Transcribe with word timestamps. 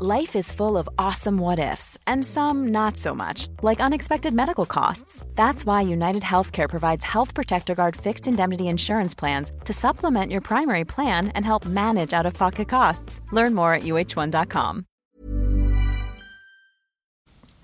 Life 0.00 0.36
is 0.36 0.52
full 0.52 0.78
of 0.78 0.88
awesome 0.96 1.38
what 1.38 1.58
ifs, 1.58 1.98
and 2.06 2.24
some 2.24 2.68
not 2.68 2.96
so 2.96 3.16
much, 3.16 3.48
like 3.62 3.80
unexpected 3.80 4.32
medical 4.32 4.64
costs. 4.64 5.26
That's 5.34 5.66
why 5.66 5.80
United 5.80 6.22
Healthcare 6.22 6.68
provides 6.68 7.04
Health 7.04 7.34
Protector 7.34 7.74
Guard 7.74 7.96
fixed 7.96 8.28
indemnity 8.28 8.68
insurance 8.68 9.12
plans 9.12 9.50
to 9.64 9.72
supplement 9.72 10.30
your 10.30 10.40
primary 10.40 10.84
plan 10.84 11.32
and 11.34 11.44
help 11.44 11.66
manage 11.66 12.12
out 12.12 12.26
of 12.26 12.34
pocket 12.34 12.68
costs. 12.68 13.20
Learn 13.32 13.56
more 13.56 13.74
at 13.74 13.82
uh1.com. 13.82 14.84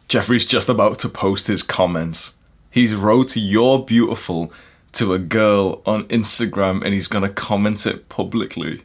Jeffrey's 0.09 0.44
just 0.44 0.69
about 0.69 0.98
to 0.98 1.09
post 1.09 1.47
his 1.47 1.62
comments. 1.62 2.33
He's 2.69 2.97
wrote 2.97 3.37
You're 3.37 3.78
Beautiful 3.78 4.53
to 4.94 5.14
a 5.14 5.20
girl 5.20 5.83
on 5.87 6.09
Instagram 6.09 6.84
and 6.84 6.94
he's 6.94 7.06
gonna 7.06 7.31
comment 7.31 7.87
it 7.87 8.09
publicly. 8.09 8.83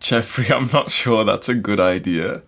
Jeffrey, 0.00 0.48
I'm 0.52 0.68
not 0.72 0.90
sure 0.90 1.24
that's 1.24 1.48
a 1.48 1.54
good 1.54 1.80
idea. 1.80 2.42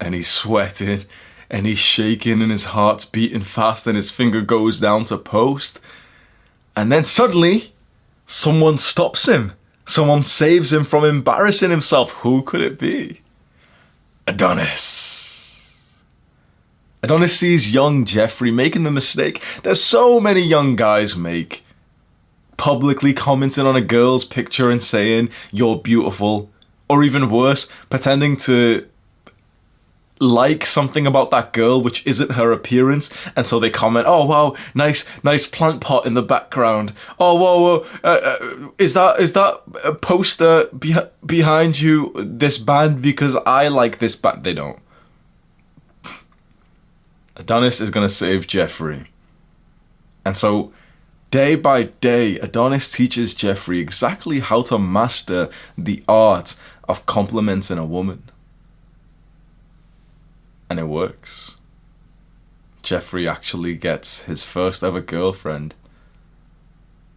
And 0.00 0.14
he's 0.14 0.28
sweating 0.28 1.04
and 1.48 1.66
he's 1.66 1.78
shaking 1.78 2.42
and 2.42 2.50
his 2.50 2.66
heart's 2.66 3.04
beating 3.04 3.42
fast 3.42 3.86
and 3.86 3.96
his 3.96 4.10
finger 4.10 4.42
goes 4.42 4.80
down 4.80 5.04
to 5.06 5.16
post. 5.16 5.80
And 6.74 6.92
then 6.92 7.04
suddenly, 7.04 7.72
someone 8.26 8.78
stops 8.78 9.26
him. 9.26 9.52
Someone 9.86 10.22
saves 10.22 10.72
him 10.72 10.84
from 10.84 11.04
embarrassing 11.04 11.70
himself. 11.70 12.10
Who 12.12 12.42
could 12.42 12.60
it 12.60 12.78
be? 12.78 13.22
Adonis. 14.26 15.16
Adonis 17.02 17.38
sees 17.38 17.70
young 17.70 18.04
Jeffrey 18.04 18.50
making 18.50 18.82
the 18.82 18.90
mistake 18.90 19.40
that 19.62 19.76
so 19.76 20.18
many 20.18 20.40
young 20.40 20.74
guys 20.74 21.16
make. 21.16 21.62
Publicly 22.56 23.14
commenting 23.14 23.64
on 23.64 23.76
a 23.76 23.80
girl's 23.80 24.24
picture 24.24 24.70
and 24.70 24.82
saying, 24.82 25.28
You're 25.52 25.76
beautiful. 25.76 26.50
Or 26.88 27.02
even 27.02 27.30
worse, 27.30 27.68
pretending 27.90 28.36
to 28.38 28.86
like 30.18 30.64
something 30.64 31.06
about 31.06 31.30
that 31.30 31.52
girl 31.52 31.82
which 31.82 32.06
isn't 32.06 32.32
her 32.32 32.50
appearance 32.50 33.10
and 33.34 33.46
so 33.46 33.60
they 33.60 33.68
comment 33.68 34.06
oh 34.08 34.24
wow 34.24 34.54
nice 34.74 35.04
nice 35.22 35.46
plant 35.46 35.80
pot 35.80 36.06
in 36.06 36.14
the 36.14 36.22
background. 36.22 36.92
Oh 37.18 37.34
whoa 37.34 37.60
whoa 37.60 37.86
uh, 38.02 38.38
uh, 38.40 38.68
is 38.78 38.94
that 38.94 39.20
is 39.20 39.34
that 39.34 39.62
a 39.84 39.94
poster 39.94 40.68
be- 40.78 40.96
behind 41.24 41.80
you 41.80 42.12
this 42.16 42.58
band? 42.58 43.02
Because 43.02 43.34
i 43.46 43.68
like 43.68 43.98
this 43.98 44.16
band 44.16 44.44
they 44.44 44.54
don't. 44.54 44.78
Adonis 47.36 47.82
is 47.82 47.90
going 47.90 48.08
to 48.08 48.14
save 48.14 48.46
jeffrey. 48.46 49.10
And 50.24 50.36
so 50.36 50.72
day 51.30 51.56
by 51.56 51.82
day 51.82 52.38
adonis 52.38 52.90
teaches 52.90 53.34
jeffrey 53.34 53.80
exactly 53.80 54.38
how 54.38 54.62
to 54.62 54.78
master 54.78 55.50
the 55.76 56.02
art 56.08 56.54
of 56.88 57.06
complimenting 57.06 57.78
a 57.78 57.84
woman 57.84 58.22
and 60.68 60.78
it 60.78 60.84
works. 60.84 61.52
Jeffrey 62.82 63.28
actually 63.28 63.74
gets 63.74 64.22
his 64.22 64.44
first 64.44 64.82
ever 64.82 65.00
girlfriend. 65.00 65.74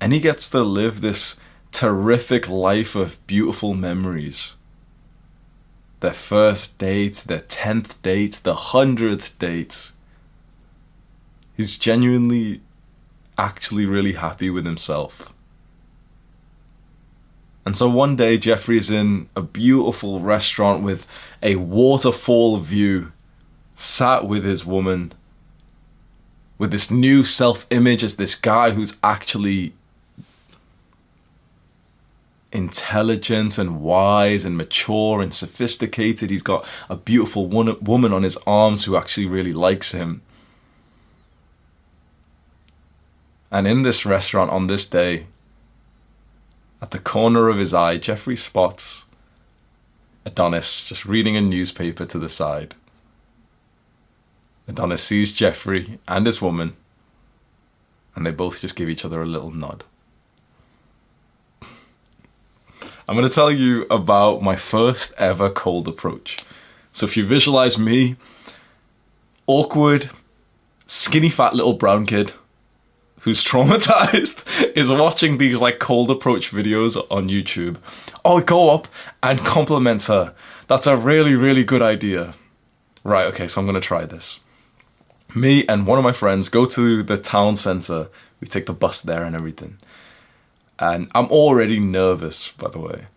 And 0.02 0.14
he 0.14 0.20
gets 0.20 0.50
to 0.50 0.64
live 0.64 1.02
this 1.02 1.36
terrific 1.72 2.48
life 2.48 2.96
of 2.96 3.26
beautiful 3.28 3.74
memories. 3.74 4.56
Their 6.00 6.14
first 6.14 6.78
date, 6.78 7.24
their 7.28 7.42
tenth 7.42 8.02
date, 8.02 8.40
the 8.44 8.56
hundredth 8.56 9.38
date. 9.38 9.92
He's 11.58 11.78
genuinely, 11.78 12.62
actually 13.38 13.86
really 13.86 14.14
happy 14.14 14.50
with 14.50 14.66
himself. 14.66 15.34
And 17.70 17.78
so 17.78 17.88
one 17.88 18.16
day, 18.16 18.40
Jeffrey's 18.40 18.90
in 18.90 19.30
a 19.36 19.44
beautiful 19.44 20.22
restaurant 20.22 20.82
with 20.82 21.06
a 21.44 21.58
waterfall 21.58 22.58
view 22.58 23.12
sat 23.76 24.26
with 24.26 24.44
his 24.44 24.66
woman 24.66 25.14
with 26.58 26.72
this 26.72 26.90
new 26.90 27.24
self 27.24 27.68
image 27.70 28.04
as 28.04 28.16
this 28.16 28.34
guy 28.34 28.72
who's 28.72 28.98
actually 29.04 29.74
intelligent 32.52 33.60
and 33.60 33.82
wise 33.82 34.46
and 34.46 34.58
mature 34.58 35.22
and 35.22 35.32
sophisticated. 35.32 36.32
He's 36.32 36.42
got 36.42 36.68
a 36.90 36.96
beautiful 36.96 37.46
woman 37.46 38.14
on 38.14 38.24
his 38.24 38.38
arms 38.48 38.86
who 38.86 38.96
actually 38.96 39.28
really 39.28 39.54
likes 39.54 39.92
him. 39.92 40.24
And 43.52 43.68
in 43.68 43.84
this 43.84 44.08
restaurant 44.08 44.50
on 44.50 44.66
this 44.66 44.88
day, 44.88 45.28
at 46.82 46.92
the 46.92 47.00
corner 47.00 47.50
of 47.50 47.58
his 47.58 47.74
eye, 47.74 47.98
Jeffrey 47.98 48.36
spots 48.36 49.04
Adonis 50.26 50.84
just 50.84 51.06
reading 51.06 51.36
a 51.36 51.42
newspaper 51.42 52.06
to 52.06 52.20
the 52.20 52.30
side. 52.30 52.76
Adonis 54.68 55.02
sees 55.02 55.34
Jeffrey 55.34 56.00
and 56.08 56.26
his 56.26 56.42
woman, 56.42 56.76
and 58.16 58.26
they 58.26 58.32
both 58.32 58.62
just 58.62 58.76
give 58.76 58.90
each 58.90 59.04
other 59.04 59.22
a 59.22 59.26
little 59.26 59.52
nod. 59.52 59.84
I'm 63.08 63.16
going 63.16 63.28
to 63.28 63.34
tell 63.34 63.52
you 63.52 63.88
about 63.90 64.44
my 64.44 64.56
first 64.56 65.14
ever 65.18 65.50
cold 65.50 65.88
approach. 65.88 66.38
So 66.92 67.08
if 67.08 67.18
you 67.18 67.26
visualize 67.26 67.78
me, 67.78 68.18
awkward, 69.48 70.12
skinny 70.86 71.30
fat 71.30 71.56
little 71.56 71.74
brown 71.74 72.06
kid 72.06 72.34
who's 73.30 73.44
traumatized 73.52 74.44
is 74.76 74.90
watching 74.90 75.38
these 75.38 75.62
like 75.62 75.80
cold 75.80 76.12
approach 76.12 76.52
videos 76.52 76.96
on 77.10 77.30
YouTube. 77.30 77.78
Oh, 78.26 78.42
go 78.42 78.70
up 78.72 78.88
and 79.24 79.40
compliment 79.40 80.04
her. 80.06 80.34
That's 80.68 80.88
a 80.88 80.98
really, 80.98 81.36
really 81.36 81.64
good 81.64 81.82
idea. 81.82 82.36
Right, 83.04 83.26
okay, 83.28 83.48
so 83.48 83.62
I'm 83.62 83.68
to 83.74 83.82
try 83.82 84.06
this 84.06 84.40
me 85.36 85.66
and 85.68 85.86
one 85.86 85.98
of 85.98 86.04
my 86.04 86.12
friends 86.12 86.50
go 86.50 86.66
to 86.66 87.04
the 87.04 87.18
town 87.18 87.56
center. 87.56 88.10
We 88.40 88.48
take 88.48 88.66
the 88.66 88.74
bus 88.74 89.02
there 89.02 89.24
and 89.24 89.36
everything. 89.36 89.78
And 90.78 91.12
I'm 91.14 91.28
already 91.28 91.80
nervous, 91.80 92.50
by 92.50 92.70
the 92.70 92.80
way. 92.80 93.08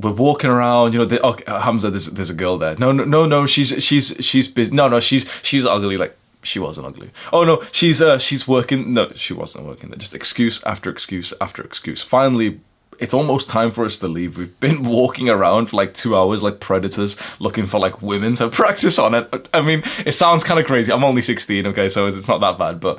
We're 0.00 0.12
walking 0.12 0.50
around, 0.50 0.92
you 0.92 1.04
know. 1.04 1.18
Oh, 1.22 1.36
Hamza, 1.60 1.90
there's 1.90 2.06
there's 2.06 2.30
a 2.30 2.34
girl 2.34 2.56
there. 2.58 2.76
No, 2.76 2.92
no, 2.92 3.04
no, 3.04 3.26
no. 3.26 3.46
She's 3.46 3.82
she's 3.82 4.14
she's 4.20 4.46
busy. 4.46 4.72
No, 4.72 4.88
no, 4.88 5.00
she's 5.00 5.26
she's 5.42 5.66
ugly. 5.66 5.96
Like 5.96 6.16
she 6.48 6.58
wasn't 6.58 6.86
ugly. 6.86 7.10
Oh 7.32 7.44
no, 7.44 7.62
she's 7.72 8.00
uh 8.00 8.18
she's 8.18 8.48
working. 8.48 8.94
No, 8.94 9.12
she 9.14 9.32
wasn't 9.32 9.66
working. 9.66 9.92
Just 9.98 10.14
excuse 10.14 10.62
after 10.64 10.90
excuse 10.90 11.32
after 11.40 11.62
excuse. 11.62 12.02
Finally, 12.02 12.60
it's 12.98 13.14
almost 13.14 13.48
time 13.48 13.70
for 13.70 13.84
us 13.84 13.98
to 13.98 14.08
leave. 14.08 14.36
We've 14.36 14.58
been 14.60 14.82
walking 14.98 15.28
around 15.28 15.66
for 15.66 15.76
like 15.76 15.94
two 15.94 16.16
hours 16.16 16.42
like 16.42 16.60
predators 16.60 17.16
looking 17.38 17.66
for 17.66 17.78
like 17.78 18.02
women 18.02 18.34
to 18.36 18.48
practice 18.60 18.98
on 18.98 19.14
it. 19.14 19.48
I 19.54 19.60
mean, 19.60 19.82
it 20.04 20.12
sounds 20.12 20.44
kind 20.44 20.58
of 20.58 20.66
crazy. 20.66 20.92
I'm 20.92 21.04
only 21.04 21.22
16, 21.22 21.66
okay, 21.68 21.88
so 21.88 22.06
it's 22.06 22.28
not 22.28 22.40
that 22.40 22.58
bad. 22.58 22.80
But 22.80 22.98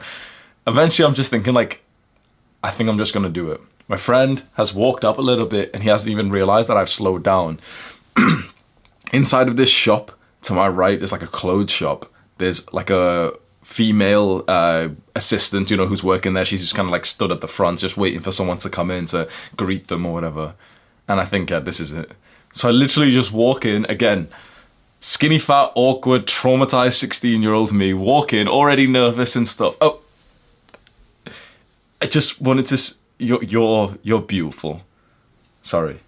eventually 0.67 1.05
I'm 1.05 1.15
just 1.15 1.29
thinking, 1.29 1.53
like, 1.53 1.81
I 2.63 2.71
think 2.71 2.89
I'm 2.89 2.97
just 2.97 3.13
to 3.13 3.29
do 3.29 3.51
it. 3.51 3.61
My 3.87 3.97
friend 3.97 4.43
has 4.53 4.73
walked 4.73 5.03
up 5.03 5.17
a 5.17 5.21
little 5.21 5.47
bit 5.47 5.71
and 5.73 5.81
he 5.81 5.89
hasn't 5.89 6.11
even 6.11 6.29
realized 6.29 6.69
that 6.69 6.77
I've 6.77 6.89
slowed 6.89 7.23
down. 7.23 7.59
Inside 9.13 9.47
of 9.47 9.57
this 9.57 9.69
shop 9.69 10.11
to 10.43 10.53
my 10.53 10.67
right, 10.67 10.99
there's 10.99 11.11
like 11.11 11.23
a 11.23 11.27
clothes 11.27 11.71
shop. 11.71 12.05
There's 12.39 12.65
like 12.73 12.89
a 12.89 13.33
female 13.63 14.43
uh, 14.47 14.89
assistant, 15.15 15.69
you 15.69 15.77
know, 15.77 15.85
who's 15.85 16.03
working 16.03 16.33
there. 16.33 16.43
She's 16.45 16.61
just 16.61 16.73
kind 16.73 16.87
of 16.87 16.91
like 16.91 17.05
stood 17.05 17.31
at 17.31 17.41
the 17.41 17.47
front, 17.47 17.79
just 17.79 17.97
waiting 17.97 18.21
for 18.21 18.31
someone 18.31 18.57
to 18.59 18.69
come 18.69 18.89
in 18.89 19.05
to 19.07 19.27
greet 19.55 19.87
them 19.87 20.05
or 20.05 20.13
whatever. 20.13 20.55
And 21.07 21.19
I 21.19 21.25
think, 21.25 21.49
yeah, 21.51 21.59
this 21.59 21.79
is 21.79 21.91
it. 21.91 22.11
So 22.53 22.67
I 22.67 22.71
literally 22.71 23.11
just 23.11 23.31
walk 23.31 23.63
in 23.65 23.85
again, 23.85 24.27
skinny, 25.01 25.37
fat, 25.37 25.71
awkward, 25.75 26.25
traumatized 26.25 26.97
16 26.97 27.43
year 27.43 27.53
old 27.53 27.71
me, 27.71 27.93
walk 27.93 28.33
in, 28.33 28.47
already 28.47 28.87
nervous 28.87 29.35
and 29.35 29.47
stuff. 29.47 29.75
Oh, 29.81 29.99
I 32.01 32.07
just 32.07 32.41
wanted 32.41 32.65
to. 32.67 32.75
s- 32.75 32.95
You're, 33.19 33.43
you're, 33.43 33.97
you're 34.01 34.21
beautiful. 34.21 34.81
Sorry. 35.61 35.99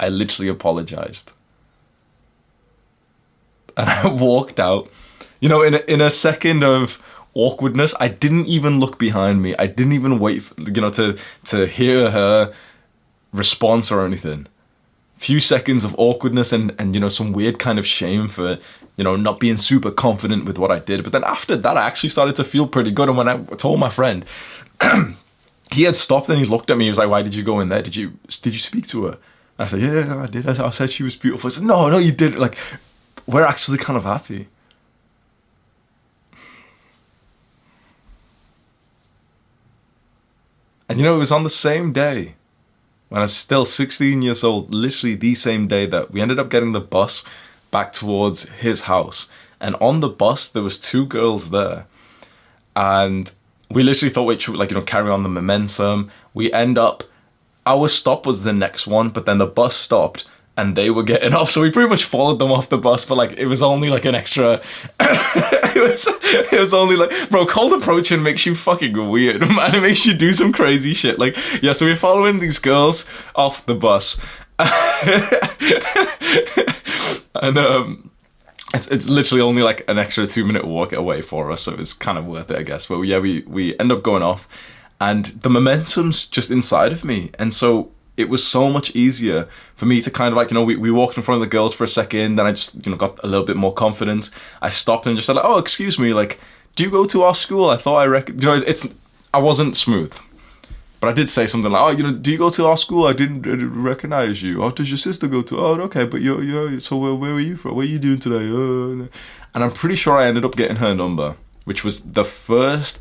I 0.00 0.08
literally 0.08 0.48
apologized. 0.48 1.30
And 3.76 3.88
I 3.88 4.06
walked 4.12 4.60
out. 4.60 4.90
You 5.40 5.48
know, 5.48 5.62
in 5.62 5.74
a, 5.74 5.78
in 5.88 6.00
a 6.00 6.10
second 6.10 6.64
of 6.64 6.98
awkwardness, 7.34 7.94
I 8.00 8.08
didn't 8.08 8.46
even 8.46 8.80
look 8.80 8.98
behind 8.98 9.42
me. 9.42 9.54
I 9.58 9.66
didn't 9.66 9.92
even 9.92 10.18
wait, 10.18 10.44
for, 10.44 10.60
you 10.60 10.80
know, 10.80 10.90
to 10.90 11.18
to 11.46 11.66
hear 11.66 12.10
her 12.10 12.54
response 13.32 13.90
or 13.90 14.04
anything. 14.04 14.46
Few 15.18 15.40
seconds 15.40 15.84
of 15.84 15.94
awkwardness 15.98 16.52
and 16.52 16.74
and 16.78 16.94
you 16.94 17.00
know 17.00 17.08
some 17.08 17.32
weird 17.32 17.58
kind 17.58 17.78
of 17.78 17.86
shame 17.86 18.28
for 18.28 18.58
you 18.96 19.04
know 19.04 19.16
not 19.16 19.40
being 19.40 19.56
super 19.56 19.90
confident 19.90 20.44
with 20.44 20.58
what 20.58 20.70
I 20.70 20.78
did. 20.78 21.02
But 21.02 21.12
then 21.12 21.24
after 21.24 21.56
that, 21.56 21.76
I 21.76 21.86
actually 21.86 22.10
started 22.10 22.36
to 22.36 22.44
feel 22.44 22.66
pretty 22.66 22.90
good. 22.90 23.08
And 23.08 23.18
when 23.18 23.28
I 23.28 23.38
told 23.56 23.80
my 23.80 23.90
friend, 23.90 24.24
he 25.72 25.82
had 25.82 25.96
stopped 25.96 26.28
and 26.28 26.38
he 26.38 26.44
looked 26.44 26.70
at 26.70 26.78
me. 26.78 26.84
He 26.84 26.90
was 26.90 26.98
like, 26.98 27.08
"Why 27.08 27.22
did 27.22 27.34
you 27.34 27.42
go 27.42 27.60
in 27.60 27.68
there? 27.68 27.82
Did 27.82 27.96
you 27.96 28.12
did 28.42 28.52
you 28.54 28.60
speak 28.60 28.86
to 28.88 29.04
her?" 29.06 29.18
And 29.58 29.66
I 29.66 29.66
said, 29.66 29.80
"Yeah, 29.80 30.22
I 30.22 30.26
did. 30.26 30.46
I, 30.46 30.70
said 30.70 30.90
she 30.90 31.02
was 31.02 31.16
beautiful." 31.16 31.48
I 31.48 31.52
said, 31.52 31.64
"No, 31.64 31.88
no, 31.88 31.98
you 31.98 32.12
didn't." 32.12 32.38
Like, 32.38 32.56
we're 33.26 33.44
actually 33.44 33.78
kind 33.78 33.96
of 33.96 34.04
happy. 34.04 34.48
And 40.88 40.98
you 40.98 41.04
know, 41.04 41.14
it 41.14 41.18
was 41.18 41.32
on 41.32 41.44
the 41.44 41.50
same 41.50 41.92
day 41.92 42.34
when 43.08 43.20
I 43.20 43.24
was 43.24 43.36
still 43.36 43.64
16 43.64 44.22
years 44.22 44.44
old, 44.44 44.74
literally 44.74 45.14
the 45.14 45.34
same 45.34 45.66
day 45.66 45.86
that 45.86 46.10
we 46.10 46.20
ended 46.20 46.38
up 46.38 46.50
getting 46.50 46.72
the 46.72 46.80
bus 46.80 47.22
back 47.70 47.92
towards 47.92 48.48
his 48.48 48.82
house. 48.82 49.26
And 49.60 49.76
on 49.76 50.00
the 50.00 50.08
bus, 50.08 50.48
there 50.48 50.62
was 50.62 50.78
two 50.78 51.06
girls 51.06 51.50
there. 51.50 51.86
And 52.76 53.30
we 53.70 53.82
literally 53.82 54.12
thought 54.12 54.24
we 54.24 54.38
should, 54.38 54.56
like, 54.56 54.70
you 54.70 54.76
know, 54.76 54.82
carry 54.82 55.10
on 55.10 55.22
the 55.22 55.28
momentum. 55.28 56.10
We 56.34 56.52
end 56.52 56.76
up, 56.76 57.04
our 57.66 57.88
stop 57.88 58.26
was 58.26 58.42
the 58.42 58.52
next 58.52 58.86
one, 58.86 59.08
but 59.10 59.26
then 59.26 59.38
the 59.38 59.46
bus 59.46 59.76
stopped 59.76 60.24
and 60.56 60.76
they 60.76 60.90
were 60.90 61.02
getting 61.02 61.34
off. 61.34 61.50
So 61.50 61.60
we 61.60 61.70
pretty 61.70 61.88
much 61.88 62.04
followed 62.04 62.38
them 62.38 62.52
off 62.52 62.68
the 62.68 62.78
bus, 62.78 63.04
but 63.04 63.16
like, 63.16 63.32
it 63.32 63.46
was 63.46 63.62
only 63.62 63.90
like 63.90 64.04
an 64.04 64.14
extra, 64.14 64.62
it 65.00 65.90
was, 65.90 66.06
it 66.52 66.60
was 66.60 66.72
only 66.72 66.96
like, 66.96 67.30
bro, 67.30 67.46
cold 67.46 67.72
approaching 67.72 68.22
makes 68.22 68.46
you 68.46 68.54
fucking 68.54 69.10
weird, 69.10 69.40
man. 69.48 69.74
It 69.74 69.80
makes 69.80 70.06
you 70.06 70.14
do 70.14 70.32
some 70.32 70.52
crazy 70.52 70.94
shit. 70.94 71.18
Like, 71.18 71.36
yeah, 71.62 71.72
so 71.72 71.86
we're 71.86 71.96
following 71.96 72.38
these 72.38 72.58
girls 72.58 73.04
off 73.34 73.66
the 73.66 73.74
bus. 73.74 74.16
and, 77.34 77.58
um, 77.58 78.10
it's, 78.72 78.88
it's 78.88 79.06
literally 79.08 79.40
only 79.40 79.62
like 79.62 79.84
an 79.88 79.98
extra 79.98 80.26
two 80.26 80.44
minute 80.44 80.64
walk 80.64 80.92
away 80.92 81.22
for 81.22 81.50
us, 81.50 81.62
so 81.62 81.74
it's 81.74 81.92
kind 81.92 82.18
of 82.18 82.26
worth 82.26 82.50
it, 82.50 82.58
I 82.58 82.62
guess. 82.62 82.86
But 82.86 83.00
yeah, 83.02 83.18
we 83.20 83.42
we 83.42 83.78
end 83.78 83.92
up 83.92 84.02
going 84.02 84.22
off, 84.22 84.48
and 85.00 85.26
the 85.26 85.48
momentum's 85.48 86.24
just 86.24 86.50
inside 86.50 86.92
of 86.92 87.04
me, 87.04 87.30
and 87.38 87.54
so 87.54 87.92
it 88.16 88.28
was 88.28 88.46
so 88.46 88.70
much 88.70 88.90
easier 88.94 89.48
for 89.74 89.86
me 89.86 90.00
to 90.02 90.10
kind 90.10 90.28
of 90.28 90.36
like 90.36 90.50
you 90.50 90.54
know 90.54 90.62
we, 90.62 90.76
we 90.76 90.90
walked 90.90 91.16
in 91.16 91.22
front 91.22 91.42
of 91.42 91.48
the 91.48 91.50
girls 91.50 91.74
for 91.74 91.84
a 91.84 91.88
second, 91.88 92.36
then 92.36 92.46
I 92.46 92.52
just 92.52 92.74
you 92.84 92.90
know 92.90 92.96
got 92.96 93.18
a 93.22 93.26
little 93.26 93.46
bit 93.46 93.56
more 93.56 93.72
confident. 93.72 94.30
I 94.62 94.70
stopped 94.70 95.06
and 95.06 95.16
just 95.16 95.26
said 95.26 95.36
like, 95.36 95.44
oh 95.44 95.58
excuse 95.58 95.98
me, 95.98 96.14
like 96.14 96.38
do 96.76 96.82
you 96.82 96.90
go 96.90 97.04
to 97.06 97.22
our 97.22 97.34
school? 97.34 97.70
I 97.70 97.76
thought 97.76 97.96
I 97.96 98.06
rec 98.06 98.28
you 98.28 98.34
know 98.34 98.54
it's 98.54 98.86
I 99.32 99.38
wasn't 99.38 99.76
smooth. 99.76 100.12
But 101.00 101.10
I 101.10 101.12
did 101.12 101.28
say 101.28 101.46
something 101.46 101.70
like, 101.70 101.82
"Oh, 101.82 101.90
you 101.90 102.02
know, 102.02 102.12
do 102.12 102.32
you 102.32 102.38
go 102.38 102.48
to 102.48 102.64
our 102.64 102.78
school? 102.78 103.06
I 103.06 103.12
didn't 103.12 103.42
recognize 103.82 104.42
you. 104.42 104.62
Oh, 104.62 104.70
does 104.70 104.90
your 104.90 104.96
sister 104.96 105.26
go 105.26 105.42
to? 105.42 105.58
Oh, 105.58 105.78
okay, 105.82 106.06
but 106.06 106.22
you're, 106.22 106.42
you're 106.42 106.80
so 106.80 106.96
where, 106.96 107.14
where 107.14 107.32
are 107.32 107.40
you 107.40 107.56
from? 107.58 107.76
What 107.76 107.84
are 107.84 107.88
you 107.88 107.98
doing 107.98 108.18
today?" 108.18 108.48
Uh, 108.48 109.08
and 109.54 109.62
I'm 109.62 109.70
pretty 109.70 109.96
sure 109.96 110.16
I 110.16 110.26
ended 110.26 110.46
up 110.46 110.56
getting 110.56 110.76
her 110.76 110.94
number, 110.94 111.36
which 111.64 111.84
was 111.84 112.00
the 112.00 112.24
first 112.24 113.00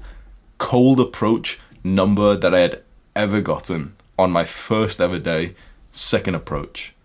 cold 0.57 0.99
approach 0.99 1.61
number 1.81 2.35
that 2.35 2.53
I 2.53 2.59
had 2.59 2.83
ever 3.15 3.39
gotten 3.39 3.95
on 4.17 4.31
my 4.31 4.45
first 4.45 5.01
ever 5.01 5.19
day. 5.19 5.55
Second 5.91 6.33
approach, 6.33 6.95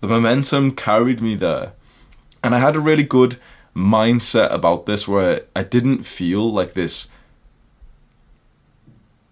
the 0.00 0.06
momentum 0.06 0.74
carried 0.74 1.20
me 1.20 1.34
there, 1.34 1.72
and 2.42 2.54
I 2.54 2.58
had 2.58 2.74
a 2.74 2.80
really 2.80 3.02
good 3.02 3.38
mindset 3.76 4.50
about 4.50 4.86
this, 4.86 5.06
where 5.06 5.42
I 5.54 5.62
didn't 5.62 6.04
feel 6.04 6.50
like 6.50 6.72
this 6.72 7.08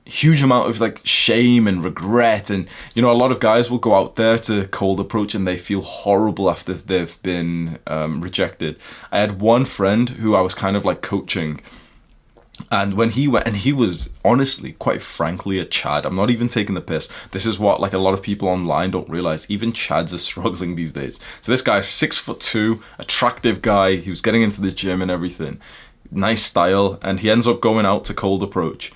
huge 0.07 0.41
amount 0.41 0.71
of 0.71 0.81
like 0.81 1.01
shame 1.05 1.67
and 1.67 1.83
regret. 1.83 2.49
And 2.49 2.69
you 2.95 3.03
know 3.03 3.11
a 3.11 3.15
lot 3.15 3.33
of 3.33 3.41
guys 3.41 3.71
will 3.71 3.79
go 3.79 3.95
out 3.95 4.17
there 4.17 4.39
to 4.41 4.67
cold 4.69 5.01
approach 5.01 5.35
and 5.35 5.47
they 5.47 5.59
feel 5.59 5.83
horrible 5.83 6.49
after 6.51 6.73
they've 6.75 7.21
been 7.23 7.79
um, 7.87 8.21
rejected. 8.21 8.79
I 9.11 9.19
had 9.19 9.41
one 9.41 9.65
friend 9.65 10.09
who 10.09 10.35
i 10.35 10.41
was 10.41 10.55
kind 10.55 10.77
of 10.77 10.85
like 10.85 11.03
coaching 11.03 11.61
and 12.71 12.95
when 12.95 13.11
he 13.11 13.29
went 13.29 13.47
and 13.47 13.57
he 13.57 13.73
was 13.73 14.09
honestly 14.25 14.73
quite 14.73 15.03
frankly 15.03 15.59
a 15.59 15.65
chad 15.65 16.07
i'm 16.07 16.17
not 16.17 16.31
even 16.31 16.49
taking 16.49 16.75
the 16.75 16.81
piss 16.81 17.09
this 17.33 17.45
is 17.45 17.59
what 17.59 17.81
like 17.81 17.93
a 17.93 17.99
lot 17.99 18.15
of 18.15 18.23
people 18.23 18.49
online 18.49 18.91
don't 18.91 19.09
realize 19.09 19.47
even 19.49 19.73
chads 19.73 20.13
are 20.13 20.19
struggling 20.31 20.75
these 20.75 20.93
days 20.93 21.19
so 21.41 21.53
this 21.53 21.63
guy's 21.63 21.89
six 21.89 22.19
foot 22.19 22.41
two 22.41 22.83
attractive 22.99 23.63
guy 23.63 23.97
he 23.97 24.11
was 24.11 24.21
getting 24.21 24.43
into 24.43 24.61
the 24.61 24.73
gym 24.73 25.03
and 25.03 25.11
everything 25.11 25.61
nice 26.11 26.43
style 26.43 26.99
and 27.03 27.21
he 27.21 27.31
ends 27.31 27.47
up 27.47 27.61
going 27.61 27.85
out 27.85 28.05
to 28.05 28.15
cold 28.15 28.43
approach 28.43 28.93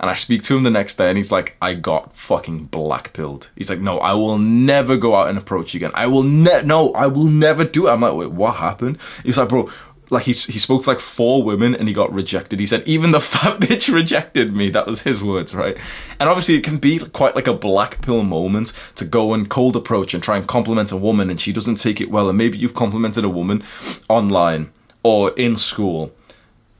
and 0.00 0.10
I 0.10 0.14
speak 0.14 0.42
to 0.44 0.56
him 0.56 0.62
the 0.62 0.70
next 0.70 0.96
day 0.96 1.08
and 1.08 1.16
he's 1.16 1.32
like, 1.32 1.56
I 1.60 1.74
got 1.74 2.14
fucking 2.14 2.66
black 2.66 3.12
pilled. 3.12 3.48
He's 3.56 3.68
like, 3.68 3.80
no, 3.80 3.98
I 3.98 4.12
will 4.12 4.38
never 4.38 4.96
go 4.96 5.16
out 5.16 5.28
and 5.28 5.36
approach 5.36 5.74
again. 5.74 5.90
I 5.94 6.06
will 6.06 6.22
ne- 6.22 6.62
no, 6.62 6.92
I 6.92 7.08
will 7.08 7.24
never 7.24 7.64
do 7.64 7.88
it. 7.88 7.90
I'm 7.90 8.00
like, 8.00 8.14
wait, 8.14 8.30
what 8.30 8.56
happened? 8.56 8.98
He's 9.24 9.36
like, 9.36 9.48
bro, 9.48 9.70
like 10.10 10.24
he, 10.24 10.32
he 10.32 10.58
spoke 10.58 10.82
to 10.84 10.90
like 10.90 11.00
four 11.00 11.42
women 11.42 11.74
and 11.74 11.88
he 11.88 11.94
got 11.94 12.12
rejected. 12.12 12.60
He 12.60 12.66
said, 12.66 12.86
even 12.86 13.10
the 13.10 13.20
fat 13.20 13.60
bitch 13.60 13.92
rejected 13.92 14.54
me. 14.54 14.70
That 14.70 14.86
was 14.86 15.02
his 15.02 15.22
words, 15.22 15.54
right? 15.54 15.76
And 16.18 16.28
obviously 16.28 16.54
it 16.54 16.64
can 16.64 16.78
be 16.78 16.98
quite 16.98 17.36
like 17.36 17.46
a 17.46 17.52
black 17.52 18.00
pill 18.02 18.22
moment 18.22 18.72
to 18.96 19.04
go 19.04 19.34
and 19.34 19.48
cold 19.48 19.76
approach 19.76 20.14
and 20.14 20.22
try 20.22 20.36
and 20.36 20.46
compliment 20.46 20.92
a 20.92 20.96
woman 20.96 21.30
and 21.30 21.40
she 21.40 21.52
doesn't 21.52 21.76
take 21.76 22.00
it 22.00 22.10
well. 22.10 22.28
And 22.28 22.38
maybe 22.38 22.58
you've 22.58 22.74
complimented 22.74 23.24
a 23.24 23.28
woman 23.28 23.62
online 24.08 24.70
or 25.02 25.30
in 25.32 25.56
school. 25.56 26.12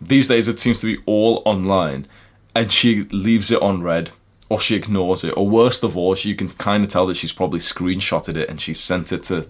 These 0.01 0.29
days 0.29 0.49
it 0.49 0.61
seems 0.61 0.81
to 0.81 0.87
be 0.87 1.03
all 1.07 1.43
online 1.45 2.07
and 2.55 2.73
she 2.73 3.05
leaves 3.05 3.51
it 3.51 3.61
on 3.61 3.83
read 3.83 4.11
or 4.49 4.59
she 4.59 4.75
ignores 4.75 5.25
it 5.25 5.37
or 5.37 5.49
worst 5.49 5.85
of 5.85 5.97
all 5.97 6.17
you 6.17 6.35
can 6.35 6.49
kind 6.49 6.83
of 6.83 6.91
tell 6.91 7.07
that 7.07 7.17
she's 7.17 7.33
probably 7.33 7.61
screenshotted 7.61 8.37
it 8.37 8.49
and 8.49 8.61
she 8.61 8.73
sent 8.73 9.13
it 9.13 9.23
to 9.25 9.47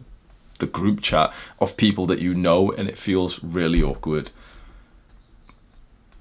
the 0.59 0.67
group 0.67 1.00
chat 1.03 1.33
of 1.61 1.77
people 1.77 2.07
that 2.07 2.21
you 2.21 2.35
know 2.35 2.71
and 2.73 2.88
it 2.88 2.99
feels 2.99 3.43
really 3.43 3.83
awkward. 3.83 4.31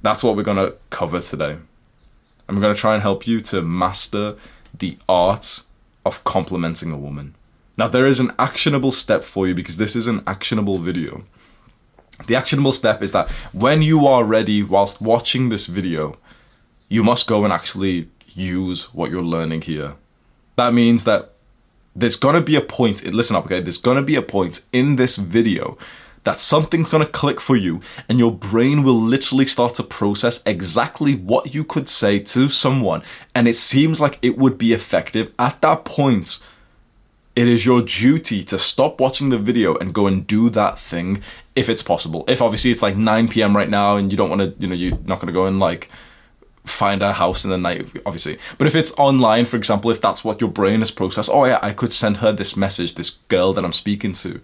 That's 0.01 0.23
what 0.23 0.35
we're 0.35 0.43
going 0.43 0.57
to 0.57 0.75
cover 0.89 1.19
today. 1.21 1.57
We're 2.47 2.61
going 2.61 2.73
to 2.73 2.79
try 2.79 2.93
and 2.93 3.01
help 3.01 3.27
you 3.27 3.41
to 3.41 3.61
master 3.61 4.35
the 4.77 4.97
art 5.09 5.63
of 6.05 6.23
complimenting 6.23 6.91
a 6.91 6.97
woman. 6.97 7.35
Now 7.77 7.87
there 7.87 8.07
is 8.07 8.19
an 8.19 8.31
actionable 8.39 8.91
step 8.91 9.23
for 9.23 9.47
you 9.47 9.53
because 9.53 9.77
this 9.77 9.95
is 9.95 10.07
an 10.07 10.23
actionable 10.25 10.79
video. 10.79 11.23
The 12.25 12.35
actionable 12.35 12.71
step 12.71 13.03
is 13.03 13.11
that 13.11 13.29
when 13.51 13.81
you 13.81 14.07
are 14.07 14.23
ready 14.23 14.63
whilst 14.63 15.01
watching 15.01 15.49
this 15.49 15.65
video 15.67 16.17
you 16.89 17.03
must 17.03 17.27
go 17.27 17.43
and 17.43 17.53
actually 17.53 18.09
use 18.33 18.93
what 18.93 19.11
you're 19.11 19.21
learning 19.23 19.61
here. 19.61 19.95
That 20.55 20.73
means 20.73 21.03
that 21.03 21.33
there's 21.97 22.15
gonna 22.15 22.41
be 22.41 22.55
a 22.55 22.61
point, 22.61 23.03
listen 23.03 23.35
up, 23.35 23.45
okay? 23.45 23.59
There's 23.59 23.77
gonna 23.77 24.03
be 24.03 24.15
a 24.15 24.21
point 24.21 24.61
in 24.71 24.95
this 24.95 25.15
video 25.15 25.77
that 26.23 26.39
something's 26.39 26.89
gonna 26.89 27.07
click 27.07 27.41
for 27.41 27.55
you 27.55 27.81
and 28.07 28.19
your 28.19 28.31
brain 28.31 28.83
will 28.83 29.01
literally 29.01 29.47
start 29.47 29.73
to 29.75 29.83
process 29.83 30.41
exactly 30.45 31.15
what 31.15 31.53
you 31.55 31.63
could 31.63 31.89
say 31.89 32.19
to 32.19 32.49
someone 32.49 33.01
and 33.33 33.47
it 33.47 33.55
seems 33.55 33.99
like 33.99 34.19
it 34.21 34.37
would 34.37 34.57
be 34.57 34.73
effective. 34.73 35.33
At 35.39 35.61
that 35.61 35.85
point, 35.85 36.39
it 37.35 37.47
is 37.47 37.65
your 37.65 37.81
duty 37.81 38.43
to 38.43 38.57
stop 38.57 38.99
watching 38.99 39.29
the 39.29 39.37
video 39.37 39.75
and 39.75 39.93
go 39.93 40.07
and 40.07 40.25
do 40.25 40.49
that 40.49 40.79
thing 40.79 41.21
if 41.55 41.69
it's 41.69 41.83
possible. 41.83 42.25
If 42.27 42.41
obviously 42.41 42.71
it's 42.71 42.81
like 42.81 42.97
9 42.97 43.27
p.m. 43.27 43.55
right 43.55 43.69
now 43.69 43.95
and 43.95 44.11
you 44.11 44.17
don't 44.17 44.29
want 44.29 44.41
to, 44.41 44.55
you 44.59 44.67
know, 44.67 44.73
you're 44.73 44.97
not 45.05 45.19
going 45.19 45.27
to 45.27 45.33
go 45.33 45.45
and 45.45 45.59
like 45.59 45.89
find 46.67 47.01
a 47.01 47.13
house 47.13 47.43
in 47.43 47.49
the 47.49 47.57
night, 47.57 47.87
obviously. 48.05 48.37
But 48.57 48.67
if 48.67 48.75
it's 48.75 48.91
online, 48.91 49.45
for 49.45 49.57
example, 49.57 49.91
if 49.91 50.01
that's 50.01 50.23
what 50.23 50.41
your 50.41 50.49
brain 50.49 50.79
has 50.79 50.91
processed, 50.91 51.29
oh 51.31 51.45
yeah, 51.45 51.59
I 51.61 51.73
could 51.73 51.93
send 51.93 52.17
her 52.17 52.31
this 52.31 52.55
message, 52.55 52.95
this 52.95 53.11
girl 53.29 53.53
that 53.53 53.65
I'm 53.65 53.73
speaking 53.73 54.13
to, 54.13 54.41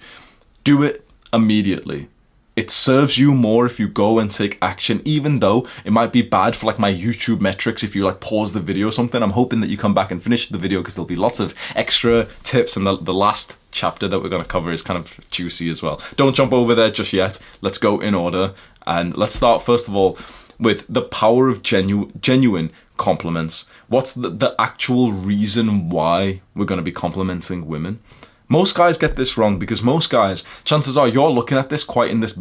do 0.63 0.84
it 0.84 1.08
immediately. 1.32 2.10
It 2.56 2.70
serves 2.70 3.18
you 3.18 3.34
more 3.34 3.65
if 3.65 3.80
you 3.80 3.88
go 3.88 4.20
and 4.20 4.30
take 4.30 4.60
action, 4.62 5.01
even 5.06 5.39
though 5.39 5.68
it 5.84 5.92
might 5.92 6.13
be 6.13 6.22
bad 6.22 6.56
for 6.56 6.68
like 6.68 6.77
my 6.77 6.94
YouTube 6.94 7.42
metrics 7.42 7.84
if 7.84 7.96
you 7.96 8.06
like 8.06 8.20
pause 8.20 8.53
the 8.53 8.60
video 8.60 8.89
or 8.89 8.92
something. 8.92 9.24
I'm 9.24 9.32
hoping 9.32 9.60
that 9.62 9.72
you 9.72 9.77
come 9.77 9.96
back 9.96 10.12
and 10.12 10.22
finish 10.22 10.50
the 10.50 10.60
video 10.60 10.80
because 10.80 10.94
there'll 10.94 11.08
be 11.08 11.15
lots 11.15 11.39
of 11.39 11.56
extra 11.75 12.27
tips 12.44 12.77
and 12.77 12.86
the, 12.86 12.98
the 12.98 13.13
last 13.13 13.53
chapter 13.72 14.08
that 14.08 14.20
we're 14.20 14.30
going 14.30 14.44
to 14.44 14.48
cover 14.48 14.72
is 14.72 14.84
kind 14.84 15.00
of 15.00 15.20
juicy 15.32 15.68
as 15.72 15.82
well. 15.82 16.00
Don't 16.15 16.36
jump 16.36 16.53
over 16.53 16.75
there 16.75 16.92
just 16.92 17.12
yet. 17.12 17.39
Let's 17.62 17.80
go 17.80 18.00
in 18.00 18.13
order 18.13 18.53
and 18.86 19.18
let's 19.18 19.34
start 19.34 19.63
first 19.63 19.88
of 19.88 19.96
all 19.96 20.20
with 20.63 20.86
the 20.89 21.01
power 21.01 21.48
of 21.48 21.62
genu- 21.62 22.12
genuine 22.20 22.72
compliments. 22.98 23.65
What's 23.88 24.13
the, 24.13 24.29
the 24.29 24.55
actual 24.60 25.12
reason 25.12 25.89
why 25.89 26.41
we're 26.55 26.65
going 26.65 26.79
to 26.79 26.84
be 26.84 26.91
complimenting 26.91 27.67
women? 27.67 28.00
Most 28.48 28.75
guys 28.75 28.98
get 28.98 29.15
this 29.15 29.38
wrong 29.38 29.60
because 29.60 29.82
most 29.82 30.10
guys, 30.10 30.43
chances 30.63 30.98
are, 30.98 31.08
you're 31.08 31.29
looking 31.29 31.58
at 31.58 31.70
this 31.70 31.84
quite 31.84 32.12
in 32.12 32.20
this 32.20 32.38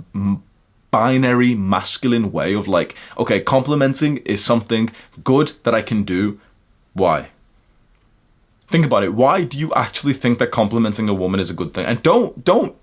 binary 0.90 1.54
masculine 1.54 2.32
way 2.32 2.54
of 2.54 2.68
like, 2.68 2.94
okay, 3.18 3.40
complimenting 3.40 4.18
is 4.18 4.44
something 4.44 4.90
good 5.24 5.52
that 5.64 5.74
I 5.74 5.82
can 5.82 6.04
do. 6.04 6.40
Why? 6.92 7.30
Think 8.68 8.86
about 8.86 9.02
it. 9.02 9.14
Why 9.14 9.44
do 9.44 9.58
you 9.58 9.72
actually 9.74 10.14
think 10.14 10.38
that 10.38 10.50
complimenting 10.50 11.08
a 11.08 11.14
woman 11.14 11.40
is 11.40 11.50
a 11.50 11.54
good 11.54 11.74
thing? 11.74 11.86
And 11.86 12.02
don't 12.02 12.44
don't 12.44 12.76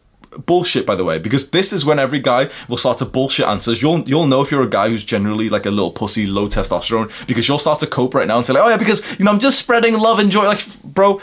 bullshit 0.46 0.86
by 0.86 0.96
the 0.96 1.04
way 1.04 1.18
because 1.18 1.50
this 1.50 1.74
is 1.74 1.86
when 1.86 2.00
every 2.00 2.20
guy 2.20 2.50
will 2.68 2.78
start 2.78 2.98
to 3.00 3.06
bullshit 3.06 3.48
answers. 3.48 3.82
You'll 3.82 4.08
you'll 4.08 4.28
know 4.28 4.42
if 4.42 4.52
you're 4.52 4.64
a 4.64 4.70
guy 4.70 4.90
who's 4.90 5.04
generally 5.04 5.50
like 5.50 5.66
a 5.66 5.72
little 5.72 5.92
pussy 5.92 6.28
low 6.28 6.48
testosterone 6.48 7.12
because 7.28 7.48
you'll 7.48 7.60
start 7.60 7.80
to 7.80 7.88
cope 7.88 8.14
right 8.14 8.28
now 8.28 8.38
and 8.38 8.46
say 8.46 8.54
like 8.54 8.64
oh 8.64 8.70
yeah 8.70 8.78
because 8.78 9.04
you 9.18 9.26
know 9.26 9.32
i'm 9.32 9.40
just 9.40 9.60
spreading 9.60 9.98
love 9.98 10.20
and 10.20 10.32
joy. 10.32 10.46
Like 10.46 10.66
bro 10.84 11.20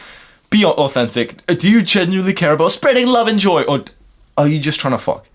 be 0.50 0.64
authentic. 0.64 1.44
Do 1.46 1.68
you 1.68 1.82
genuinely 1.82 2.32
care 2.32 2.52
about 2.52 2.72
spreading 2.72 3.06
love 3.06 3.26
and 3.28 3.38
joy 3.38 3.62
or 3.62 3.84
are 4.38 4.46
you 4.46 4.60
just 4.60 4.78
trying 4.78 4.92
to 4.92 4.98
fuck? 4.98 5.26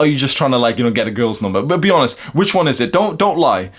Are 0.00 0.06
you 0.06 0.18
just 0.18 0.36
trying 0.36 0.50
to 0.52 0.58
like 0.58 0.78
you 0.78 0.84
know 0.84 0.90
get 0.90 1.06
a 1.06 1.10
girl's 1.10 1.42
number? 1.42 1.62
But 1.62 1.80
be 1.80 1.90
honest 1.90 2.18
which 2.34 2.54
one 2.54 2.68
is 2.68 2.80
it? 2.80 2.92
Don't 2.92 3.18
don't 3.18 3.38
lie 3.38 3.70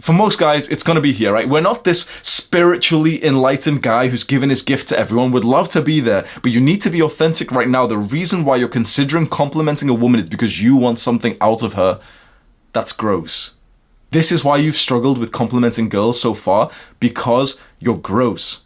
for 0.00 0.12
most 0.12 0.38
guys, 0.38 0.68
it's 0.68 0.84
going 0.84 0.96
to 0.96 1.02
be 1.02 1.12
here, 1.12 1.32
right? 1.32 1.48
We're 1.48 1.60
not 1.60 1.84
this 1.84 2.06
spiritually 2.22 3.24
enlightened 3.24 3.82
guy 3.82 4.08
who's 4.08 4.24
given 4.24 4.48
his 4.48 4.62
gift 4.62 4.88
to 4.88 4.98
everyone. 4.98 5.32
Would 5.32 5.44
love 5.44 5.68
to 5.70 5.82
be 5.82 6.00
there, 6.00 6.26
but 6.42 6.52
you 6.52 6.60
need 6.60 6.80
to 6.82 6.90
be 6.90 7.02
authentic 7.02 7.50
right 7.50 7.68
now. 7.68 7.86
The 7.86 7.98
reason 7.98 8.44
why 8.44 8.56
you're 8.56 8.68
considering 8.68 9.26
complimenting 9.26 9.88
a 9.88 9.94
woman 9.94 10.20
is 10.20 10.28
because 10.28 10.62
you 10.62 10.76
want 10.76 11.00
something 11.00 11.36
out 11.40 11.62
of 11.62 11.74
her. 11.74 12.00
That's 12.72 12.92
gross. 12.92 13.52
This 14.10 14.30
is 14.30 14.44
why 14.44 14.58
you've 14.58 14.76
struggled 14.76 15.18
with 15.18 15.32
complimenting 15.32 15.88
girls 15.88 16.20
so 16.20 16.32
far 16.32 16.70
because 17.00 17.58
you're 17.78 17.98
gross. 17.98 18.60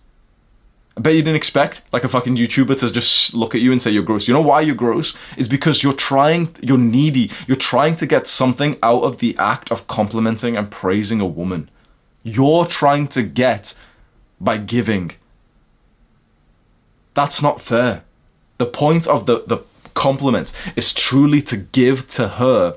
I 0.97 1.01
bet 1.01 1.15
you 1.15 1.23
didn't 1.23 1.37
expect 1.37 1.81
like 1.93 2.05
a 2.05 2.09
fucking 2.09 2.37
YouTuber 2.37 2.79
to 2.81 2.91
just 2.91 3.33
look 3.33 3.55
at 3.55 3.63
you 3.63 3.73
and 3.73 3.81
say 3.81 3.91
you're 3.91 4.03
gross. 4.03 4.29
You 4.29 4.35
know 4.35 4.43
why 4.43 4.61
you're 4.61 4.75
gross? 4.75 5.15
Is 5.39 5.49
because 5.49 5.83
you're 5.83 5.95
trying, 5.95 6.55
you're 6.61 6.79
needy. 6.79 7.31
You're 7.47 7.57
trying 7.57 7.97
to 7.97 8.07
get 8.07 8.27
something 8.27 8.77
out 8.83 9.03
of 9.03 9.19
the 9.19 9.35
act 9.39 9.71
of 9.71 9.87
complimenting 9.87 10.57
and 10.57 10.71
praising 10.71 11.21
a 11.21 11.27
woman. 11.27 11.71
You're 12.23 12.67
trying 12.67 13.09
to 13.09 13.23
get 13.23 13.75
by 14.41 14.59
giving. 14.59 15.13
That's 17.15 17.41
not 17.41 17.61
fair. 17.61 18.05
The 18.59 18.67
point 18.67 19.07
of 19.07 19.27
the, 19.27 19.45
the 19.47 19.59
compliment 19.95 20.53
is 20.77 20.93
truly 20.93 21.41
to 21.43 21.57
give 21.57 22.07
to 22.09 22.29
her 22.29 22.77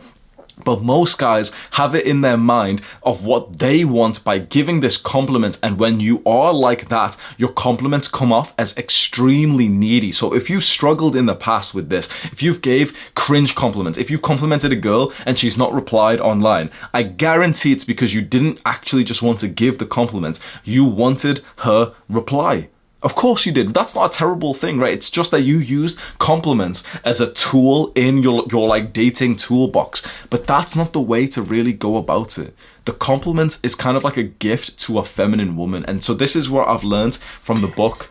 but 0.63 0.81
most 0.81 1.17
guys 1.17 1.51
have 1.71 1.93
it 1.95 2.05
in 2.05 2.21
their 2.21 2.37
mind 2.37 2.81
of 3.03 3.25
what 3.25 3.59
they 3.59 3.83
want 3.83 4.23
by 4.23 4.37
giving 4.37 4.79
this 4.79 4.97
compliment. 4.97 5.59
And 5.61 5.77
when 5.77 5.99
you 5.99 6.21
are 6.25 6.53
like 6.53 6.89
that, 6.89 7.17
your 7.37 7.51
compliments 7.51 8.07
come 8.07 8.31
off 8.31 8.53
as 8.57 8.75
extremely 8.77 9.67
needy. 9.67 10.11
So 10.11 10.33
if 10.33 10.49
you've 10.49 10.63
struggled 10.63 11.15
in 11.15 11.25
the 11.25 11.35
past 11.35 11.73
with 11.73 11.89
this, 11.89 12.07
if 12.25 12.41
you've 12.41 12.61
gave 12.61 12.97
cringe 13.15 13.55
compliments, 13.55 13.97
if 13.97 14.09
you've 14.09 14.21
complimented 14.21 14.71
a 14.71 14.75
girl 14.75 15.13
and 15.25 15.37
she's 15.37 15.57
not 15.57 15.73
replied 15.73 16.19
online, 16.19 16.71
I 16.93 17.03
guarantee 17.03 17.71
it's 17.71 17.83
because 17.83 18.13
you 18.13 18.21
didn't 18.21 18.59
actually 18.65 19.03
just 19.03 19.21
want 19.21 19.39
to 19.41 19.47
give 19.47 19.77
the 19.77 19.85
compliment. 19.85 20.39
You 20.63 20.85
wanted 20.85 21.43
her 21.57 21.93
reply. 22.09 22.69
Of 23.05 23.13
course 23.13 23.45
you 23.45 23.51
did. 23.51 23.75
That's 23.75 23.93
not 23.93 24.11
a 24.11 24.17
terrible 24.17 24.55
thing, 24.55 24.79
right? 24.79 24.91
It's 24.91 25.11
just 25.11 25.29
that 25.29 25.43
you 25.43 25.59
used 25.59 25.99
compliments 26.17 26.83
as 27.03 27.21
a 27.21 27.31
tool 27.31 27.91
in 27.93 28.23
your 28.23 28.47
your 28.51 28.67
like 28.67 28.93
dating 28.93 29.35
toolbox. 29.35 30.01
But 30.31 30.47
that's 30.47 30.75
not 30.75 30.91
the 30.91 30.99
way 30.99 31.27
to 31.27 31.43
really 31.43 31.71
go 31.71 31.97
about 31.97 32.39
it. 32.39 32.55
The 32.85 32.93
compliment 32.93 33.59
is 33.61 33.75
kind 33.75 33.95
of 33.95 34.03
like 34.03 34.17
a 34.17 34.23
gift 34.23 34.79
to 34.85 34.97
a 34.97 35.05
feminine 35.05 35.55
woman. 35.55 35.85
And 35.85 36.03
so 36.03 36.15
this 36.15 36.35
is 36.35 36.49
what 36.49 36.67
I've 36.67 36.83
learned 36.83 37.19
from 37.39 37.61
the 37.61 37.67
book 37.67 38.09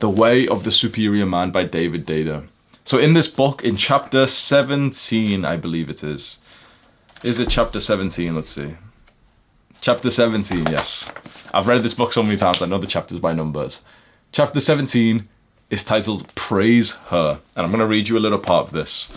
The 0.00 0.08
Way 0.08 0.48
of 0.48 0.64
the 0.64 0.72
Superior 0.72 1.26
Man 1.26 1.50
by 1.50 1.64
David 1.64 2.06
Deida. 2.06 2.48
So 2.86 2.96
in 2.96 3.12
this 3.12 3.28
book, 3.28 3.62
in 3.62 3.76
chapter 3.76 4.26
17, 4.26 5.44
I 5.44 5.56
believe 5.58 5.90
it 5.90 6.02
is. 6.02 6.38
Is 7.22 7.38
it 7.38 7.50
chapter 7.50 7.78
17? 7.78 8.34
Let's 8.34 8.48
see. 8.48 8.76
Chapter 9.82 10.12
17, 10.12 10.66
yes. 10.66 11.10
I've 11.52 11.66
read 11.66 11.82
this 11.82 11.92
book 11.92 12.12
so 12.12 12.22
many 12.22 12.36
times, 12.36 12.62
I 12.62 12.66
know 12.66 12.78
the 12.78 12.86
chapters 12.86 13.18
by 13.18 13.32
numbers. 13.32 13.80
Chapter 14.30 14.60
17 14.60 15.28
is 15.70 15.82
titled 15.82 16.32
Praise 16.36 16.92
Her, 17.06 17.40
and 17.56 17.66
I'm 17.66 17.72
going 17.72 17.80
to 17.80 17.86
read 17.88 18.08
you 18.08 18.16
a 18.16 18.20
little 18.20 18.38
part 18.38 18.68
of 18.68 18.72
this. 18.72 19.08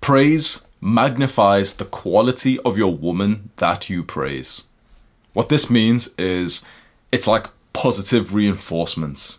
Praise 0.00 0.62
magnifies 0.80 1.74
the 1.74 1.84
quality 1.84 2.58
of 2.60 2.78
your 2.78 2.96
woman 2.96 3.50
that 3.58 3.90
you 3.90 4.02
praise. 4.02 4.62
What 5.34 5.50
this 5.50 5.68
means 5.68 6.08
is 6.16 6.62
it's 7.12 7.26
like 7.26 7.50
positive 7.74 8.32
reinforcements. 8.32 9.36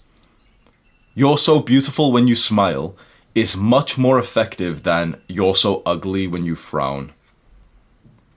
You're 1.15 1.39
so 1.39 1.59
beautiful 1.59 2.11
when 2.11 2.27
you 2.27 2.35
smile 2.35 2.95
is 3.33 3.57
much 3.57 3.97
more 3.97 4.19
effective 4.19 4.83
than 4.83 5.19
you're 5.27 5.55
so 5.55 5.81
ugly 5.87 6.27
when 6.27 6.45
you 6.45 6.55
frown. 6.55 7.13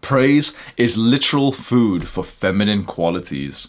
Praise 0.00 0.52
is 0.76 0.96
literal 0.96 1.52
food 1.52 2.08
for 2.08 2.24
feminine 2.24 2.84
qualities. 2.84 3.68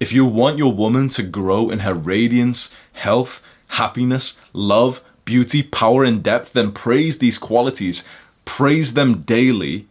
If 0.00 0.12
you 0.12 0.24
want 0.24 0.58
your 0.58 0.72
woman 0.72 1.08
to 1.10 1.22
grow 1.22 1.70
in 1.70 1.80
her 1.80 1.94
radiance, 1.94 2.70
health, 2.92 3.42
happiness, 3.68 4.36
love, 4.52 5.00
beauty, 5.24 5.62
power, 5.62 6.04
and 6.04 6.22
depth, 6.22 6.52
then 6.52 6.72
praise 6.72 7.18
these 7.18 7.38
qualities. 7.38 8.04
Praise 8.44 8.94
them 8.94 9.22
daily 9.22 9.86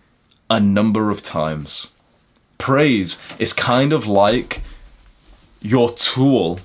a 0.49 0.59
number 0.59 1.09
of 1.11 1.23
times. 1.23 1.87
Praise 2.57 3.17
is 3.39 3.53
kind 3.53 3.93
of 3.93 4.05
like 4.05 4.61
your 5.61 5.91
tool. 5.93 6.59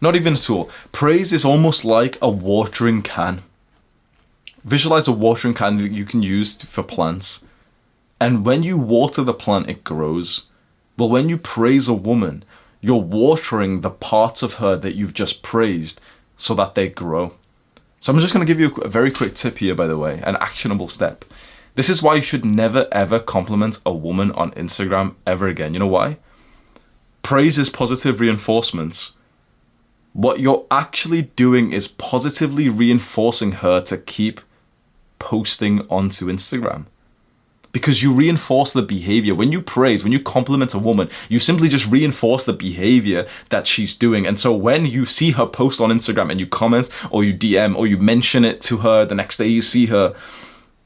Not 0.00 0.16
even 0.16 0.34
a 0.34 0.38
tool. 0.38 0.70
Praise 0.92 1.32
is 1.32 1.44
almost 1.44 1.84
like 1.84 2.16
a 2.22 2.30
watering 2.30 3.02
can. 3.02 3.42
Visualize 4.64 5.06
a 5.08 5.12
watering 5.12 5.54
can 5.54 5.76
that 5.76 5.92
you 5.92 6.04
can 6.04 6.22
use 6.22 6.54
for 6.54 6.82
plants. 6.82 7.40
And 8.20 8.44
when 8.44 8.62
you 8.62 8.76
water 8.76 9.22
the 9.22 9.34
plant, 9.34 9.70
it 9.70 9.84
grows. 9.84 10.44
Well, 10.96 11.08
when 11.08 11.28
you 11.28 11.38
praise 11.38 11.88
a 11.88 11.94
woman, 11.94 12.44
you're 12.80 12.96
watering 13.00 13.80
the 13.80 13.90
parts 13.90 14.42
of 14.42 14.54
her 14.54 14.76
that 14.76 14.96
you've 14.96 15.14
just 15.14 15.42
praised 15.42 16.00
so 16.36 16.54
that 16.54 16.74
they 16.74 16.88
grow. 16.88 17.34
So 18.00 18.12
I'm 18.12 18.20
just 18.20 18.32
going 18.32 18.46
to 18.46 18.52
give 18.52 18.60
you 18.60 18.74
a 18.82 18.88
very 18.88 19.10
quick 19.10 19.34
tip 19.34 19.58
here, 19.58 19.74
by 19.74 19.86
the 19.86 19.98
way, 19.98 20.20
an 20.24 20.36
actionable 20.36 20.88
step. 20.88 21.24
This 21.74 21.88
is 21.88 22.02
why 22.02 22.16
you 22.16 22.22
should 22.22 22.44
never 22.44 22.88
ever 22.90 23.20
compliment 23.20 23.78
a 23.86 23.92
woman 23.92 24.32
on 24.32 24.52
Instagram 24.52 25.14
ever 25.26 25.46
again. 25.46 25.74
You 25.74 25.80
know 25.80 25.86
why? 25.86 26.18
Praise 27.22 27.58
is 27.58 27.70
positive 27.70 28.20
reinforcements. 28.20 29.12
What 30.12 30.40
you're 30.40 30.66
actually 30.70 31.22
doing 31.22 31.72
is 31.72 31.86
positively 31.86 32.68
reinforcing 32.68 33.52
her 33.52 33.80
to 33.82 33.98
keep 33.98 34.40
posting 35.18 35.86
onto 35.88 36.26
Instagram 36.26 36.86
because 37.78 38.02
you 38.02 38.12
reinforce 38.12 38.72
the 38.72 38.82
behavior. 38.82 39.34
When 39.34 39.52
you 39.52 39.62
praise, 39.62 40.02
when 40.02 40.12
you 40.12 40.20
compliment 40.20 40.74
a 40.74 40.78
woman, 40.78 41.08
you 41.28 41.38
simply 41.38 41.68
just 41.68 41.86
reinforce 41.86 42.44
the 42.44 42.52
behavior 42.52 43.26
that 43.50 43.66
she's 43.66 43.94
doing. 43.94 44.26
And 44.26 44.38
so 44.38 44.52
when 44.52 44.84
you 44.84 45.04
see 45.04 45.30
her 45.30 45.46
post 45.46 45.80
on 45.80 45.90
Instagram 45.90 46.30
and 46.30 46.40
you 46.40 46.46
comment 46.46 46.88
or 47.10 47.22
you 47.24 47.32
DM 47.32 47.76
or 47.76 47.86
you 47.86 47.96
mention 47.96 48.44
it 48.44 48.60
to 48.62 48.78
her 48.78 49.04
the 49.04 49.14
next 49.14 49.36
day 49.36 49.46
you 49.46 49.62
see 49.62 49.86
her, 49.86 50.14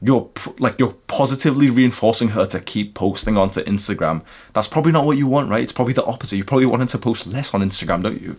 you're 0.01 0.29
like 0.59 0.77
you're 0.77 0.93
positively 1.07 1.69
reinforcing 1.69 2.29
her 2.29 2.45
to 2.45 2.59
keep 2.59 2.93
posting 2.93 3.37
onto 3.37 3.63
Instagram. 3.63 4.21
That's 4.53 4.67
probably 4.67 4.91
not 4.91 5.05
what 5.05 5.17
you 5.17 5.25
want, 5.25 5.49
right? 5.49 5.63
It's 5.63 5.71
probably 5.71 5.93
the 5.93 6.05
opposite. 6.05 6.37
You 6.37 6.43
probably 6.43 6.65
want 6.67 6.81
her 6.81 6.87
to 6.89 6.97
post 6.97 7.25
less 7.25 7.53
on 7.53 7.61
Instagram, 7.61 8.03
don't 8.03 8.21
you? 8.21 8.37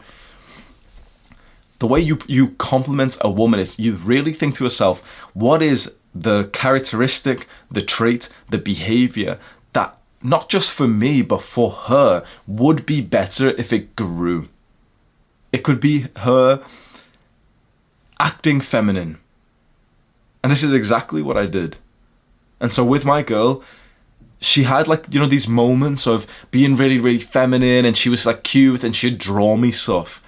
The 1.81 1.87
way 1.89 2.01
you 2.01 2.19
you 2.29 2.51
compliment 2.51 3.17
a 3.23 3.31
woman 3.31 3.59
is 3.59 3.79
you 3.79 3.95
really 3.95 4.33
think 4.33 4.55
to 4.57 4.65
yourself, 4.65 5.01
what 5.33 5.63
is 5.63 5.91
the 6.15 6.45
characteristic, 6.53 7.49
the 7.71 7.83
trait, 7.83 8.29
the 8.49 8.59
behavior 8.59 9.39
that 9.73 9.99
not 10.23 10.49
just 10.49 10.71
for 10.71 10.87
me, 10.87 11.23
but 11.23 11.43
for 11.43 11.71
her 11.71 12.25
would 12.47 12.87
be 12.87 13.01
better 13.01 13.51
if 13.51 13.73
it 13.73 13.97
grew. 13.97 14.49
It 15.53 15.63
could 15.63 15.81
be 15.81 16.07
her 16.17 16.65
acting 18.19 18.61
feminine. 18.61 19.19
And 20.43 20.51
this 20.51 20.63
is 20.63 20.73
exactly 20.73 21.23
what 21.23 21.37
I 21.37 21.47
did. 21.47 21.77
And 22.61 22.73
so 22.73 22.85
with 22.85 23.05
my 23.05 23.23
girl, 23.23 23.63
she 24.41 24.65
had 24.65 24.89
like, 24.89 25.07
you 25.11 25.21
know, 25.21 25.27
these 25.27 25.49
moments 25.49 26.07
of 26.07 26.27
being 26.51 26.77
really, 26.77 26.99
really 26.99 27.21
feminine 27.21 27.85
and 27.85 27.97
she 27.97 28.09
was 28.09 28.27
like 28.27 28.43
cute 28.43 28.85
and 28.85 28.95
she'd 28.95 29.19
draw 29.19 29.57
me 29.57 29.73
stuff. 29.73 30.23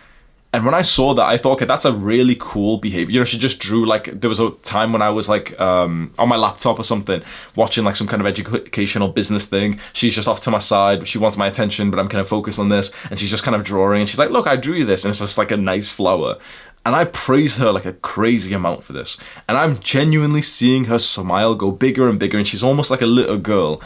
And 0.52 0.64
when 0.64 0.74
I 0.74 0.82
saw 0.82 1.12
that, 1.14 1.26
I 1.26 1.36
thought, 1.36 1.54
okay, 1.54 1.66
that's 1.66 1.84
a 1.84 1.92
really 1.92 2.36
cool 2.38 2.78
behavior. 2.78 3.12
You 3.12 3.20
know, 3.20 3.24
she 3.24 3.38
just 3.38 3.58
drew 3.58 3.84
like 3.84 4.20
there 4.20 4.30
was 4.30 4.40
a 4.40 4.50
time 4.62 4.92
when 4.92 5.02
I 5.02 5.10
was 5.10 5.28
like 5.28 5.58
um, 5.60 6.14
on 6.18 6.28
my 6.28 6.36
laptop 6.36 6.78
or 6.78 6.82
something, 6.82 7.22
watching 7.56 7.84
like 7.84 7.96
some 7.96 8.06
kind 8.06 8.22
of 8.22 8.26
educational 8.26 9.08
business 9.08 9.44
thing. 9.44 9.80
She's 9.92 10.14
just 10.14 10.28
off 10.28 10.40
to 10.42 10.50
my 10.50 10.58
side. 10.58 11.06
She 11.06 11.18
wants 11.18 11.36
my 11.36 11.46
attention, 11.46 11.90
but 11.90 12.00
I'm 12.00 12.08
kind 12.08 12.22
of 12.22 12.28
focused 12.28 12.58
on 12.58 12.70
this. 12.70 12.90
And 13.10 13.20
she's 13.20 13.30
just 13.30 13.42
kind 13.42 13.54
of 13.54 13.64
drawing. 13.64 14.00
And 14.00 14.08
she's 14.08 14.18
like, 14.18 14.30
look, 14.30 14.46
I 14.46 14.56
drew 14.56 14.76
you 14.76 14.86
this. 14.86 15.04
And 15.04 15.10
it's 15.10 15.20
just 15.20 15.36
like 15.36 15.50
a 15.50 15.58
nice 15.58 15.90
flower. 15.90 16.38
And 16.86 16.94
I 16.94 17.04
praised 17.04 17.58
her 17.58 17.72
like 17.72 17.84
a 17.84 17.92
crazy 17.92 18.54
amount 18.54 18.84
for 18.84 18.92
this. 18.92 19.18
And 19.48 19.58
I'm 19.58 19.80
genuinely 19.80 20.40
seeing 20.40 20.84
her 20.84 21.00
smile 21.00 21.56
go 21.56 21.72
bigger 21.72 22.08
and 22.08 22.16
bigger, 22.16 22.38
and 22.38 22.46
she's 22.46 22.62
almost 22.62 22.92
like 22.92 23.02
a 23.02 23.06
little 23.06 23.38
girl. 23.38 23.82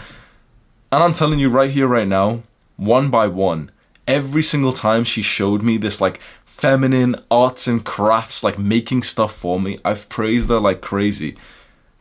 And 0.92 1.02
I'm 1.02 1.14
telling 1.14 1.38
you 1.38 1.48
right 1.48 1.70
here, 1.70 1.86
right 1.86 2.06
now, 2.06 2.42
one 2.76 3.08
by 3.10 3.26
one, 3.26 3.70
every 4.06 4.42
single 4.42 4.74
time 4.74 5.04
she 5.04 5.22
showed 5.22 5.62
me 5.62 5.78
this 5.78 6.00
like 6.00 6.20
feminine 6.60 7.16
arts 7.30 7.66
and 7.66 7.82
crafts, 7.82 8.44
like 8.44 8.58
making 8.58 9.02
stuff 9.02 9.34
for 9.34 9.58
me, 9.58 9.78
I've 9.82 10.06
praised 10.10 10.50
her 10.50 10.60
like 10.60 10.82
crazy. 10.82 11.36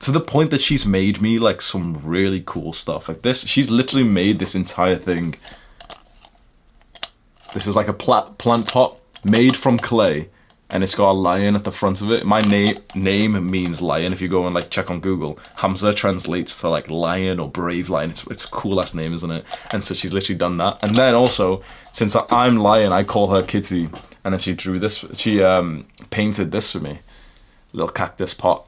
To 0.02 0.12
the 0.12 0.20
point 0.20 0.52
that 0.52 0.62
she's 0.62 0.86
made 0.86 1.22
me 1.22 1.40
like 1.40 1.62
some 1.62 1.94
really 2.04 2.44
cool 2.46 2.74
stuff. 2.74 3.08
Like 3.08 3.22
this, 3.22 3.40
she's 3.46 3.70
literally 3.70 4.04
made 4.04 4.38
this 4.38 4.56
entire 4.56 4.98
thing. 4.98 5.36
This 7.54 7.68
is 7.68 7.76
like 7.78 7.88
a 7.88 7.94
plant 7.94 8.38
pot 8.38 8.98
made 9.24 9.56
from 9.56 9.80
clay 9.80 10.28
and 10.70 10.84
it's 10.84 10.96
got 10.96 11.12
a 11.12 11.14
lion 11.14 11.56
at 11.56 11.64
the 11.64 11.72
front 11.72 12.02
of 12.02 12.12
it. 12.12 12.26
My 12.26 12.42
name 12.42 12.80
name 12.94 13.50
means 13.50 13.82
lion. 13.82 14.14
If 14.14 14.22
you 14.22 14.28
go 14.28 14.46
and 14.46 14.54
like 14.54 14.70
check 14.70 14.90
on 14.92 15.00
Google, 15.00 15.40
Hamza 15.56 15.94
translates 15.94 16.60
to 16.62 16.70
like 16.70 16.90
lion 16.90 17.40
or 17.40 17.50
brave 17.50 17.90
lion. 17.90 18.12
It's 18.12 18.26
it's 18.28 18.46
a 18.46 18.50
cool 18.50 18.80
ass 18.80 18.94
name, 18.94 19.14
isn't 19.14 19.32
it? 19.32 19.46
And 19.72 19.86
so 19.86 19.94
she's 19.94 20.14
literally 20.14 20.38
done 20.38 20.58
that. 20.58 20.80
And 20.82 20.96
then 20.96 21.16
also, 21.16 21.64
since 21.92 22.16
I'm 22.32 22.58
lion, 22.58 22.92
I 22.92 23.04
call 23.04 23.28
her 23.30 23.44
Kitty. 23.44 23.90
And 24.24 24.34
then 24.34 24.40
she 24.40 24.54
drew 24.54 24.80
this. 24.80 25.04
She 25.16 25.42
um 25.42 25.88
painted 26.10 26.52
this 26.52 26.72
for 26.72 26.80
me, 26.80 27.00
little 27.74 27.92
cactus 27.92 28.34
pot 28.34 28.66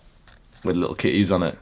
with 0.64 0.76
little 0.76 0.96
kitties 0.96 1.32
on 1.32 1.44
it 1.44 1.58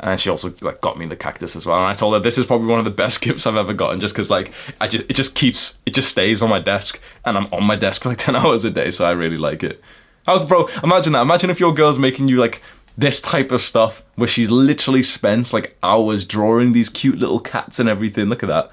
and 0.00 0.20
she 0.20 0.30
also 0.30 0.54
like 0.60 0.80
got 0.80 0.98
me 0.98 1.06
the 1.06 1.16
cactus 1.16 1.56
as 1.56 1.66
well. 1.66 1.76
And 1.76 1.86
I 1.86 1.92
told 1.92 2.14
her 2.14 2.20
this 2.20 2.38
is 2.38 2.46
probably 2.46 2.68
one 2.68 2.78
of 2.78 2.84
the 2.84 2.90
best 2.90 3.20
gifts 3.22 3.46
I've 3.46 3.56
ever 3.56 3.72
gotten, 3.72 4.00
just 4.00 4.14
because 4.14 4.30
like 4.30 4.52
I 4.80 4.88
just 4.88 5.04
it 5.08 5.14
just 5.14 5.34
keeps 5.34 5.74
it 5.86 5.94
just 5.94 6.08
stays 6.08 6.42
on 6.42 6.48
my 6.48 6.60
desk, 6.60 7.00
and 7.24 7.36
I'm 7.36 7.46
on 7.52 7.64
my 7.64 7.76
desk 7.76 8.02
for 8.02 8.10
like 8.10 8.18
ten 8.26 8.36
hours 8.36 8.64
a 8.64 8.70
day, 8.70 8.90
so 8.90 9.04
I 9.04 9.10
really 9.10 9.36
like 9.36 9.62
it. 9.62 9.82
Oh, 10.26 10.44
bro, 10.44 10.68
imagine 10.82 11.14
that. 11.14 11.22
Imagine 11.22 11.48
if 11.48 11.58
your 11.58 11.72
girl's 11.72 11.98
making 11.98 12.28
you 12.28 12.36
like 12.36 12.60
this 12.98 13.20
type 13.20 13.50
of 13.50 13.62
stuff 13.62 14.02
where 14.16 14.28
she's 14.28 14.50
literally 14.50 15.02
spent 15.02 15.52
like 15.52 15.76
hours 15.82 16.24
drawing 16.24 16.72
these 16.72 16.90
cute 16.90 17.16
little 17.16 17.40
cats 17.40 17.78
and 17.78 17.88
everything. 17.88 18.26
Look 18.26 18.42
at 18.42 18.48
that. 18.48 18.70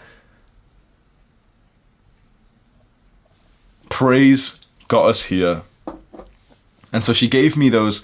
Praise 3.90 4.56
got 4.88 5.06
us 5.06 5.26
here. 5.26 5.62
And 6.92 7.06
so 7.06 7.14
she 7.14 7.28
gave 7.28 7.56
me 7.56 7.70
those 7.70 8.04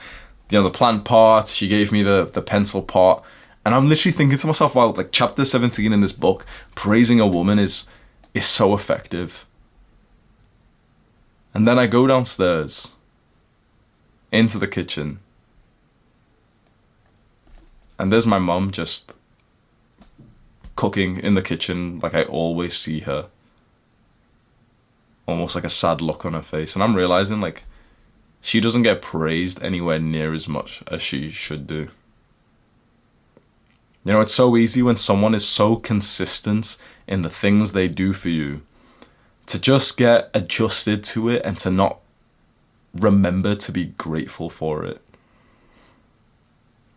you 0.51 0.60
know 0.60 0.63
the 0.63 0.70
plant 0.70 1.05
part. 1.05 1.48
She 1.48 1.67
gave 1.67 1.91
me 1.91 2.03
the 2.03 2.29
the 2.31 2.41
pencil 2.41 2.81
part, 2.81 3.24
and 3.65 3.75
I'm 3.75 3.88
literally 3.88 4.15
thinking 4.15 4.38
to 4.39 4.48
myself, 4.48 4.75
wow, 4.75 4.91
like 4.91 5.12
chapter 5.12 5.46
17 5.46 5.93
in 5.93 6.01
this 6.01 6.12
book, 6.12 6.46
praising 6.75 7.20
a 7.20 7.27
woman 7.27 7.60
is 7.60 7.86
is 8.34 8.46
so 8.46 8.74
effective. 8.74 9.46
And 11.53 11.67
then 11.67 11.77
I 11.77 11.88
go 11.88 12.08
downstairs 12.08 12.89
into 14.31 14.58
the 14.58 14.67
kitchen. 14.67 15.20
And 18.00 18.12
there's 18.12 18.25
my 18.25 18.39
mum 18.39 18.72
just 18.72 19.12
cooking 20.75 21.17
in 21.17 21.36
the 21.36 21.41
kitchen 21.41 22.00
like 22.00 22.15
I 22.15 22.24
always 22.24 22.77
see 22.77 23.01
her. 23.01 23.27
Almost 25.27 25.55
like 25.55 25.65
a 25.65 25.70
sad 25.70 26.01
look 26.01 26.25
on 26.25 26.34
her 26.34 26.41
face. 26.41 26.74
And 26.74 26.81
I'm 26.81 26.96
realizing 26.96 27.41
like 27.41 27.63
she 28.41 28.60
doesn't 28.60 28.83
get 28.83 29.01
praised 29.01 29.62
anywhere 29.62 30.00
near 30.00 30.33
as 30.33 30.48
much 30.48 30.83
as 30.88 31.01
she 31.01 31.29
should 31.29 31.67
do. 31.67 31.89
You 34.03 34.13
know, 34.13 34.21
it's 34.21 34.33
so 34.33 34.57
easy 34.57 34.81
when 34.81 34.98
someone 34.98 35.36
is 35.36 35.48
so 35.48 35.75
consistent 35.75 36.75
in 37.07 37.21
the 37.21 37.29
things 37.29 37.71
they 37.71 37.88
do 37.88 38.13
for 38.13 38.29
you 38.29 38.63
to 39.45 39.60
just 39.60 39.95
get 39.95 40.29
adjusted 40.33 41.03
to 41.03 41.29
it 41.29 41.41
and 41.45 41.57
to 41.60 41.69
not 41.69 42.00
remember 42.93 43.53
to 43.55 43.71
be 43.71 43.86
grateful 43.86 44.50
for 44.50 44.83
it. 44.86 45.01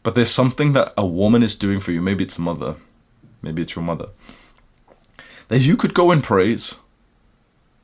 But 0.03 0.15
there's 0.15 0.31
something 0.31 0.73
that 0.73 0.93
a 0.97 1.07
woman 1.07 1.43
is 1.43 1.57
doing 1.57 1.81
for 1.81 1.93
you, 1.93 2.01
maybe 2.01 2.25
it's 2.25 2.39
mother, 2.39 2.77
maybe 3.43 3.63
it's 3.63 3.75
your 3.75 3.85
mother, 3.85 4.09
that 5.49 5.61
you 5.61 5.77
could 5.77 5.95
go 5.95 6.11
and 6.11 6.23
praise. 6.23 6.77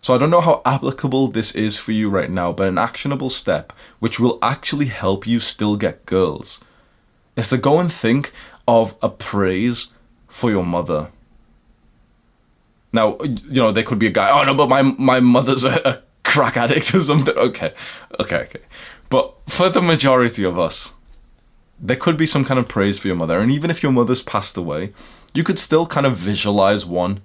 So 0.02 0.14
I 0.14 0.18
don't 0.18 0.30
know 0.30 0.40
how 0.40 0.62
applicable 0.64 1.28
this 1.28 1.52
is 1.52 1.78
for 1.78 1.92
you 1.92 2.08
right 2.08 2.30
now, 2.30 2.52
but 2.52 2.68
an 2.68 2.78
actionable 2.78 3.30
step 3.30 3.72
which 3.98 4.18
will 4.18 4.38
actually 4.42 4.86
help 4.86 5.26
you 5.26 5.40
still 5.40 5.76
get 5.76 6.06
girls 6.06 6.58
is 7.36 7.50
to 7.50 7.58
go 7.58 7.78
and 7.78 7.92
think 7.92 8.32
of 8.66 8.94
a 9.02 9.08
praise 9.08 9.88
for 10.28 10.50
your 10.50 10.64
mother. 10.64 11.10
Now, 12.92 13.18
you 13.20 13.60
know, 13.60 13.72
there 13.72 13.84
could 13.84 13.98
be 13.98 14.06
a 14.06 14.10
guy, 14.10 14.30
oh 14.30 14.44
no, 14.44 14.54
but 14.54 14.68
my 14.68 14.82
my 14.82 15.20
mother's 15.20 15.64
a, 15.64 15.80
a 15.84 16.02
crack 16.24 16.56
addict 16.56 16.94
or 16.94 17.00
something. 17.00 17.36
Okay. 17.50 17.72
Okay, 18.18 18.36
okay. 18.36 18.60
But 19.08 19.34
for 19.48 19.68
the 19.68 19.82
majority 19.82 20.44
of 20.44 20.58
us, 20.58 20.92
there 21.78 21.96
could 21.96 22.16
be 22.16 22.26
some 22.26 22.44
kind 22.44 22.60
of 22.60 22.68
praise 22.68 22.98
for 22.98 23.08
your 23.08 23.16
mother. 23.16 23.40
And 23.40 23.50
even 23.50 23.70
if 23.70 23.82
your 23.82 23.92
mother's 23.92 24.22
passed 24.22 24.56
away, 24.56 24.92
you 25.34 25.42
could 25.42 25.58
still 25.58 25.86
kind 25.86 26.06
of 26.06 26.16
visualize 26.16 26.84
one 26.86 27.20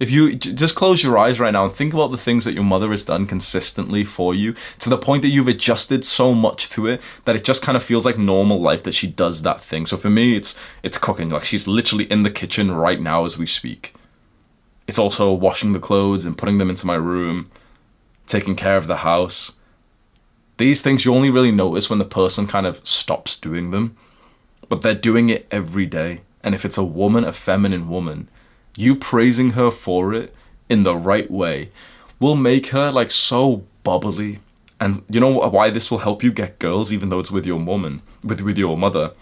if 0.00 0.10
you 0.10 0.34
just 0.34 0.76
close 0.76 1.02
your 1.02 1.18
eyes 1.18 1.40
right 1.40 1.52
now 1.52 1.64
and 1.64 1.74
think 1.74 1.92
about 1.92 2.12
the 2.12 2.18
things 2.18 2.44
that 2.44 2.54
your 2.54 2.62
mother 2.62 2.90
has 2.90 3.04
done 3.04 3.26
consistently 3.26 4.04
for 4.04 4.34
you 4.34 4.54
to 4.78 4.88
the 4.88 4.98
point 4.98 5.22
that 5.22 5.28
you've 5.28 5.48
adjusted 5.48 6.04
so 6.04 6.34
much 6.34 6.68
to 6.70 6.86
it 6.86 7.00
that 7.24 7.34
it 7.34 7.44
just 7.44 7.62
kind 7.62 7.76
of 7.76 7.82
feels 7.82 8.04
like 8.04 8.16
normal 8.16 8.60
life 8.60 8.84
that 8.84 8.94
she 8.94 9.08
does 9.08 9.42
that 9.42 9.60
thing. 9.60 9.86
So 9.86 9.96
for 9.96 10.10
me, 10.10 10.36
it's 10.36 10.54
it's 10.82 10.98
cooking. 10.98 11.30
Like 11.30 11.44
she's 11.44 11.66
literally 11.66 12.04
in 12.04 12.22
the 12.22 12.30
kitchen 12.30 12.70
right 12.70 13.00
now 13.00 13.24
as 13.24 13.36
we 13.36 13.46
speak. 13.46 13.94
It's 14.86 14.98
also 14.98 15.32
washing 15.32 15.72
the 15.72 15.80
clothes 15.80 16.24
and 16.24 16.38
putting 16.38 16.58
them 16.58 16.70
into 16.70 16.86
my 16.86 16.94
room, 16.94 17.46
taking 18.26 18.54
care 18.54 18.76
of 18.76 18.86
the 18.86 18.98
house. 18.98 19.52
These 20.58 20.80
things 20.80 21.04
you 21.04 21.14
only 21.14 21.30
really 21.30 21.52
notice 21.52 21.90
when 21.90 21.98
the 21.98 22.04
person 22.04 22.46
kind 22.46 22.66
of 22.66 22.86
stops 22.86 23.36
doing 23.36 23.70
them, 23.70 23.96
but 24.68 24.82
they're 24.82 24.94
doing 24.94 25.28
it 25.28 25.46
every 25.50 25.86
day. 25.86 26.22
And 26.42 26.54
if 26.54 26.64
it's 26.64 26.78
a 26.78 26.84
woman, 26.84 27.24
a 27.24 27.32
feminine 27.32 27.88
woman, 27.88 28.28
you 28.76 28.94
praising 28.94 29.50
her 29.50 29.70
for 29.70 30.14
it 30.14 30.34
in 30.68 30.82
the 30.82 30.96
right 30.96 31.30
way 31.30 31.70
will 32.20 32.36
make 32.36 32.68
her 32.68 32.90
like 32.90 33.10
so 33.10 33.64
bubbly. 33.84 34.40
And 34.80 35.02
you 35.08 35.18
know 35.18 35.48
why 35.48 35.70
this 35.70 35.90
will 35.90 35.98
help 35.98 36.22
you 36.22 36.30
get 36.30 36.58
girls, 36.58 36.92
even 36.92 37.08
though 37.08 37.18
it's 37.18 37.30
with 37.30 37.46
your 37.46 37.58
woman, 37.58 38.02
with 38.22 38.40
with 38.40 38.58
your 38.58 38.76
mother, 38.76 39.12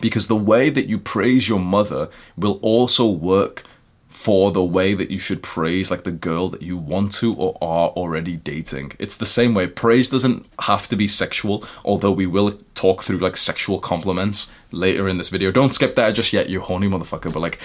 because 0.00 0.26
the 0.26 0.36
way 0.36 0.70
that 0.70 0.88
you 0.88 0.98
praise 0.98 1.48
your 1.48 1.60
mother 1.60 2.10
will 2.36 2.58
also 2.62 3.06
work 3.06 3.64
for 4.08 4.52
the 4.52 4.62
way 4.62 4.94
that 4.94 5.10
you 5.10 5.18
should 5.18 5.42
praise 5.42 5.90
like 5.90 6.04
the 6.04 6.10
girl 6.12 6.48
that 6.48 6.62
you 6.62 6.76
want 6.76 7.10
to 7.10 7.34
or 7.34 7.58
are 7.60 7.88
already 7.90 8.36
dating. 8.36 8.92
It's 8.98 9.16
the 9.16 9.26
same 9.26 9.54
way. 9.54 9.66
Praise 9.66 10.08
doesn't 10.08 10.46
have 10.60 10.88
to 10.88 10.96
be 10.96 11.08
sexual, 11.08 11.64
although 11.84 12.12
we 12.12 12.26
will 12.26 12.52
talk 12.74 13.02
through 13.02 13.18
like 13.18 13.36
sexual 13.36 13.80
compliments 13.80 14.46
later 14.70 15.08
in 15.08 15.18
this 15.18 15.30
video. 15.30 15.50
Don't 15.50 15.74
skip 15.74 15.94
that 15.96 16.12
just 16.12 16.32
yet, 16.32 16.48
you 16.48 16.60
horny 16.60 16.88
motherfucker. 16.88 17.32
But 17.32 17.40
like 17.40 17.58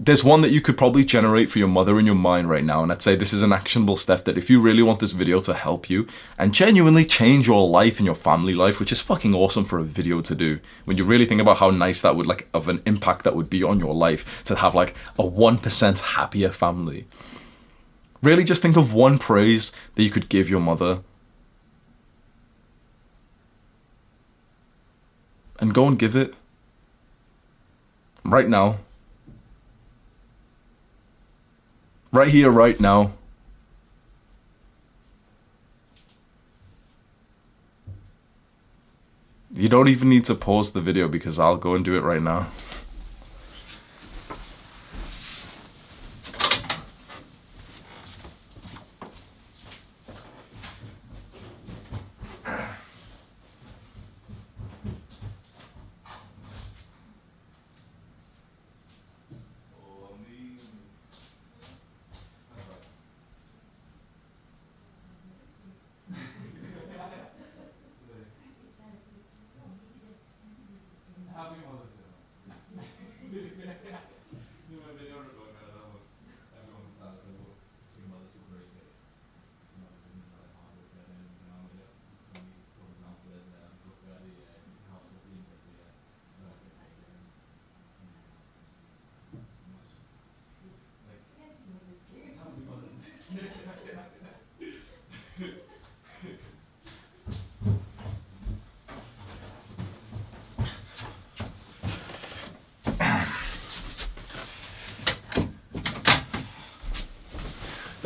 there's 0.00 0.22
one 0.22 0.42
that 0.42 0.52
you 0.52 0.60
could 0.60 0.78
probably 0.78 1.04
generate 1.04 1.50
for 1.50 1.58
your 1.58 1.66
mother 1.66 1.98
in 1.98 2.06
your 2.06 2.14
mind 2.14 2.48
right 2.48 2.62
now, 2.62 2.84
and 2.84 2.92
I'd 2.92 3.02
say 3.02 3.16
this 3.16 3.32
is 3.32 3.42
an 3.42 3.52
actionable 3.52 3.96
step 3.96 4.24
that 4.26 4.38
if 4.38 4.48
you 4.48 4.60
really 4.60 4.82
want 4.82 5.00
this 5.00 5.10
video 5.10 5.40
to 5.40 5.52
help 5.52 5.90
you 5.90 6.06
and 6.38 6.54
genuinely 6.54 7.04
change 7.04 7.48
your 7.48 7.68
life 7.68 7.98
and 7.98 8.06
your 8.06 8.14
family 8.14 8.54
life, 8.54 8.78
which 8.78 8.92
is 8.92 9.00
fucking 9.00 9.34
awesome 9.34 9.64
for 9.64 9.80
a 9.80 9.84
video 9.84 10.20
to 10.20 10.34
do, 10.36 10.60
when 10.84 10.96
you 10.96 11.04
really 11.04 11.26
think 11.26 11.40
about 11.40 11.56
how 11.56 11.70
nice 11.70 12.00
that 12.02 12.14
would 12.14 12.28
like 12.28 12.48
of 12.54 12.68
an 12.68 12.80
impact 12.86 13.24
that 13.24 13.34
would 13.34 13.50
be 13.50 13.64
on 13.64 13.80
your 13.80 13.92
life 13.92 14.44
to 14.44 14.54
have 14.54 14.72
like 14.72 14.94
a 15.18 15.24
1% 15.24 16.00
happier 16.00 16.52
family. 16.52 17.04
Really 18.22 18.44
just 18.44 18.62
think 18.62 18.76
of 18.76 18.92
one 18.92 19.18
praise 19.18 19.72
that 19.96 20.04
you 20.04 20.10
could 20.10 20.28
give 20.28 20.48
your 20.48 20.60
mother. 20.60 21.00
And 25.58 25.74
go 25.74 25.88
and 25.88 25.98
give 25.98 26.14
it 26.14 26.34
right 28.24 28.48
now. 28.48 28.78
Right 32.12 32.28
here, 32.28 32.50
right 32.50 32.78
now. 32.80 33.12
You 39.54 39.68
don't 39.68 39.88
even 39.88 40.08
need 40.08 40.24
to 40.26 40.34
pause 40.34 40.72
the 40.72 40.80
video 40.80 41.08
because 41.08 41.38
I'll 41.38 41.56
go 41.56 41.74
and 41.74 41.84
do 41.84 41.96
it 41.96 42.02
right 42.02 42.22
now. 42.22 42.48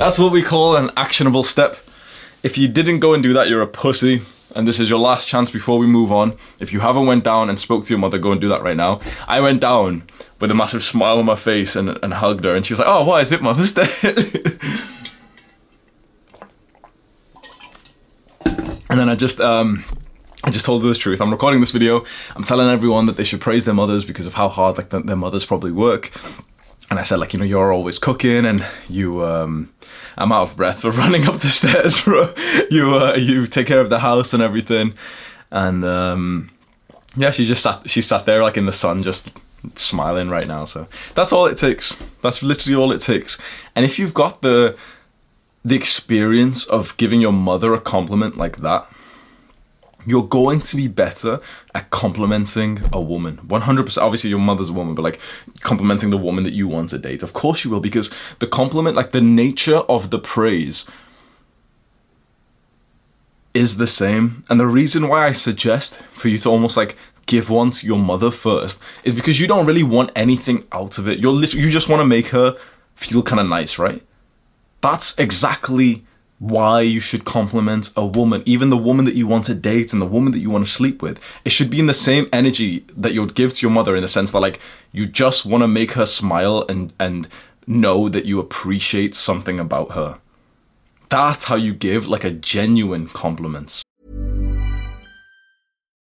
That's 0.02 0.18
what 0.18 0.32
we 0.32 0.42
call 0.42 0.74
an 0.74 0.90
actionable 0.96 1.44
step. 1.44 1.76
If 2.42 2.58
you 2.58 2.66
didn't 2.66 2.98
go 2.98 3.14
and 3.14 3.22
do 3.22 3.32
that, 3.34 3.48
you're 3.48 3.62
a 3.62 3.68
pussy. 3.68 4.22
And 4.52 4.66
this 4.66 4.80
is 4.80 4.90
your 4.90 4.98
last 4.98 5.28
chance 5.28 5.48
before 5.48 5.78
we 5.78 5.86
move 5.86 6.10
on. 6.10 6.36
If 6.58 6.72
you 6.72 6.80
haven't 6.80 7.06
went 7.06 7.22
down 7.22 7.48
and 7.48 7.56
spoke 7.56 7.84
to 7.84 7.90
your 7.90 8.00
mother, 8.00 8.18
go 8.18 8.32
and 8.32 8.40
do 8.40 8.48
that 8.48 8.64
right 8.64 8.76
now. 8.76 9.00
I 9.28 9.38
went 9.38 9.60
down 9.60 10.02
with 10.40 10.50
a 10.50 10.56
massive 10.56 10.82
smile 10.82 11.20
on 11.20 11.24
my 11.24 11.36
face 11.36 11.76
and, 11.76 12.00
and 12.02 12.14
hugged 12.14 12.44
her, 12.44 12.56
and 12.56 12.66
she 12.66 12.72
was 12.72 12.80
like, 12.80 12.88
"Oh, 12.88 13.04
why 13.04 13.20
is 13.20 13.30
it 13.30 13.42
Mother's 13.42 13.74
Day?" 13.74 13.88
and 18.44 18.98
then 18.98 19.08
I 19.08 19.14
just 19.14 19.38
um, 19.38 19.84
I 20.42 20.50
just 20.50 20.66
told 20.66 20.82
her 20.82 20.88
the 20.88 20.96
truth. 20.96 21.20
I'm 21.20 21.30
recording 21.30 21.60
this 21.60 21.70
video. 21.70 22.04
I'm 22.34 22.42
telling 22.42 22.68
everyone 22.68 23.06
that 23.06 23.16
they 23.16 23.22
should 23.22 23.40
praise 23.40 23.66
their 23.66 23.74
mothers 23.74 24.04
because 24.04 24.26
of 24.26 24.34
how 24.34 24.48
hard 24.48 24.78
like 24.78 24.90
their 24.90 25.14
mothers 25.14 25.46
probably 25.46 25.70
work. 25.70 26.10
And 26.92 27.00
I 27.00 27.04
said 27.04 27.20
like, 27.20 27.32
you 27.32 27.38
know, 27.38 27.46
you're 27.46 27.72
always 27.72 27.98
cooking 27.98 28.44
and 28.44 28.66
you 28.86 29.24
um 29.24 29.72
I'm 30.18 30.30
out 30.30 30.42
of 30.50 30.56
breath 30.56 30.80
for 30.82 30.90
running 30.90 31.26
up 31.26 31.40
the 31.40 31.48
stairs, 31.48 32.02
bro. 32.02 32.34
You 32.70 32.94
uh, 32.94 33.14
you 33.16 33.46
take 33.46 33.66
care 33.66 33.80
of 33.80 33.88
the 33.88 34.00
house 34.00 34.34
and 34.34 34.42
everything. 34.42 34.92
And 35.50 35.86
um 35.86 36.50
yeah, 37.16 37.30
she 37.30 37.46
just 37.46 37.62
sat 37.62 37.88
she 37.88 38.02
sat 38.02 38.26
there 38.26 38.42
like 38.42 38.58
in 38.58 38.66
the 38.66 38.72
sun 38.72 39.02
just 39.02 39.32
smiling 39.76 40.28
right 40.28 40.46
now. 40.46 40.66
So 40.66 40.86
that's 41.14 41.32
all 41.32 41.46
it 41.46 41.56
takes. 41.56 41.96
That's 42.20 42.42
literally 42.42 42.76
all 42.76 42.92
it 42.92 43.00
takes. 43.00 43.38
And 43.74 43.86
if 43.86 43.98
you've 43.98 44.12
got 44.12 44.42
the 44.42 44.76
the 45.64 45.76
experience 45.76 46.66
of 46.66 46.94
giving 46.98 47.22
your 47.22 47.32
mother 47.32 47.72
a 47.72 47.80
compliment 47.80 48.36
like 48.36 48.58
that, 48.58 48.86
you're 50.06 50.26
going 50.26 50.60
to 50.60 50.76
be 50.76 50.88
better 50.88 51.40
at 51.74 51.90
complimenting 51.90 52.82
a 52.92 53.00
woman. 53.00 53.38
100%. 53.46 53.98
Obviously, 54.02 54.30
your 54.30 54.38
mother's 54.38 54.68
a 54.68 54.72
woman, 54.72 54.94
but 54.94 55.02
like 55.02 55.20
complimenting 55.60 56.10
the 56.10 56.18
woman 56.18 56.44
that 56.44 56.54
you 56.54 56.68
want 56.68 56.90
to 56.90 56.98
date. 56.98 57.22
Of 57.22 57.32
course, 57.32 57.64
you 57.64 57.70
will, 57.70 57.80
because 57.80 58.10
the 58.38 58.46
compliment, 58.46 58.96
like 58.96 59.12
the 59.12 59.20
nature 59.20 59.78
of 59.78 60.10
the 60.10 60.18
praise, 60.18 60.86
is 63.54 63.76
the 63.76 63.86
same. 63.86 64.44
And 64.48 64.58
the 64.58 64.66
reason 64.66 65.08
why 65.08 65.26
I 65.26 65.32
suggest 65.32 65.96
for 66.10 66.28
you 66.28 66.38
to 66.38 66.48
almost 66.48 66.76
like 66.76 66.96
give 67.26 67.50
one 67.50 67.70
to 67.70 67.86
your 67.86 67.98
mother 67.98 68.30
first 68.30 68.80
is 69.04 69.14
because 69.14 69.38
you 69.38 69.46
don't 69.46 69.66
really 69.66 69.82
want 69.82 70.10
anything 70.16 70.64
out 70.72 70.98
of 70.98 71.06
it. 71.06 71.20
You're 71.20 71.32
literally, 71.32 71.64
you 71.64 71.70
just 71.70 71.88
want 71.88 72.00
to 72.00 72.06
make 72.06 72.28
her 72.28 72.56
feel 72.94 73.22
kind 73.22 73.40
of 73.40 73.46
nice, 73.46 73.78
right? 73.78 74.02
That's 74.80 75.14
exactly 75.18 76.04
why 76.42 76.80
you 76.80 76.98
should 76.98 77.24
compliment 77.24 77.92
a 77.96 78.04
woman, 78.04 78.42
even 78.46 78.68
the 78.68 78.76
woman 78.76 79.04
that 79.04 79.14
you 79.14 79.28
want 79.28 79.44
to 79.44 79.54
date 79.54 79.92
and 79.92 80.02
the 80.02 80.06
woman 80.06 80.32
that 80.32 80.40
you 80.40 80.50
want 80.50 80.66
to 80.66 80.70
sleep 80.70 81.00
with. 81.00 81.20
It 81.44 81.52
should 81.52 81.70
be 81.70 81.78
in 81.78 81.86
the 81.86 81.94
same 81.94 82.28
energy 82.32 82.84
that 82.96 83.12
you 83.12 83.20
would 83.20 83.36
give 83.36 83.52
to 83.54 83.62
your 83.62 83.70
mother 83.70 83.94
in 83.94 84.02
the 84.02 84.08
sense 84.08 84.32
that 84.32 84.40
like 84.40 84.58
you 84.90 85.06
just 85.06 85.46
want 85.46 85.62
to 85.62 85.68
make 85.68 85.92
her 85.92 86.04
smile 86.04 86.64
and 86.68 86.92
and 86.98 87.28
know 87.68 88.08
that 88.08 88.24
you 88.24 88.40
appreciate 88.40 89.14
something 89.14 89.60
about 89.60 89.92
her. 89.92 90.18
That's 91.10 91.44
how 91.44 91.54
you 91.54 91.74
give 91.74 92.08
like 92.08 92.24
a 92.24 92.30
genuine 92.32 93.06
compliment. 93.06 93.80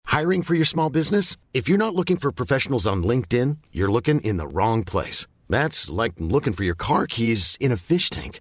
Hiring 0.07 0.43
for 0.43 0.57
your 0.57 0.65
small 0.65 0.91
business? 0.91 1.37
If 1.55 1.69
you're 1.69 1.79
not 1.79 1.95
looking 1.95 2.17
for 2.17 2.33
professionals 2.33 2.85
on 2.85 3.05
LinkedIn, 3.05 3.59
you're 3.71 3.93
looking 3.93 4.21
in 4.23 4.39
the 4.39 4.49
wrong 4.49 4.83
place. 4.83 5.29
That's 5.49 5.89
like 5.89 6.15
looking 6.19 6.53
for 6.53 6.65
your 6.65 6.75
car 6.75 7.07
keys 7.07 7.57
in 7.61 7.71
a 7.71 7.77
fish 7.77 8.11
tank. 8.11 8.41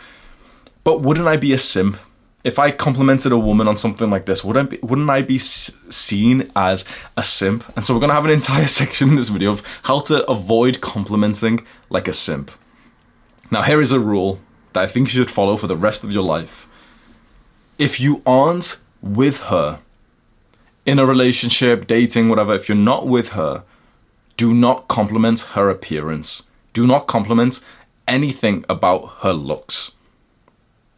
but 0.83 1.01
wouldn't 1.01 1.27
I 1.27 1.37
be 1.37 1.53
a 1.53 1.57
simp 1.57 1.97
if 2.43 2.57
I 2.57 2.71
complimented 2.71 3.31
a 3.31 3.37
woman 3.37 3.67
on 3.67 3.77
something 3.77 4.09
like 4.09 4.25
this? 4.25 4.43
Wouldn't 4.43 4.71
be, 4.71 4.79
wouldn't 4.81 5.09
I 5.09 5.21
be 5.21 5.37
seen 5.37 6.51
as 6.55 6.85
a 7.15 7.23
simp? 7.23 7.63
And 7.75 7.85
so 7.85 7.93
we're 7.93 7.99
gonna 7.99 8.13
have 8.13 8.25
an 8.25 8.31
entire 8.31 8.67
section 8.79 9.09
in 9.09 9.15
this 9.15 9.29
video 9.29 9.51
of 9.51 9.63
how 9.83 9.99
to 10.01 10.29
avoid 10.29 10.81
complimenting 10.81 11.65
like 11.89 12.07
a 12.07 12.13
simp. 12.13 12.51
Now 13.51 13.63
here 13.63 13.81
is 13.81 13.91
a 13.91 13.99
rule 13.99 14.39
that 14.73 14.83
I 14.83 14.87
think 14.87 15.09
you 15.09 15.19
should 15.19 15.31
follow 15.31 15.57
for 15.57 15.67
the 15.67 15.77
rest 15.77 16.03
of 16.03 16.11
your 16.11 16.23
life. 16.23 16.67
If 17.77 17.99
you 17.99 18.21
aren't 18.25 18.79
with 19.01 19.41
her 19.41 19.79
in 20.85 20.99
a 20.99 21.05
relationship, 21.05 21.87
dating, 21.87 22.29
whatever, 22.29 22.53
if 22.53 22.67
you're 22.67 22.75
not 22.75 23.07
with 23.07 23.29
her, 23.29 23.63
do 24.37 24.53
not 24.53 24.87
compliment 24.87 25.41
her 25.41 25.69
appearance. 25.69 26.43
Do 26.73 26.87
not 26.87 27.07
compliment 27.07 27.59
anything 28.07 28.65
about 28.69 29.17
her 29.19 29.33
looks. 29.33 29.91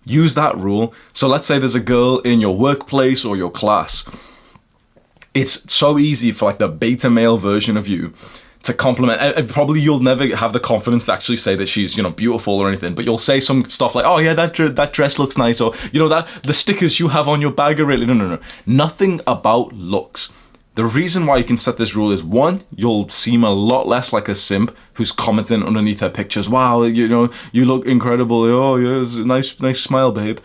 Use 0.05 0.33
that 0.35 0.57
rule. 0.57 0.93
So 1.13 1.27
let's 1.27 1.47
say 1.47 1.59
there's 1.59 1.75
a 1.75 1.79
girl 1.79 2.19
in 2.19 2.41
your 2.41 2.55
workplace 2.55 3.23
or 3.23 3.37
your 3.37 3.51
class. 3.51 4.05
It's 5.33 5.71
so 5.73 5.97
easy 5.97 6.31
for 6.31 6.45
like 6.45 6.59
the 6.59 6.67
beta 6.67 7.09
male 7.09 7.37
version 7.37 7.77
of 7.77 7.87
you 7.87 8.13
to 8.63 8.73
compliment. 8.73 9.21
And 9.21 9.49
probably 9.49 9.79
you'll 9.79 9.99
never 9.99 10.35
have 10.35 10.53
the 10.53 10.59
confidence 10.59 11.05
to 11.05 11.13
actually 11.13 11.37
say 11.37 11.55
that 11.55 11.67
she's 11.67 11.95
you 11.95 12.03
know 12.03 12.09
beautiful 12.09 12.55
or 12.55 12.67
anything, 12.67 12.95
but 12.95 13.05
you'll 13.05 13.17
say 13.17 13.39
some 13.39 13.67
stuff 13.69 13.95
like, 13.95 14.05
"Oh 14.05 14.17
yeah, 14.17 14.33
that 14.33 14.55
that 14.75 14.93
dress 14.93 15.19
looks 15.19 15.37
nice," 15.37 15.61
or 15.61 15.73
you 15.91 15.99
know 15.99 16.09
that 16.09 16.27
the 16.43 16.53
stickers 16.53 16.99
you 16.99 17.09
have 17.09 17.27
on 17.27 17.41
your 17.41 17.51
bag 17.51 17.79
are 17.79 17.85
really 17.85 18.05
no 18.05 18.13
no 18.13 18.27
no. 18.27 18.39
Nothing 18.65 19.21
about 19.27 19.73
looks. 19.73 20.29
The 20.75 20.85
reason 20.85 21.27
why 21.27 21.37
you 21.37 21.43
can 21.43 21.57
set 21.57 21.77
this 21.77 21.95
rule 21.95 22.11
is 22.11 22.23
one, 22.23 22.63
you'll 22.75 23.07
seem 23.09 23.43
a 23.43 23.51
lot 23.51 23.87
less 23.87 24.11
like 24.11 24.27
a 24.27 24.33
simp 24.33 24.75
who's 24.93 25.11
commenting 25.11 25.63
underneath 25.63 25.99
her 25.99 26.09
pictures. 26.09 26.49
Wow, 26.49 26.81
you 26.81 27.07
know, 27.07 27.29
you 27.51 27.65
look 27.65 27.85
incredible. 27.85 28.43
Oh, 28.43 28.77
yes, 28.77 29.13
nice, 29.13 29.59
nice 29.59 29.79
smile, 29.79 30.11
babe. 30.11 30.39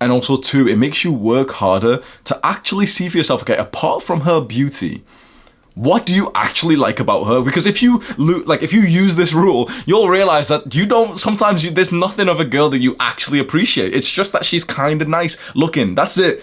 And 0.00 0.10
also, 0.10 0.38
two, 0.38 0.66
it 0.66 0.76
makes 0.76 1.04
you 1.04 1.12
work 1.12 1.50
harder 1.50 2.02
to 2.24 2.40
actually 2.42 2.86
see 2.86 3.10
for 3.10 3.18
yourself. 3.18 3.42
Okay, 3.42 3.56
apart 3.56 4.02
from 4.02 4.22
her 4.22 4.40
beauty, 4.40 5.04
what 5.74 6.06
do 6.06 6.14
you 6.14 6.30
actually 6.34 6.76
like 6.76 6.98
about 6.98 7.24
her? 7.24 7.42
Because 7.42 7.66
if 7.66 7.82
you 7.82 8.02
like, 8.16 8.62
if 8.62 8.72
you 8.72 8.80
use 8.80 9.16
this 9.16 9.34
rule, 9.34 9.70
you'll 9.84 10.08
realize 10.08 10.48
that 10.48 10.74
you 10.74 10.86
don't. 10.86 11.18
Sometimes 11.18 11.62
you, 11.62 11.70
there's 11.70 11.92
nothing 11.92 12.28
of 12.28 12.40
a 12.40 12.44
girl 12.44 12.70
that 12.70 12.80
you 12.80 12.96
actually 13.00 13.38
appreciate. 13.38 13.94
It's 13.94 14.08
just 14.08 14.32
that 14.32 14.44
she's 14.44 14.64
kind 14.64 15.02
of 15.02 15.08
nice 15.08 15.36
looking. 15.54 15.94
That's 15.94 16.16
it. 16.16 16.42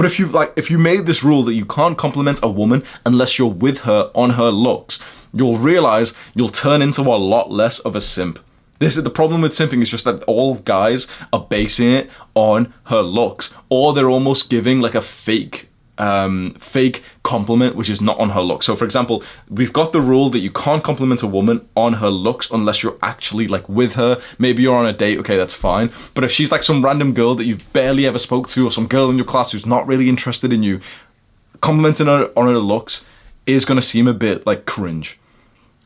But 0.00 0.06
if 0.06 0.18
you 0.18 0.28
like, 0.28 0.54
if 0.56 0.70
you 0.70 0.78
made 0.78 1.04
this 1.04 1.22
rule 1.22 1.42
that 1.42 1.52
you 1.52 1.66
can't 1.66 1.98
compliment 1.98 2.40
a 2.42 2.48
woman 2.48 2.84
unless 3.04 3.38
you're 3.38 3.48
with 3.48 3.80
her 3.80 4.10
on 4.14 4.30
her 4.30 4.48
looks, 4.48 4.98
you'll 5.30 5.58
realize 5.58 6.14
you'll 6.34 6.48
turn 6.48 6.80
into 6.80 7.02
a 7.02 7.20
lot 7.20 7.52
less 7.52 7.80
of 7.80 7.94
a 7.94 8.00
simp. 8.00 8.38
This 8.78 8.96
is 8.96 9.04
the 9.04 9.10
problem 9.10 9.42
with 9.42 9.52
simping 9.52 9.82
is 9.82 9.90
just 9.90 10.06
that 10.06 10.22
all 10.22 10.54
guys 10.54 11.06
are 11.34 11.46
basing 11.50 11.90
it 11.92 12.10
on 12.34 12.72
her 12.84 13.02
looks, 13.02 13.52
or 13.68 13.92
they're 13.92 14.08
almost 14.08 14.48
giving 14.48 14.80
like 14.80 14.94
a 14.94 15.02
fake 15.02 15.68
um, 16.00 16.54
fake 16.54 17.04
compliment, 17.22 17.76
which 17.76 17.90
is 17.90 18.00
not 18.00 18.18
on 18.18 18.30
her 18.30 18.40
looks. 18.40 18.66
So, 18.66 18.74
for 18.74 18.84
example, 18.86 19.22
we've 19.48 19.72
got 19.72 19.92
the 19.92 20.00
rule 20.00 20.30
that 20.30 20.38
you 20.38 20.50
can't 20.50 20.82
compliment 20.82 21.22
a 21.22 21.26
woman 21.26 21.68
on 21.76 21.92
her 21.94 22.08
looks 22.08 22.50
unless 22.50 22.82
you're 22.82 22.96
actually 23.02 23.46
like 23.46 23.68
with 23.68 23.92
her. 23.92 24.20
Maybe 24.38 24.62
you're 24.62 24.76
on 24.76 24.86
a 24.86 24.94
date, 24.94 25.18
okay, 25.18 25.36
that's 25.36 25.54
fine. 25.54 25.92
But 26.14 26.24
if 26.24 26.32
she's 26.32 26.50
like 26.50 26.62
some 26.62 26.82
random 26.82 27.12
girl 27.12 27.34
that 27.34 27.44
you've 27.44 27.70
barely 27.74 28.06
ever 28.06 28.18
spoke 28.18 28.48
to, 28.48 28.66
or 28.66 28.70
some 28.70 28.86
girl 28.86 29.10
in 29.10 29.16
your 29.16 29.26
class 29.26 29.52
who's 29.52 29.66
not 29.66 29.86
really 29.86 30.08
interested 30.08 30.52
in 30.52 30.62
you, 30.62 30.80
complimenting 31.60 32.06
her 32.06 32.32
on 32.36 32.46
her 32.46 32.58
looks 32.58 33.04
is 33.46 33.66
going 33.66 33.78
to 33.78 33.86
seem 33.86 34.08
a 34.08 34.14
bit 34.14 34.46
like 34.46 34.64
cringe. 34.64 35.18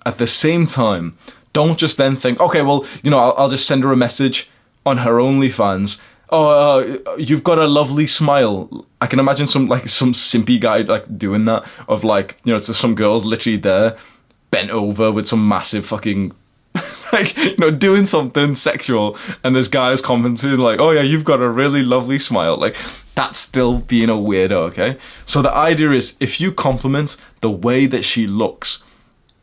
At 0.06 0.18
the 0.18 0.26
same 0.26 0.66
time, 0.66 1.18
don't 1.52 1.78
just 1.78 1.96
then 1.96 2.14
think, 2.14 2.40
okay, 2.40 2.62
well, 2.62 2.86
you 3.02 3.10
know, 3.10 3.18
I'll, 3.18 3.34
I'll 3.36 3.48
just 3.48 3.66
send 3.66 3.82
her 3.82 3.92
a 3.92 3.96
message 3.96 4.48
on 4.86 4.98
her 4.98 5.14
OnlyFans 5.14 5.98
oh, 6.30 7.00
uh, 7.06 7.16
you've 7.16 7.44
got 7.44 7.58
a 7.58 7.66
lovely 7.66 8.06
smile. 8.06 8.86
I 9.00 9.06
can 9.06 9.18
imagine 9.18 9.46
some 9.46 9.66
like 9.66 9.88
some 9.88 10.12
simpy 10.12 10.60
guy 10.60 10.78
like 10.78 11.18
doing 11.18 11.44
that 11.46 11.66
of 11.88 12.04
like 12.04 12.38
you 12.44 12.52
know, 12.52 12.58
to 12.58 12.74
some 12.74 12.94
girls 12.94 13.24
literally 13.24 13.58
there, 13.58 13.96
bent 14.50 14.70
over 14.70 15.12
with 15.12 15.26
some 15.26 15.46
massive 15.48 15.86
fucking 15.86 16.32
like 17.12 17.36
you 17.36 17.56
know 17.58 17.70
doing 17.70 18.04
something 18.04 18.54
sexual. 18.54 19.16
And 19.42 19.54
this 19.54 19.68
guy 19.68 19.92
is 19.92 20.00
commenting 20.00 20.56
like 20.56 20.80
oh 20.80 20.90
yeah 20.90 21.02
you've 21.02 21.24
got 21.24 21.40
a 21.40 21.48
really 21.48 21.82
lovely 21.82 22.18
smile. 22.18 22.56
Like 22.56 22.76
that's 23.14 23.38
still 23.38 23.78
being 23.78 24.10
a 24.10 24.14
weirdo 24.14 24.52
okay? 24.52 24.98
So 25.26 25.42
the 25.42 25.52
idea 25.52 25.92
is 25.92 26.16
if 26.20 26.40
you 26.40 26.52
compliment 26.52 27.16
the 27.40 27.50
way 27.50 27.86
that 27.86 28.04
she 28.04 28.26
looks 28.26 28.82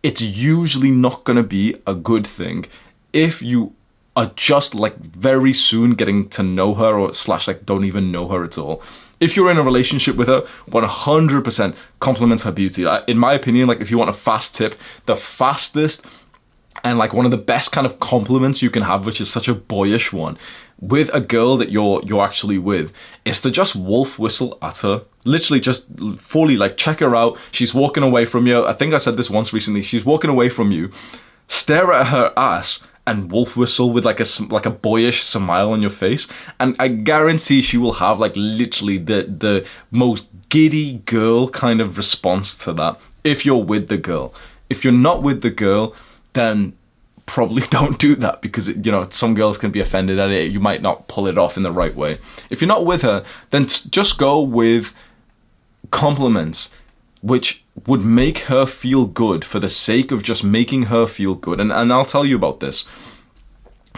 it's 0.03 0.21
usually 0.21 0.91
not 0.91 1.23
going 1.23 1.37
to 1.37 1.43
be 1.43 1.75
a 1.85 1.93
good 1.93 2.25
thing. 2.25 2.65
If 3.13 3.41
you 3.41 3.73
are 4.15 4.31
just 4.35 4.75
like 4.75 4.97
very 4.97 5.53
soon 5.53 5.93
getting 5.93 6.27
to 6.29 6.43
know 6.43 6.73
her 6.73 6.99
or 6.99 7.13
slash 7.13 7.47
like 7.47 7.65
don't 7.65 7.85
even 7.85 8.11
know 8.11 8.27
her 8.27 8.43
at 8.43 8.57
all. 8.57 8.81
If 9.19 9.35
you're 9.35 9.51
in 9.51 9.57
a 9.57 9.63
relationship 9.63 10.15
with 10.15 10.27
her 10.27 10.41
100% 10.69 11.75
compliment 11.99 12.41
her 12.41 12.51
beauty. 12.51 12.85
In 13.07 13.17
my 13.17 13.33
opinion 13.33 13.67
like 13.67 13.81
if 13.81 13.89
you 13.89 13.97
want 13.97 14.09
a 14.09 14.13
fast 14.13 14.55
tip 14.55 14.75
the 15.05 15.15
fastest 15.15 16.03
and 16.83 16.97
like 16.97 17.13
one 17.13 17.25
of 17.25 17.31
the 17.31 17.37
best 17.37 17.71
kind 17.71 17.85
of 17.85 17.99
compliments 17.99 18.61
you 18.61 18.69
can 18.69 18.83
have 18.83 19.05
which 19.05 19.21
is 19.21 19.29
such 19.29 19.47
a 19.47 19.53
boyish 19.53 20.11
one 20.11 20.37
with 20.81 21.13
a 21.13 21.21
girl 21.21 21.55
that 21.57 21.71
you're 21.71 22.01
you're 22.03 22.23
actually 22.23 22.57
with 22.57 22.91
is 23.23 23.39
to 23.41 23.51
just 23.51 23.75
wolf 23.75 24.19
whistle 24.19 24.57
at 24.61 24.79
her. 24.79 25.03
Literally 25.23 25.59
just 25.59 25.85
fully 26.17 26.57
like 26.57 26.75
check 26.75 26.99
her 26.99 27.15
out. 27.15 27.37
She's 27.51 27.73
walking 27.73 28.03
away 28.03 28.25
from 28.25 28.47
you. 28.47 28.65
I 28.65 28.73
think 28.73 28.93
i 28.93 28.97
said 28.97 29.15
this 29.15 29.29
once 29.29 29.53
recently. 29.53 29.83
She's 29.83 30.03
walking 30.03 30.31
away 30.31 30.49
from 30.49 30.71
you. 30.71 30.91
Stare 31.47 31.93
at 31.93 32.07
her 32.07 32.33
ass 32.35 32.79
and 33.07 33.31
wolf 33.31 33.57
whistle 33.57 33.91
with 33.91 34.05
like 34.05 34.19
a 34.19 34.25
like 34.49 34.65
a 34.65 34.69
boyish 34.69 35.23
smile 35.23 35.71
on 35.71 35.81
your 35.81 35.91
face. 35.91 36.27
And 36.59 36.75
i 36.79 36.87
guarantee 36.87 37.61
she 37.61 37.77
will 37.77 37.93
have 37.93 38.19
like 38.19 38.33
literally 38.35 38.97
the 38.97 39.23
the 39.23 39.65
most 39.89 40.23
giddy 40.49 40.99
girl 41.05 41.49
kind 41.49 41.81
of 41.81 41.97
response 41.97 42.55
to 42.63 42.73
that. 42.73 42.99
If 43.23 43.45
you're 43.45 43.63
with 43.63 43.87
the 43.87 43.97
girl. 43.97 44.33
If 44.69 44.83
you're 44.83 44.93
not 44.93 45.23
with 45.23 45.41
the 45.41 45.49
girl 45.49 45.95
then 46.33 46.73
probably 47.25 47.61
don't 47.69 47.97
do 47.99 48.15
that 48.17 48.41
because 48.41 48.67
you 48.67 48.91
know 48.91 49.07
some 49.09 49.33
girls 49.33 49.57
can 49.57 49.71
be 49.71 49.79
offended 49.79 50.19
at 50.19 50.29
it. 50.29 50.51
You 50.51 50.59
might 50.59 50.81
not 50.81 51.07
pull 51.07 51.27
it 51.27 51.37
off 51.37 51.57
in 51.57 51.63
the 51.63 51.71
right 51.71 51.95
way. 51.95 52.19
If 52.49 52.61
you're 52.61 52.67
not 52.67 52.85
with 52.85 53.01
her 53.01 53.23
then 53.49 53.67
just 53.67 54.17
go 54.17 54.41
with 54.41 54.93
compliments 55.89 56.69
which 57.21 57.60
would 57.87 58.03
make 58.03 58.39
her 58.39 58.65
feel 58.65 59.05
good 59.05 59.45
for 59.45 59.59
the 59.59 59.69
sake 59.69 60.11
of 60.11 60.23
just 60.23 60.43
making 60.43 60.83
her 60.83 61.07
feel 61.07 61.35
good. 61.35 61.59
And, 61.59 61.71
and 61.71 61.91
i'll 61.91 62.05
tell 62.05 62.25
you 62.25 62.35
about 62.35 62.59
this. 62.59 62.85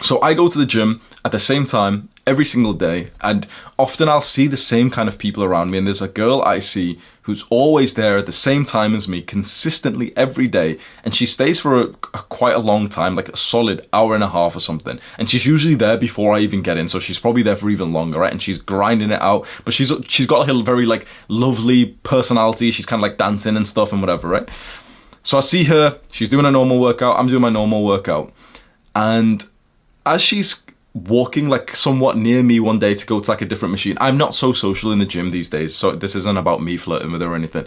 So 0.02 0.20
i 0.22 0.34
go 0.34 0.48
to 0.48 0.58
the 0.58 0.66
gym 0.66 1.00
at 1.24 1.32
the 1.32 1.38
same 1.38 1.66
time 1.66 2.08
every 2.26 2.44
single 2.44 2.72
day 2.72 3.10
and 3.20 3.46
often 3.78 4.08
I'll 4.08 4.20
see 4.20 4.46
the 4.46 4.56
same 4.56 4.90
kind 4.90 5.08
of 5.08 5.18
people 5.18 5.44
around 5.44 5.70
me 5.70 5.78
and 5.78 5.86
there's 5.86 6.02
a 6.02 6.08
girl 6.08 6.42
I 6.42 6.58
see 6.58 6.98
who's 7.24 7.44
always 7.48 7.94
there 7.94 8.18
at 8.18 8.26
the 8.26 8.32
same 8.32 8.66
time 8.66 8.94
as 8.94 9.08
me 9.08 9.22
consistently 9.22 10.14
every 10.14 10.46
day 10.46 10.78
and 11.04 11.14
she 11.14 11.24
stays 11.24 11.58
for 11.58 11.80
a, 11.80 11.84
a, 11.84 12.22
quite 12.28 12.54
a 12.54 12.58
long 12.58 12.86
time 12.86 13.14
like 13.14 13.30
a 13.30 13.36
solid 13.36 13.86
hour 13.94 14.14
and 14.14 14.22
a 14.22 14.28
half 14.28 14.54
or 14.54 14.60
something. 14.60 15.00
And 15.18 15.30
she's 15.30 15.46
usually 15.46 15.74
there 15.74 15.96
before 15.96 16.34
I 16.34 16.40
even 16.40 16.60
get 16.60 16.76
in 16.76 16.86
so 16.86 16.98
she's 16.98 17.18
probably 17.18 17.42
there 17.42 17.56
for 17.56 17.70
even 17.70 17.94
longer 17.94 18.18
right? 18.18 18.30
And 18.30 18.42
she's 18.42 18.58
grinding 18.58 19.10
it 19.10 19.22
out 19.22 19.46
but 19.64 19.72
she's 19.72 19.90
she's 20.06 20.26
got 20.26 20.48
a 20.48 20.62
very 20.62 20.84
like 20.84 21.06
lovely 21.28 21.86
personality. 22.02 22.70
She's 22.70 22.86
kind 22.86 23.00
of 23.00 23.02
like 23.02 23.16
dancing 23.16 23.56
and 23.56 23.66
stuff 23.66 23.92
and 23.92 24.02
whatever 24.02 24.28
right? 24.28 24.48
So 25.22 25.38
I 25.38 25.40
see 25.40 25.64
her 25.64 25.98
she's 26.10 26.28
doing 26.28 26.44
a 26.44 26.50
normal 26.50 26.78
workout 26.78 27.18
I'm 27.18 27.26
doing 27.26 27.42
my 27.42 27.50
normal 27.50 27.84
workout. 27.84 28.32
And 28.94 29.46
as 30.04 30.20
she's 30.20 30.62
walking 30.94 31.48
like 31.48 31.74
somewhat 31.74 32.16
near 32.16 32.42
me 32.42 32.60
one 32.60 32.78
day 32.78 32.94
to 32.94 33.06
go 33.06 33.20
to 33.20 33.30
like 33.30 33.42
a 33.42 33.46
different 33.46 33.72
machine. 33.72 33.98
I'm 34.00 34.16
not 34.16 34.34
so 34.34 34.52
social 34.52 34.92
in 34.92 35.00
the 35.00 35.06
gym 35.06 35.30
these 35.30 35.50
days, 35.50 35.74
so 35.74 35.92
this 35.92 36.14
isn't 36.14 36.38
about 36.38 36.62
me 36.62 36.76
flirting 36.76 37.12
with 37.12 37.20
her 37.20 37.32
or 37.32 37.34
anything. 37.34 37.66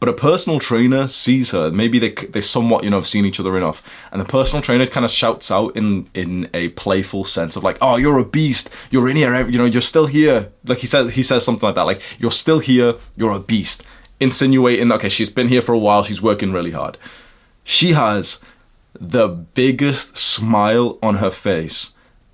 But 0.00 0.08
a 0.08 0.14
personal 0.14 0.58
trainer 0.58 1.06
sees 1.06 1.50
her. 1.50 1.70
Maybe 1.70 2.00
they 2.00 2.10
they 2.10 2.40
somewhat 2.40 2.82
you 2.82 2.90
know 2.90 2.96
have 2.96 3.06
seen 3.06 3.24
each 3.24 3.38
other 3.38 3.56
enough, 3.56 3.84
and 4.10 4.20
the 4.20 4.24
personal 4.24 4.60
trainer 4.60 4.84
kind 4.86 5.04
of 5.04 5.12
shouts 5.12 5.50
out 5.50 5.76
in 5.76 6.08
in 6.12 6.50
a 6.54 6.70
playful 6.70 7.24
sense 7.24 7.54
of 7.54 7.62
like, 7.62 7.78
"Oh, 7.80 7.94
you're 7.96 8.18
a 8.18 8.24
beast. 8.24 8.68
You're 8.90 9.08
in 9.08 9.16
here. 9.16 9.48
You 9.48 9.58
know, 9.58 9.64
you're 9.64 9.80
still 9.80 10.06
here." 10.06 10.50
Like 10.64 10.78
he 10.78 10.88
says 10.88 11.12
he 11.12 11.22
says 11.22 11.44
something 11.44 11.64
like 11.64 11.76
that, 11.76 11.82
like, 11.82 12.02
"You're 12.18 12.32
still 12.32 12.58
here. 12.58 12.94
You're 13.14 13.30
a 13.30 13.38
beast." 13.38 13.84
Insinuating, 14.18 14.90
okay, 14.92 15.08
she's 15.08 15.30
been 15.30 15.48
here 15.48 15.62
for 15.62 15.72
a 15.72 15.78
while. 15.78 16.04
She's 16.04 16.22
working 16.22 16.52
really 16.52 16.70
hard. 16.70 16.96
She 17.62 17.92
has 17.92 18.38
the 18.98 19.28
biggest 19.28 20.16
smile 20.16 20.98
on 21.00 21.16
her 21.16 21.30
face 21.30 21.91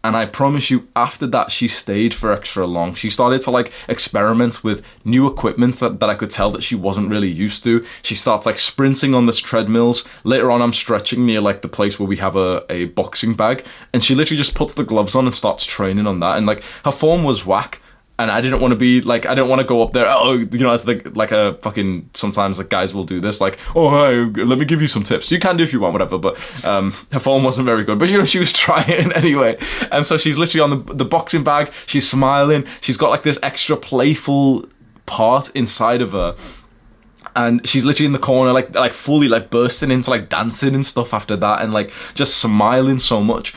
and 0.08 0.16
I 0.16 0.24
promise 0.24 0.70
you, 0.70 0.88
after 0.96 1.26
that, 1.26 1.50
she 1.50 1.68
stayed 1.68 2.14
for 2.14 2.32
extra 2.32 2.66
long. 2.66 2.94
She 2.94 3.10
started 3.10 3.42
to 3.42 3.50
like 3.50 3.70
experiment 3.88 4.64
with 4.64 4.82
new 5.04 5.26
equipment 5.26 5.80
that, 5.80 6.00
that 6.00 6.08
I 6.08 6.14
could 6.14 6.30
tell 6.30 6.50
that 6.52 6.62
she 6.62 6.74
wasn't 6.74 7.10
really 7.10 7.28
used 7.28 7.62
to. 7.64 7.84
She 8.00 8.14
starts 8.14 8.46
like 8.46 8.58
sprinting 8.58 9.14
on 9.14 9.26
this 9.26 9.38
treadmills. 9.38 10.06
Later 10.24 10.50
on, 10.50 10.62
I'm 10.62 10.72
stretching 10.72 11.26
near 11.26 11.42
like 11.42 11.60
the 11.60 11.68
place 11.68 11.98
where 11.98 12.08
we 12.08 12.16
have 12.16 12.36
a, 12.36 12.64
a 12.70 12.86
boxing 12.86 13.34
bag, 13.34 13.66
and 13.92 14.02
she 14.02 14.14
literally 14.14 14.38
just 14.38 14.54
puts 14.54 14.72
the 14.72 14.82
gloves 14.82 15.14
on 15.14 15.26
and 15.26 15.36
starts 15.36 15.66
training 15.66 16.06
on 16.06 16.20
that. 16.20 16.38
And 16.38 16.46
like 16.46 16.62
her 16.86 16.90
form 16.90 17.22
was 17.22 17.44
whack 17.44 17.82
and 18.18 18.32
I 18.32 18.40
didn't 18.40 18.60
want 18.60 18.72
to 18.72 18.76
be 18.76 19.00
like 19.00 19.26
I 19.26 19.34
didn't 19.34 19.48
want 19.48 19.60
to 19.60 19.64
go 19.64 19.82
up 19.82 19.92
there. 19.92 20.06
Oh, 20.08 20.32
you 20.32 20.58
know, 20.58 20.72
as 20.72 20.86
like 20.86 21.16
like 21.16 21.30
a 21.30 21.54
fucking 21.62 22.10
sometimes 22.14 22.58
like 22.58 22.68
guys 22.68 22.92
will 22.92 23.04
do 23.04 23.20
this, 23.20 23.40
like 23.40 23.58
oh 23.76 23.90
hey, 23.90 24.42
let 24.42 24.58
me 24.58 24.64
give 24.64 24.82
you 24.82 24.88
some 24.88 25.04
tips. 25.04 25.30
You 25.30 25.38
can 25.38 25.56
do 25.56 25.62
if 25.62 25.72
you 25.72 25.80
want, 25.80 25.92
whatever. 25.92 26.18
But 26.18 26.64
um, 26.64 26.94
her 27.12 27.20
form 27.20 27.44
wasn't 27.44 27.66
very 27.66 27.84
good. 27.84 27.98
But 27.98 28.08
you 28.08 28.18
know, 28.18 28.24
she 28.24 28.40
was 28.40 28.52
trying 28.64 29.12
anyway, 29.12 29.56
and 29.92 30.04
so 30.04 30.16
she's 30.16 30.36
literally 30.36 30.60
on 30.60 30.70
the 30.70 30.94
the 30.94 31.04
boxing 31.04 31.44
bag. 31.44 31.72
She's 31.86 32.08
smiling. 32.08 32.66
She's 32.80 32.96
got 32.96 33.10
like 33.10 33.22
this 33.22 33.38
extra 33.42 33.76
playful 33.76 34.68
part 35.06 35.50
inside 35.54 36.02
of 36.02 36.12
her. 36.12 36.36
And 37.36 37.66
she's 37.68 37.84
literally 37.84 38.06
in 38.06 38.12
the 38.12 38.18
corner, 38.18 38.52
like 38.52 38.74
like 38.74 38.94
fully 38.94 39.28
like 39.28 39.48
bursting 39.48 39.92
into 39.92 40.10
like 40.10 40.28
dancing 40.28 40.74
and 40.74 40.84
stuff 40.84 41.14
after 41.14 41.36
that, 41.36 41.62
and 41.62 41.72
like 41.72 41.92
just 42.14 42.38
smiling 42.38 42.98
so 42.98 43.22
much. 43.22 43.54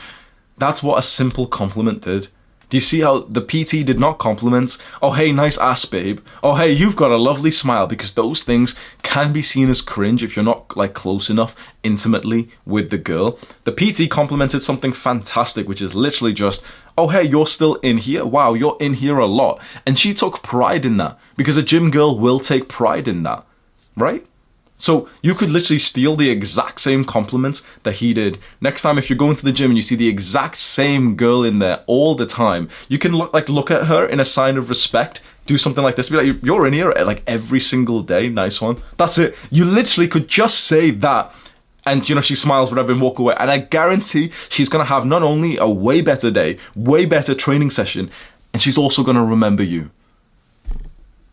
That's 0.58 0.84
what 0.84 1.00
a 1.00 1.02
simple 1.02 1.48
compliment 1.48 2.02
did 2.02 2.28
do 2.72 2.78
you 2.78 2.80
see 2.80 3.00
how 3.00 3.18
the 3.28 3.42
PT 3.42 3.84
did 3.84 4.00
not 4.00 4.16
compliment, 4.16 4.78
oh 5.02 5.12
hey, 5.12 5.30
nice 5.30 5.58
ass 5.58 5.84
babe, 5.84 6.20
oh 6.42 6.54
hey, 6.54 6.72
you've 6.72 6.96
got 6.96 7.10
a 7.10 7.18
lovely 7.18 7.50
smile, 7.50 7.86
because 7.86 8.14
those 8.14 8.42
things 8.42 8.74
can 9.02 9.30
be 9.30 9.42
seen 9.42 9.68
as 9.68 9.82
cringe 9.82 10.24
if 10.24 10.34
you're 10.34 10.42
not 10.42 10.74
like 10.74 10.94
close 10.94 11.28
enough 11.28 11.54
intimately 11.82 12.48
with 12.64 12.88
the 12.88 12.96
girl. 12.96 13.38
The 13.64 13.72
PT 13.72 14.10
complimented 14.10 14.62
something 14.62 14.94
fantastic, 14.94 15.68
which 15.68 15.82
is 15.82 15.94
literally 15.94 16.32
just, 16.32 16.64
oh 16.96 17.08
hey, 17.08 17.24
you're 17.24 17.46
still 17.46 17.74
in 17.82 17.98
here, 17.98 18.24
wow, 18.24 18.54
you're 18.54 18.78
in 18.80 18.94
here 18.94 19.18
a 19.18 19.26
lot. 19.26 19.60
And 19.84 19.98
she 19.98 20.14
took 20.14 20.42
pride 20.42 20.86
in 20.86 20.96
that, 20.96 21.18
because 21.36 21.58
a 21.58 21.62
gym 21.62 21.90
girl 21.90 22.18
will 22.18 22.40
take 22.40 22.70
pride 22.70 23.06
in 23.06 23.22
that, 23.24 23.44
right? 23.98 24.24
So 24.82 25.08
you 25.22 25.36
could 25.36 25.48
literally 25.48 25.78
steal 25.78 26.16
the 26.16 26.28
exact 26.28 26.80
same 26.80 27.04
compliments 27.04 27.62
that 27.84 27.92
he 27.92 28.12
did. 28.12 28.40
Next 28.60 28.82
time, 28.82 28.98
if 28.98 29.08
you're 29.08 29.16
going 29.16 29.36
to 29.36 29.44
the 29.44 29.52
gym 29.52 29.70
and 29.70 29.78
you 29.78 29.82
see 29.82 29.94
the 29.94 30.08
exact 30.08 30.56
same 30.56 31.14
girl 31.14 31.44
in 31.44 31.60
there 31.60 31.84
all 31.86 32.16
the 32.16 32.26
time, 32.26 32.68
you 32.88 32.98
can 32.98 33.12
look 33.12 33.32
like 33.32 33.48
look 33.48 33.70
at 33.70 33.86
her 33.86 34.04
in 34.04 34.18
a 34.18 34.24
sign 34.24 34.56
of 34.56 34.68
respect. 34.68 35.20
Do 35.46 35.56
something 35.56 35.84
like 35.84 35.94
this. 35.94 36.08
Be 36.08 36.16
like, 36.16 36.42
you're 36.42 36.66
in 36.66 36.72
here 36.72 36.90
eh, 36.96 37.04
like 37.04 37.22
every 37.28 37.60
single 37.60 38.02
day. 38.02 38.28
Nice 38.28 38.60
one. 38.60 38.82
That's 38.96 39.18
it. 39.18 39.36
You 39.52 39.66
literally 39.66 40.08
could 40.08 40.26
just 40.26 40.64
say 40.64 40.90
that 40.90 41.32
and 41.86 42.08
you 42.08 42.16
know 42.16 42.20
she 42.20 42.34
smiles 42.34 42.68
whatever 42.68 42.90
and 42.90 43.00
walk 43.00 43.18
away 43.18 43.34
and 43.40 43.50
i 43.50 43.58
guarantee 43.58 44.30
she's 44.48 44.68
going 44.68 44.78
to 44.78 44.88
have 44.88 45.04
not 45.04 45.20
only 45.20 45.56
a 45.56 45.66
way 45.66 46.00
better 46.00 46.30
day 46.30 46.56
way 46.76 47.04
better 47.04 47.34
training 47.34 47.70
session 47.70 48.08
and 48.52 48.62
she's 48.62 48.78
also 48.78 49.02
going 49.02 49.16
to 49.16 49.24
remember 49.24 49.64
you 49.64 49.90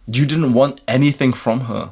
you 0.07 0.25
didn't 0.25 0.53
want 0.53 0.81
anything 0.87 1.31
from 1.31 1.59
her 1.61 1.91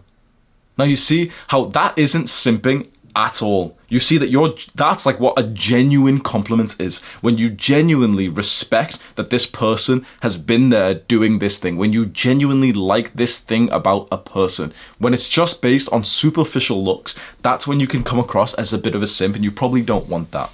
now 0.77 0.85
you 0.85 0.95
see 0.95 1.31
how 1.47 1.65
that 1.65 1.97
isn't 1.97 2.25
simping 2.25 2.87
at 3.17 3.41
all. 3.41 3.75
You 3.89 3.99
see 3.99 4.17
that 4.19 4.29
you're 4.29 4.53
that's 4.75 5.05
like 5.05 5.19
what 5.19 5.39
a 5.39 5.43
genuine 5.43 6.19
compliment 6.19 6.79
is. 6.79 6.99
When 7.21 7.37
you 7.37 7.49
genuinely 7.49 8.29
respect 8.29 8.99
that 9.15 9.31
this 9.31 9.47
person 9.47 10.05
has 10.21 10.37
been 10.37 10.69
there 10.69 10.93
doing 10.93 11.39
this 11.39 11.57
thing. 11.57 11.77
When 11.77 11.93
you 11.93 12.05
genuinely 12.05 12.73
like 12.73 13.13
this 13.13 13.39
thing 13.39 13.71
about 13.71 14.07
a 14.11 14.17
person. 14.17 14.71
When 14.99 15.15
it's 15.15 15.27
just 15.27 15.61
based 15.61 15.89
on 15.89 16.05
superficial 16.05 16.83
looks, 16.83 17.15
that's 17.41 17.65
when 17.65 17.79
you 17.79 17.87
can 17.87 18.03
come 18.03 18.19
across 18.19 18.53
as 18.53 18.71
a 18.71 18.77
bit 18.77 18.93
of 18.93 19.01
a 19.01 19.07
simp 19.07 19.35
and 19.35 19.43
you 19.43 19.51
probably 19.51 19.81
don't 19.81 20.07
want 20.07 20.31
that. 20.31 20.51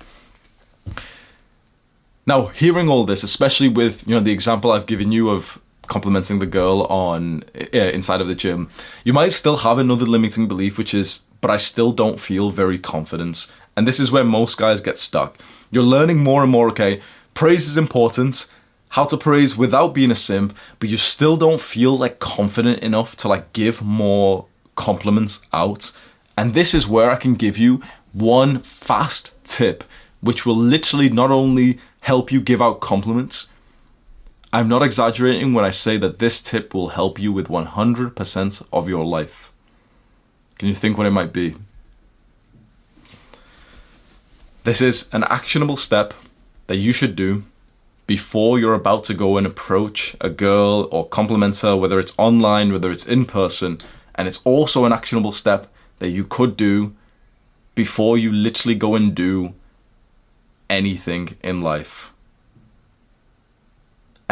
Now, 2.25 2.47
hearing 2.47 2.87
all 2.87 3.05
this, 3.05 3.23
especially 3.23 3.67
with, 3.67 4.07
you 4.07 4.15
know, 4.15 4.21
the 4.21 4.31
example 4.31 4.71
I've 4.71 4.85
given 4.85 5.11
you 5.11 5.29
of 5.29 5.59
complimenting 5.87 6.39
the 6.39 6.45
girl 6.45 6.83
on 6.83 7.43
uh, 7.55 7.77
inside 7.77 8.21
of 8.21 8.27
the 8.27 8.35
gym, 8.35 8.69
you 9.03 9.13
might 9.13 9.33
still 9.33 9.57
have 9.57 9.77
another 9.77 10.05
limiting 10.05 10.47
belief, 10.47 10.77
which 10.77 10.93
is, 10.93 11.21
but 11.41 11.51
I 11.51 11.57
still 11.57 11.91
don't 11.91 12.19
feel 12.19 12.49
very 12.49 12.79
confident. 12.79 13.47
And 13.75 13.87
this 13.87 13.99
is 13.99 14.11
where 14.11 14.23
most 14.23 14.57
guys 14.57 14.81
get 14.81 14.99
stuck. 14.99 15.37
You're 15.71 15.83
learning 15.83 16.23
more 16.23 16.43
and 16.43 16.51
more, 16.51 16.69
okay, 16.69 17.01
praise 17.33 17.67
is 17.67 17.77
important, 17.77 18.47
how 18.89 19.05
to 19.05 19.17
praise 19.17 19.57
without 19.57 19.93
being 19.93 20.11
a 20.11 20.15
simp, 20.15 20.55
but 20.79 20.89
you 20.89 20.97
still 20.97 21.35
don't 21.35 21.59
feel 21.59 21.97
like 21.97 22.19
confident 22.19 22.79
enough 22.79 23.15
to 23.17 23.27
like 23.27 23.51
give 23.53 23.81
more 23.81 24.45
compliments 24.75 25.41
out. 25.51 25.91
And 26.37 26.53
this 26.53 26.73
is 26.73 26.87
where 26.87 27.09
I 27.09 27.15
can 27.15 27.33
give 27.33 27.57
you 27.57 27.81
one 28.13 28.61
fast 28.61 29.31
tip, 29.43 29.83
which 30.21 30.45
will 30.45 30.55
literally 30.55 31.09
not 31.09 31.31
only 31.31 31.79
help 32.01 32.31
you 32.31 32.39
give 32.39 32.61
out 32.61 32.81
compliments, 32.81 33.47
I'm 34.53 34.67
not 34.67 34.83
exaggerating 34.83 35.53
when 35.53 35.65
I 35.65 35.71
say 35.71 35.97
that 35.97 36.19
this 36.19 36.39
tip 36.39 36.75
will 36.75 36.89
help 36.89 37.17
you 37.17 37.33
with 37.33 37.47
100% 37.47 38.67
of 38.71 38.87
your 38.87 39.03
life. 39.03 39.51
Can 40.59 40.67
you 40.67 40.75
think 40.75 40.95
what 40.95 41.07
it 41.07 41.09
might 41.09 41.33
be? 41.33 41.55
This 44.63 44.79
is 44.79 45.07
an 45.11 45.23
actionable 45.23 45.75
step 45.75 46.13
that 46.67 46.75
you 46.75 46.91
should 46.91 47.15
do 47.15 47.45
before 48.05 48.59
you're 48.59 48.75
about 48.75 49.03
to 49.05 49.15
go 49.15 49.37
and 49.37 49.47
approach 49.47 50.15
a 50.21 50.29
girl 50.29 50.87
or 50.91 51.07
compliment 51.07 51.57
her, 51.61 51.75
whether 51.75 51.99
it's 51.99 52.13
online, 52.19 52.71
whether 52.71 52.91
it's 52.91 53.07
in 53.07 53.25
person. 53.25 53.79
And 54.13 54.27
it's 54.27 54.39
also 54.43 54.85
an 54.85 54.93
actionable 54.93 55.31
step 55.31 55.65
that 55.97 56.09
you 56.09 56.23
could 56.23 56.55
do 56.55 56.93
before 57.73 58.19
you 58.19 58.31
literally 58.31 58.75
go 58.75 58.93
and 58.93 59.15
do 59.15 59.55
anything 60.69 61.37
in 61.41 61.63
life. 61.63 62.12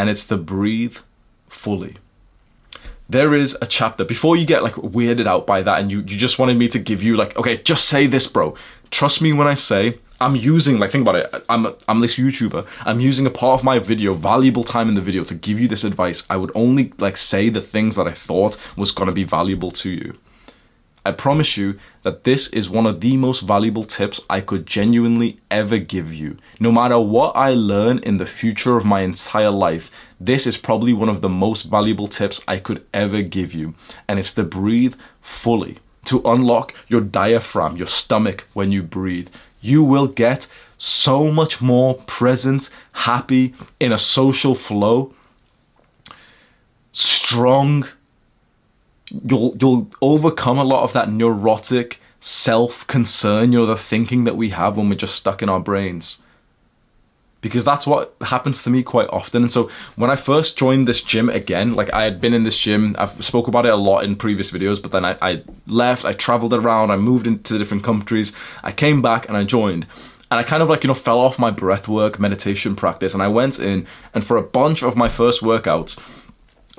And 0.02 0.10
it's 0.10 0.26
to 0.26 0.38
breathe 0.38 0.98
fully. 1.48 1.98
There 3.08 3.36
is 3.36 3.56
a 3.62 3.68
chapter 3.68 4.04
before 4.04 4.36
you 4.36 4.48
get 4.48 4.64
like 4.64 4.74
weirded 4.74 5.28
out 5.28 5.46
by 5.46 5.62
that 5.62 5.80
and 5.80 5.92
you, 5.92 6.00
you 6.00 6.18
just 6.18 6.40
wanted 6.40 6.58
me 6.58 6.68
to 6.70 6.80
give 6.80 7.04
you 7.04 7.16
like, 7.16 7.38
okay, 7.38 7.58
just 7.58 7.86
say 7.86 8.08
this, 8.08 8.26
bro. 8.26 8.56
Trust 8.90 9.22
me 9.22 9.32
when 9.32 9.46
I 9.46 9.54
say 9.54 10.00
I'm 10.20 10.36
using 10.36 10.80
like 10.80 10.90
think 10.90 11.08
about 11.08 11.18
it. 11.18 11.46
I'm 11.50 11.68
I'm 11.88 12.00
this 12.00 12.16
YouTuber. 12.16 12.66
I'm 12.84 13.00
using 13.00 13.28
a 13.28 13.30
part 13.30 13.60
of 13.60 13.64
my 13.64 13.78
video, 13.78 14.16
valuable 14.16 14.64
time 14.64 14.90
in 14.90 14.96
the 14.96 15.02
video, 15.02 15.24
to 15.24 15.36
give 15.36 15.60
you 15.60 15.68
this 15.68 15.84
advice. 15.84 16.24
I 16.32 16.38
would 16.38 16.52
only 16.56 16.94
like 16.98 17.16
say 17.16 17.50
the 17.50 17.62
things 17.62 17.96
that 17.96 18.08
I 18.08 18.12
thought 18.12 18.58
was 18.76 18.90
gonna 18.90 19.12
be 19.12 19.24
valuable 19.24 19.70
to 19.70 19.92
you. 19.92 20.18
I 21.04 21.12
promise 21.12 21.58
you 21.58 21.80
that 22.04 22.26
this 22.26 22.48
is 22.50 22.70
one 22.70 22.86
of 22.86 23.02
the 23.02 23.18
most 23.18 23.42
valuable 23.42 23.84
tips 23.84 24.22
I 24.30 24.40
could 24.42 24.68
genuinely 24.68 25.40
ever 25.50 25.80
give 25.80 26.14
you. 26.14 26.38
No 26.60 26.72
matter 26.72 27.00
what 27.00 27.36
I 27.36 27.54
learn 27.54 27.98
in 28.00 28.18
the 28.18 28.28
future 28.28 28.78
of 28.78 28.86
my 28.86 29.02
entire 29.02 29.50
life, 29.50 29.90
this 30.20 30.46
is 30.46 30.58
probably 30.58 30.94
one 30.94 31.10
of 31.10 31.22
the 31.22 31.30
most 31.30 31.64
valuable 31.64 32.08
tips 32.08 32.40
I 32.48 32.60
could 32.60 32.86
ever 32.94 33.24
give 33.24 33.54
you. 33.54 33.74
And 34.08 34.20
it's 34.20 34.34
to 34.34 34.44
breathe 34.44 34.94
fully, 35.22 35.80
to 36.06 36.22
unlock 36.24 36.76
your 36.88 37.02
diaphragm, 37.02 37.78
your 37.78 37.88
stomach 37.88 38.48
when 38.54 38.72
you 38.72 38.84
breathe. 38.84 39.30
You 39.60 39.84
will 39.84 40.08
get 40.08 40.48
so 40.78 41.32
much 41.32 41.62
more 41.62 41.96
present, 42.06 42.70
happy, 42.92 43.56
in 43.80 43.92
a 43.92 43.98
social 43.98 44.54
flow, 44.54 45.16
strong, 46.92 47.88
you'll 49.26 49.56
you'll 49.60 49.90
overcome 50.02 50.58
a 50.58 50.64
lot 50.64 50.84
of 50.84 50.94
that 50.94 51.12
neurotic 51.12 52.00
self-concern, 52.20 53.52
you 53.52 53.60
know, 53.60 53.66
the 53.66 53.76
thinking 53.76 54.24
that 54.26 54.38
we 54.38 54.50
have 54.50 54.78
when 54.78 54.90
we're 54.90 54.96
just 54.96 55.16
stuck 55.16 55.42
in 55.42 55.50
our 55.50 55.60
brains. 55.60 56.20
Because 57.42 57.66
that's 57.66 57.88
what 57.88 58.16
happens 58.22 58.62
to 58.62 58.70
me 58.70 58.84
quite 58.84 59.10
often. 59.10 59.42
And 59.42 59.52
so 59.52 59.72
when 59.96 60.12
I 60.12 60.16
first 60.16 60.56
joined 60.56 60.88
this 60.88 61.02
gym 61.02 61.28
again, 61.28 61.74
like 61.74 61.92
I 61.92 62.04
had 62.04 62.22
been 62.22 62.36
in 62.36 62.44
this 62.44 62.56
gym, 62.56 62.96
I've 63.00 63.26
spoke 63.26 63.48
about 63.48 63.66
it 63.66 63.74
a 63.74 63.76
lot 63.76 64.04
in 64.04 64.16
previous 64.16 64.52
videos, 64.52 64.80
but 64.80 64.92
then 64.92 65.04
I, 65.04 65.18
I 65.20 65.44
left, 65.66 66.06
I 66.06 66.12
traveled 66.12 66.54
around, 66.54 66.92
I 66.92 66.98
moved 66.98 67.26
into 67.26 67.58
different 67.58 67.84
countries, 67.84 68.32
I 68.62 68.72
came 68.72 69.02
back 69.02 69.28
and 69.28 69.36
I 69.36 69.44
joined. 69.44 69.88
And 70.30 70.40
I 70.40 70.44
kind 70.44 70.62
of 70.62 70.70
like 70.70 70.84
you 70.84 70.88
know 70.88 70.94
fell 70.94 71.20
off 71.20 71.40
my 71.40 71.52
breathwork 71.52 72.20
meditation 72.20 72.76
practice. 72.76 73.16
And 73.16 73.24
I 73.24 73.28
went 73.28 73.60
in 73.60 73.88
and 74.14 74.24
for 74.24 74.38
a 74.38 74.44
bunch 74.44 74.84
of 74.84 74.96
my 74.96 75.10
first 75.10 75.42
workouts 75.42 76.00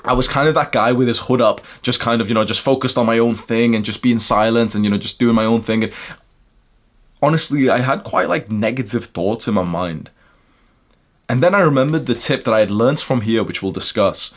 I 0.04 0.12
was 0.14 0.28
kind 0.28 0.48
of 0.48 0.54
that 0.54 0.72
guy 0.72 0.92
with 0.92 1.08
his 1.08 1.20
hood 1.20 1.40
up, 1.40 1.60
just 1.82 2.00
kind 2.00 2.20
of, 2.20 2.28
you 2.28 2.34
know, 2.34 2.44
just 2.44 2.60
focused 2.60 2.98
on 2.98 3.06
my 3.06 3.18
own 3.18 3.36
thing 3.36 3.74
and 3.74 3.84
just 3.84 4.02
being 4.02 4.18
silent 4.18 4.74
and, 4.74 4.84
you 4.84 4.90
know, 4.90 4.98
just 4.98 5.18
doing 5.18 5.34
my 5.34 5.44
own 5.44 5.62
thing. 5.62 5.84
And 5.84 5.92
honestly, 7.20 7.68
I 7.68 7.78
had 7.78 8.02
quite 8.02 8.28
like 8.28 8.50
negative 8.50 9.06
thoughts 9.06 9.46
in 9.46 9.54
my 9.54 9.62
mind. 9.62 10.10
And 11.28 11.42
then 11.42 11.54
I 11.54 11.60
remembered 11.60 12.06
the 12.06 12.14
tip 12.14 12.44
that 12.44 12.52
I 12.52 12.60
had 12.60 12.70
learned 12.70 13.00
from 13.00 13.22
here, 13.22 13.42
which 13.42 13.62
we'll 13.62 13.72
discuss. 13.72 14.32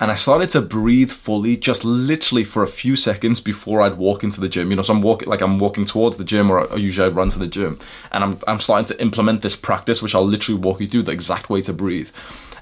And 0.00 0.10
I 0.10 0.14
started 0.14 0.50
to 0.50 0.60
breathe 0.60 1.10
fully, 1.10 1.56
just 1.56 1.84
literally 1.84 2.42
for 2.42 2.62
a 2.62 2.68
few 2.68 2.96
seconds 2.96 3.38
before 3.38 3.82
I'd 3.82 3.98
walk 3.98 4.24
into 4.24 4.40
the 4.40 4.48
gym. 4.48 4.70
You 4.70 4.76
know, 4.76 4.82
so 4.82 4.94
I'm 4.94 5.02
walking 5.02 5.28
like 5.28 5.40
I'm 5.40 5.58
walking 5.58 5.84
towards 5.84 6.16
the 6.16 6.24
gym, 6.24 6.50
or, 6.50 6.76
usually 6.76 7.06
I 7.06 7.10
run 7.10 7.28
to 7.30 7.38
the 7.38 7.46
gym, 7.46 7.78
and 8.10 8.24
I'm 8.24 8.38
I'm 8.48 8.58
starting 8.58 8.86
to 8.86 9.00
implement 9.00 9.42
this 9.42 9.54
practice, 9.54 10.02
which 10.02 10.14
I'll 10.14 10.26
literally 10.26 10.60
walk 10.60 10.80
you 10.80 10.88
through 10.88 11.04
the 11.04 11.12
exact 11.12 11.50
way 11.50 11.60
to 11.62 11.72
breathe. 11.72 12.10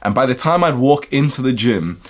And 0.03 0.15
by 0.15 0.27
the 0.27 0.35
time 0.35 0.63
I'd 0.65 0.77
walk 0.77 1.11
into 1.13 1.41
the 1.41 1.53
gym, 1.53 2.03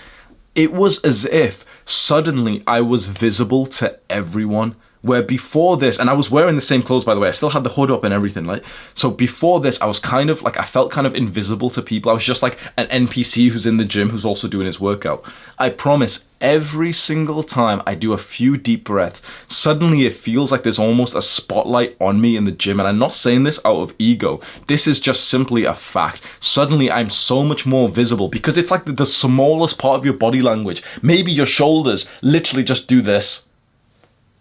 it 0.54 0.72
was 0.72 1.00
as 1.00 1.24
if 1.26 1.64
suddenly 1.84 2.62
I 2.66 2.80
was 2.80 3.06
visible 3.06 3.66
to 3.66 3.98
everyone. 4.08 4.76
Where 5.02 5.22
before 5.22 5.78
this, 5.78 5.98
and 5.98 6.10
I 6.10 6.12
was 6.12 6.30
wearing 6.30 6.56
the 6.56 6.60
same 6.60 6.82
clothes 6.82 7.06
by 7.06 7.14
the 7.14 7.20
way, 7.20 7.28
I 7.28 7.30
still 7.30 7.48
had 7.48 7.64
the 7.64 7.70
hood 7.70 7.90
up 7.90 8.04
and 8.04 8.12
everything, 8.12 8.44
like 8.44 8.62
so 8.92 9.10
before 9.10 9.58
this, 9.60 9.80
I 9.80 9.86
was 9.86 9.98
kind 9.98 10.28
of 10.28 10.42
like 10.42 10.58
I 10.58 10.64
felt 10.66 10.90
kind 10.90 11.06
of 11.06 11.14
invisible 11.14 11.70
to 11.70 11.80
people. 11.80 12.10
I 12.10 12.14
was 12.14 12.24
just 12.24 12.42
like 12.42 12.58
an 12.76 12.86
NPC 13.06 13.48
who's 13.48 13.64
in 13.64 13.78
the 13.78 13.86
gym 13.86 14.10
who's 14.10 14.26
also 14.26 14.46
doing 14.46 14.66
his 14.66 14.78
workout. 14.78 15.24
I 15.58 15.70
promise 15.70 16.24
every 16.40 16.92
single 16.92 17.42
time 17.42 17.82
I 17.86 17.94
do 17.94 18.12
a 18.12 18.18
few 18.18 18.56
deep 18.56 18.84
breaths, 18.84 19.22
suddenly 19.46 20.06
it 20.06 20.14
feels 20.14 20.50
like 20.50 20.62
there's 20.62 20.78
almost 20.78 21.14
a 21.14 21.22
spotlight 21.22 21.96
on 22.00 22.20
me 22.20 22.36
in 22.36 22.44
the 22.44 22.52
gym. 22.52 22.80
And 22.80 22.88
I'm 22.88 22.98
not 22.98 23.14
saying 23.14 23.44
this 23.44 23.60
out 23.64 23.76
of 23.76 23.94
ego, 23.98 24.40
this 24.66 24.86
is 24.86 25.00
just 25.00 25.26
simply 25.26 25.64
a 25.64 25.74
fact. 25.74 26.22
Suddenly 26.40 26.90
I'm 26.90 27.10
so 27.10 27.42
much 27.44 27.66
more 27.66 27.88
visible 27.88 28.28
because 28.28 28.56
it's 28.56 28.70
like 28.70 28.84
the, 28.84 28.92
the 28.92 29.06
smallest 29.06 29.78
part 29.78 29.98
of 29.98 30.04
your 30.04 30.14
body 30.14 30.42
language. 30.42 30.82
Maybe 31.02 31.32
your 31.32 31.46
shoulders 31.46 32.08
literally 32.22 32.64
just 32.64 32.88
do 32.88 33.02
this. 33.02 33.42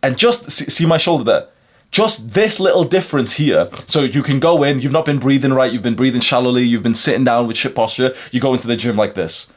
And 0.02 0.18
just 0.18 0.50
see, 0.50 0.70
see 0.70 0.86
my 0.86 0.98
shoulder 0.98 1.24
there 1.24 1.48
just 1.92 2.34
this 2.34 2.60
little 2.60 2.84
difference 2.84 3.34
here. 3.34 3.70
So 3.88 4.02
you 4.02 4.22
can 4.22 4.40
go 4.40 4.64
in, 4.64 4.80
you've 4.80 4.92
not 4.92 5.06
been 5.06 5.20
breathing 5.20 5.54
right, 5.54 5.72
you've 5.72 5.84
been 5.84 5.96
breathing 5.96 6.22
shallowly, 6.22 6.64
you've 6.64 6.84
been 6.84 6.96
sitting 6.96 7.24
down 7.24 7.48
with 7.48 7.58
shit 7.58 7.76
posture, 7.76 8.16
you 8.32 8.40
go 8.40 8.54
into 8.54 8.68
the 8.68 8.76
gym 8.76 8.96
like 8.96 9.16
this. 9.16 9.48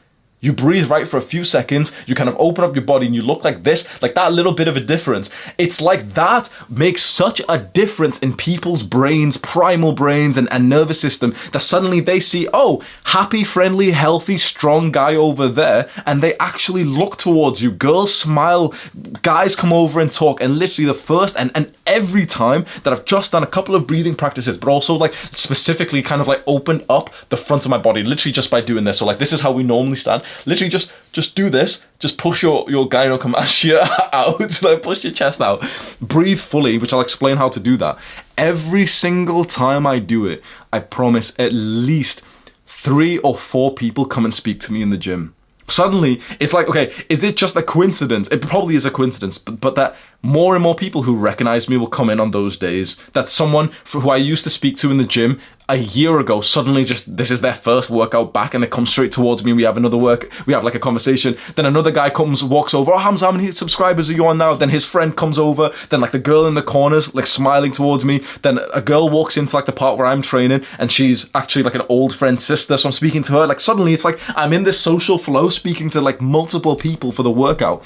You 0.43 0.51
breathe 0.51 0.89
right 0.89 1.07
for 1.07 1.15
a 1.15 1.21
few 1.21 1.45
seconds, 1.45 1.93
you 2.05 2.15
kind 2.15 2.27
of 2.27 2.35
open 2.37 2.65
up 2.65 2.75
your 2.75 2.83
body 2.83 3.05
and 3.05 3.15
you 3.15 3.21
look 3.21 3.45
like 3.45 3.63
this, 3.63 3.87
like 4.01 4.13
that 4.15 4.33
little 4.33 4.51
bit 4.51 4.67
of 4.67 4.75
a 4.75 4.81
difference. 4.81 5.29
It's 5.57 5.79
like 5.79 6.15
that 6.15 6.49
makes 6.67 7.01
such 7.01 7.39
a 7.47 7.59
difference 7.59 8.19
in 8.19 8.35
people's 8.35 8.83
brains, 8.83 9.37
primal 9.37 9.93
brains, 9.93 10.35
and, 10.35 10.51
and 10.51 10.67
nervous 10.67 10.99
system 10.99 11.33
that 11.53 11.61
suddenly 11.61 12.01
they 12.01 12.19
see, 12.19 12.49
oh, 12.53 12.83
happy, 13.05 13.45
friendly, 13.45 13.91
healthy, 13.91 14.37
strong 14.37 14.91
guy 14.91 15.15
over 15.15 15.47
there, 15.47 15.89
and 16.05 16.21
they 16.21 16.37
actually 16.39 16.83
look 16.83 17.17
towards 17.17 17.61
you. 17.61 17.71
Girls 17.71 18.13
smile, 18.13 18.73
guys 19.21 19.55
come 19.55 19.71
over 19.71 20.01
and 20.01 20.11
talk, 20.11 20.41
and 20.41 20.59
literally 20.59 20.87
the 20.87 20.93
first 20.93 21.37
and, 21.37 21.51
and 21.55 21.73
every 21.85 22.25
time 22.25 22.65
that 22.83 22.93
I've 22.93 23.05
just 23.05 23.31
done 23.31 23.43
a 23.43 23.47
couple 23.47 23.75
of 23.75 23.87
breathing 23.87 24.15
practices, 24.15 24.57
but 24.57 24.69
also 24.69 24.95
like 24.95 25.13
specifically 25.33 26.01
kind 26.01 26.21
of 26.21 26.27
like 26.27 26.43
opened 26.47 26.85
up 26.89 27.13
the 27.29 27.37
front 27.37 27.65
of 27.65 27.71
my 27.71 27.77
body, 27.77 28.03
literally 28.03 28.33
just 28.33 28.49
by 28.49 28.61
doing 28.61 28.83
this. 28.83 28.99
So 28.99 29.05
like 29.05 29.19
this 29.19 29.33
is 29.33 29.41
how 29.41 29.51
we 29.51 29.63
normally 29.63 29.97
stand 29.97 30.23
literally 30.45 30.69
just 30.69 30.91
just 31.11 31.35
do 31.35 31.49
this. 31.49 31.83
Just 31.99 32.17
push 32.17 32.41
your 32.43 32.69
your 32.69 32.87
gynecomastia 32.87 34.09
out, 34.13 34.61
like 34.61 34.81
push 34.81 35.03
your 35.03 35.13
chest 35.13 35.41
out. 35.41 35.63
Breathe 36.01 36.39
fully, 36.39 36.77
which 36.77 36.93
I'll 36.93 37.01
explain 37.01 37.37
how 37.37 37.49
to 37.49 37.59
do 37.59 37.77
that. 37.77 37.97
Every 38.37 38.87
single 38.87 39.45
time 39.45 39.85
I 39.85 39.99
do 39.99 40.25
it, 40.25 40.41
I 40.71 40.79
promise 40.79 41.33
at 41.37 41.53
least 41.53 42.21
three 42.67 43.17
or 43.19 43.35
four 43.35 43.73
people 43.73 44.05
come 44.05 44.25
and 44.25 44.33
speak 44.33 44.59
to 44.61 44.73
me 44.73 44.81
in 44.81 44.89
the 44.89 44.97
gym. 44.97 45.35
Suddenly, 45.69 46.21
it's 46.39 46.51
like, 46.51 46.67
okay, 46.67 46.93
is 47.07 47.23
it 47.23 47.37
just 47.37 47.55
a 47.55 47.63
coincidence? 47.63 48.27
It 48.29 48.41
probably 48.41 48.75
is 48.75 48.85
a 48.85 48.91
coincidence, 48.91 49.37
but, 49.37 49.61
but 49.61 49.75
that 49.75 49.95
more 50.23 50.55
and 50.55 50.63
more 50.63 50.73
people 50.73 51.03
who 51.03 51.15
recognize 51.15 51.67
me 51.67 51.75
will 51.77 51.87
come 51.87 52.09
in 52.09 52.19
on 52.19 52.31
those 52.31 52.57
days. 52.57 52.95
That 53.11 53.29
someone 53.29 53.71
who 53.91 54.09
I 54.09 54.15
used 54.15 54.45
to 54.45 54.49
speak 54.49 54.77
to 54.77 54.89
in 54.89 54.97
the 54.97 55.03
gym 55.03 55.39
a 55.69 55.77
year 55.77 56.19
ago 56.19 56.41
suddenly 56.41 56.83
just 56.83 57.15
this 57.15 57.31
is 57.31 57.39
their 57.39 57.53
first 57.53 57.89
workout 57.89 58.33
back 58.33 58.53
and 58.53 58.61
they 58.61 58.67
come 58.67 58.85
straight 58.85 59.13
towards 59.13 59.45
me 59.45 59.53
we 59.53 59.63
have 59.63 59.77
another 59.77 59.95
work 59.95 60.29
we 60.45 60.53
have 60.53 60.63
like 60.63 60.75
a 60.75 60.79
conversation. 60.79 61.37
Then 61.55 61.65
another 61.65 61.91
guy 61.91 62.09
comes 62.09 62.43
walks 62.43 62.73
over 62.73 62.91
oh 62.91 62.97
Hamza 62.97 63.25
how 63.25 63.31
many 63.31 63.51
subscribers 63.51 64.09
are 64.09 64.13
you 64.13 64.25
on 64.25 64.37
now? 64.37 64.55
Then 64.55 64.69
his 64.69 64.85
friend 64.85 65.15
comes 65.15 65.37
over 65.37 65.71
then 65.89 66.01
like 66.01 66.11
the 66.11 66.19
girl 66.19 66.45
in 66.45 66.53
the 66.53 66.61
corners 66.61 67.13
like 67.13 67.25
smiling 67.25 67.71
towards 67.71 68.05
me. 68.05 68.23
Then 68.41 68.59
a 68.73 68.81
girl 68.81 69.09
walks 69.09 69.37
into 69.37 69.55
like 69.55 69.65
the 69.65 69.71
part 69.71 69.97
where 69.97 70.07
I'm 70.07 70.21
training 70.21 70.65
and 70.79 70.91
she's 70.91 71.29
actually 71.35 71.63
like 71.63 71.75
an 71.75 71.83
old 71.89 72.15
friend's 72.15 72.43
sister 72.43 72.77
so 72.77 72.89
I'm 72.89 72.93
speaking 72.93 73.23
to 73.23 73.33
her. 73.33 73.47
Like 73.47 73.59
suddenly 73.59 73.93
it's 73.93 74.05
like 74.05 74.19
I'm 74.37 74.53
in 74.53 74.63
this 74.63 74.79
social 74.79 75.17
flow 75.17 75.49
speaking 75.49 75.89
to 75.91 76.01
like 76.01 76.21
multiple 76.21 76.75
people 76.75 77.11
for 77.11 77.23
the 77.23 77.31
workout 77.31 77.83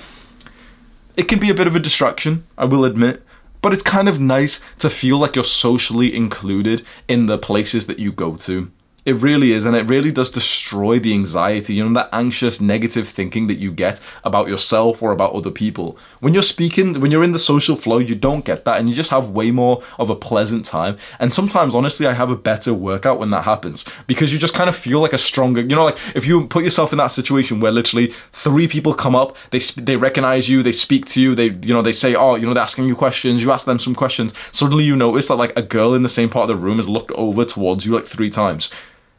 it 1.17 1.27
can 1.27 1.39
be 1.39 1.49
a 1.49 1.55
bit 1.55 1.67
of 1.67 1.75
a 1.75 1.79
distraction 1.79 2.45
I 2.57 2.65
will 2.65 2.85
admit 2.85 3.23
but 3.61 3.73
it's 3.73 3.83
kind 3.83 4.07
of 4.07 4.19
nice 4.19 4.61
to 4.79 4.89
feel 4.89 5.17
like 5.17 5.35
you're 5.35 5.43
socially 5.43 6.15
included 6.15 6.85
in 7.07 7.25
the 7.25 7.37
places 7.37 7.87
that 7.87 7.99
you 7.99 8.11
go 8.11 8.35
to. 8.37 8.71
It 9.07 9.13
really 9.21 9.53
is, 9.53 9.63
and 9.63 9.73
it 9.73 9.87
really 9.87 10.11
does 10.11 10.29
destroy 10.29 10.99
the 10.99 11.13
anxiety, 11.13 11.75
you 11.75 11.87
know, 11.87 11.93
that 11.93 12.09
anxious, 12.11 12.59
negative 12.59 13.07
thinking 13.07 13.47
that 13.47 13.57
you 13.57 13.71
get 13.71 14.01
about 14.25 14.49
yourself 14.49 15.01
or 15.01 15.13
about 15.13 15.31
other 15.31 15.49
people. 15.49 15.97
When 16.19 16.33
you're 16.33 16.43
speaking, 16.43 16.99
when 16.99 17.09
you're 17.09 17.23
in 17.23 17.31
the 17.31 17.39
social 17.39 17.77
flow, 17.77 17.99
you 17.99 18.15
don't 18.15 18.43
get 18.43 18.65
that, 18.65 18.77
and 18.77 18.89
you 18.89 18.95
just 18.95 19.09
have 19.11 19.29
way 19.29 19.49
more 19.49 19.81
of 19.97 20.09
a 20.09 20.15
pleasant 20.15 20.65
time. 20.65 20.97
And 21.21 21.33
sometimes, 21.33 21.73
honestly, 21.73 22.05
I 22.05 22.11
have 22.11 22.29
a 22.29 22.35
better 22.35 22.73
workout 22.73 23.17
when 23.17 23.29
that 23.29 23.45
happens 23.45 23.85
because 24.07 24.33
you 24.33 24.39
just 24.39 24.53
kind 24.53 24.67
of 24.67 24.75
feel 24.75 24.99
like 24.99 25.13
a 25.13 25.17
stronger, 25.17 25.61
you 25.61 25.73
know, 25.73 25.85
like 25.85 25.99
if 26.13 26.27
you 26.27 26.45
put 26.45 26.65
yourself 26.65 26.91
in 26.91 26.97
that 26.97 27.07
situation 27.07 27.61
where 27.61 27.71
literally 27.71 28.13
three 28.33 28.67
people 28.67 28.93
come 28.93 29.15
up, 29.15 29.37
they 29.51 29.59
they 29.77 29.95
recognize 29.95 30.49
you, 30.49 30.61
they 30.61 30.73
speak 30.73 31.05
to 31.05 31.21
you, 31.21 31.33
they 31.33 31.51
you 31.65 31.73
know 31.73 31.81
they 31.81 31.93
say, 31.93 32.13
oh, 32.13 32.35
you 32.35 32.45
know, 32.45 32.53
they're 32.53 32.61
asking 32.61 32.83
you 32.83 32.95
questions, 32.97 33.41
you 33.41 33.53
ask 33.53 33.65
them 33.65 33.79
some 33.79 33.95
questions. 33.95 34.33
Suddenly, 34.51 34.83
you 34.83 34.97
notice 34.97 35.29
that 35.29 35.35
like 35.35 35.53
a 35.55 35.61
girl 35.61 35.93
in 35.93 36.03
the 36.03 36.09
same 36.09 36.29
part 36.29 36.49
of 36.49 36.57
the 36.57 36.61
room 36.61 36.75
has 36.75 36.89
looked 36.89 37.11
over 37.11 37.45
towards 37.45 37.85
you 37.85 37.95
like 37.95 38.05
three 38.05 38.29
times 38.29 38.69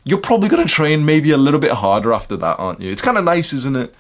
you're 0.08 0.18
probably 0.18 0.48
going 0.48 0.66
to 0.66 0.72
train 0.72 1.04
maybe 1.04 1.32
a 1.32 1.36
little 1.36 1.60
bit 1.60 1.72
harder 1.72 2.14
after 2.14 2.34
that, 2.34 2.58
aren't 2.58 2.80
you? 2.80 2.90
It's 2.90 3.02
kind 3.02 3.18
of 3.18 3.24
nice, 3.24 3.52
isn't 3.52 3.76
it? 3.76 3.94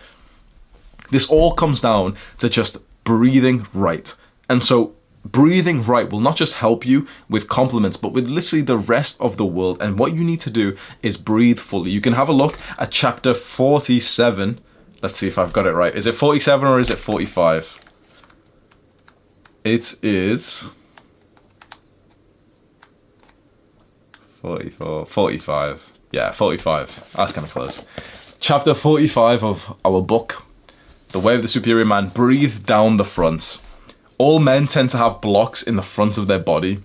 This 1.10 1.26
all 1.26 1.52
comes 1.52 1.82
down 1.82 2.16
to 2.38 2.48
just 2.48 2.78
breathing 3.04 3.66
right. 3.74 4.14
And 4.48 4.64
so 4.64 4.94
breathing 5.22 5.84
right 5.84 6.10
will 6.10 6.20
not 6.20 6.36
just 6.36 6.54
help 6.54 6.86
you 6.86 7.06
with 7.28 7.46
compliments, 7.50 7.98
but 7.98 8.14
with 8.14 8.26
literally 8.26 8.62
the 8.62 8.78
rest 8.78 9.20
of 9.20 9.36
the 9.36 9.44
world. 9.44 9.82
And 9.82 9.98
what 9.98 10.14
you 10.14 10.24
need 10.24 10.40
to 10.40 10.50
do 10.50 10.78
is 11.02 11.18
breathe 11.18 11.58
fully. 11.58 11.90
You 11.90 12.00
can 12.00 12.14
have 12.14 12.30
a 12.30 12.32
look 12.32 12.56
at 12.78 12.90
chapter 12.90 13.34
47. 13.34 14.60
Let's 15.02 15.18
see 15.18 15.28
if 15.28 15.36
I've 15.36 15.52
got 15.52 15.66
it 15.66 15.72
right. 15.72 15.94
Is 15.94 16.06
it 16.06 16.14
47 16.14 16.66
or 16.66 16.80
is 16.80 16.88
it 16.88 16.98
45? 16.98 17.78
It 19.62 19.94
is 20.02 20.70
44, 24.40 25.04
45. 25.04 25.97
Yeah, 26.10 26.32
45. 26.32 27.12
That's 27.14 27.32
kind 27.32 27.46
of 27.46 27.52
close. 27.52 27.82
Chapter 28.40 28.74
45 28.74 29.44
of 29.44 29.76
our 29.84 30.00
book, 30.00 30.42
The 31.08 31.18
Way 31.20 31.34
of 31.34 31.42
the 31.42 31.48
Superior 31.48 31.84
Man, 31.84 32.08
breathe 32.08 32.64
down 32.64 32.96
the 32.96 33.04
front. 33.04 33.58
All 34.16 34.38
men 34.38 34.66
tend 34.66 34.90
to 34.90 34.98
have 34.98 35.20
blocks 35.20 35.62
in 35.62 35.76
the 35.76 35.82
front 35.82 36.16
of 36.16 36.26
their 36.26 36.38
body 36.38 36.82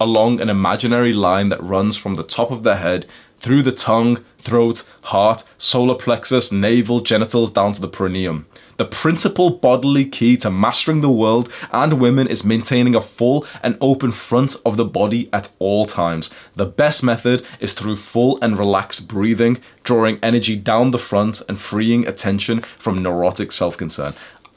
along 0.00 0.40
an 0.40 0.48
imaginary 0.48 1.12
line 1.12 1.48
that 1.48 1.62
runs 1.62 1.96
from 1.96 2.14
the 2.14 2.22
top 2.22 2.50
of 2.50 2.62
their 2.62 2.76
head 2.76 3.06
through 3.38 3.62
the 3.62 3.72
tongue, 3.72 4.24
throat, 4.40 4.82
heart, 5.02 5.44
solar 5.58 5.94
plexus, 5.94 6.50
navel, 6.50 7.00
genitals 7.00 7.50
down 7.50 7.72
to 7.72 7.80
the 7.80 7.88
perineum. 7.88 8.46
The 8.80 8.86
principal 8.86 9.50
bodily 9.50 10.06
key 10.06 10.38
to 10.38 10.50
mastering 10.50 11.02
the 11.02 11.10
world 11.10 11.52
and 11.70 12.00
women 12.00 12.26
is 12.26 12.44
maintaining 12.44 12.94
a 12.94 13.02
full 13.02 13.46
and 13.62 13.76
open 13.78 14.10
front 14.10 14.56
of 14.64 14.78
the 14.78 14.86
body 14.86 15.28
at 15.34 15.50
all 15.58 15.84
times. 15.84 16.30
The 16.56 16.64
best 16.64 17.02
method 17.02 17.44
is 17.60 17.74
through 17.74 17.96
full 17.96 18.38
and 18.40 18.58
relaxed 18.58 19.06
breathing, 19.06 19.58
drawing 19.84 20.18
energy 20.22 20.56
down 20.56 20.92
the 20.92 20.98
front 20.98 21.42
and 21.46 21.60
freeing 21.60 22.08
attention 22.08 22.62
from 22.78 23.02
neurotic 23.02 23.52
self 23.52 23.76
concern. 23.76 24.14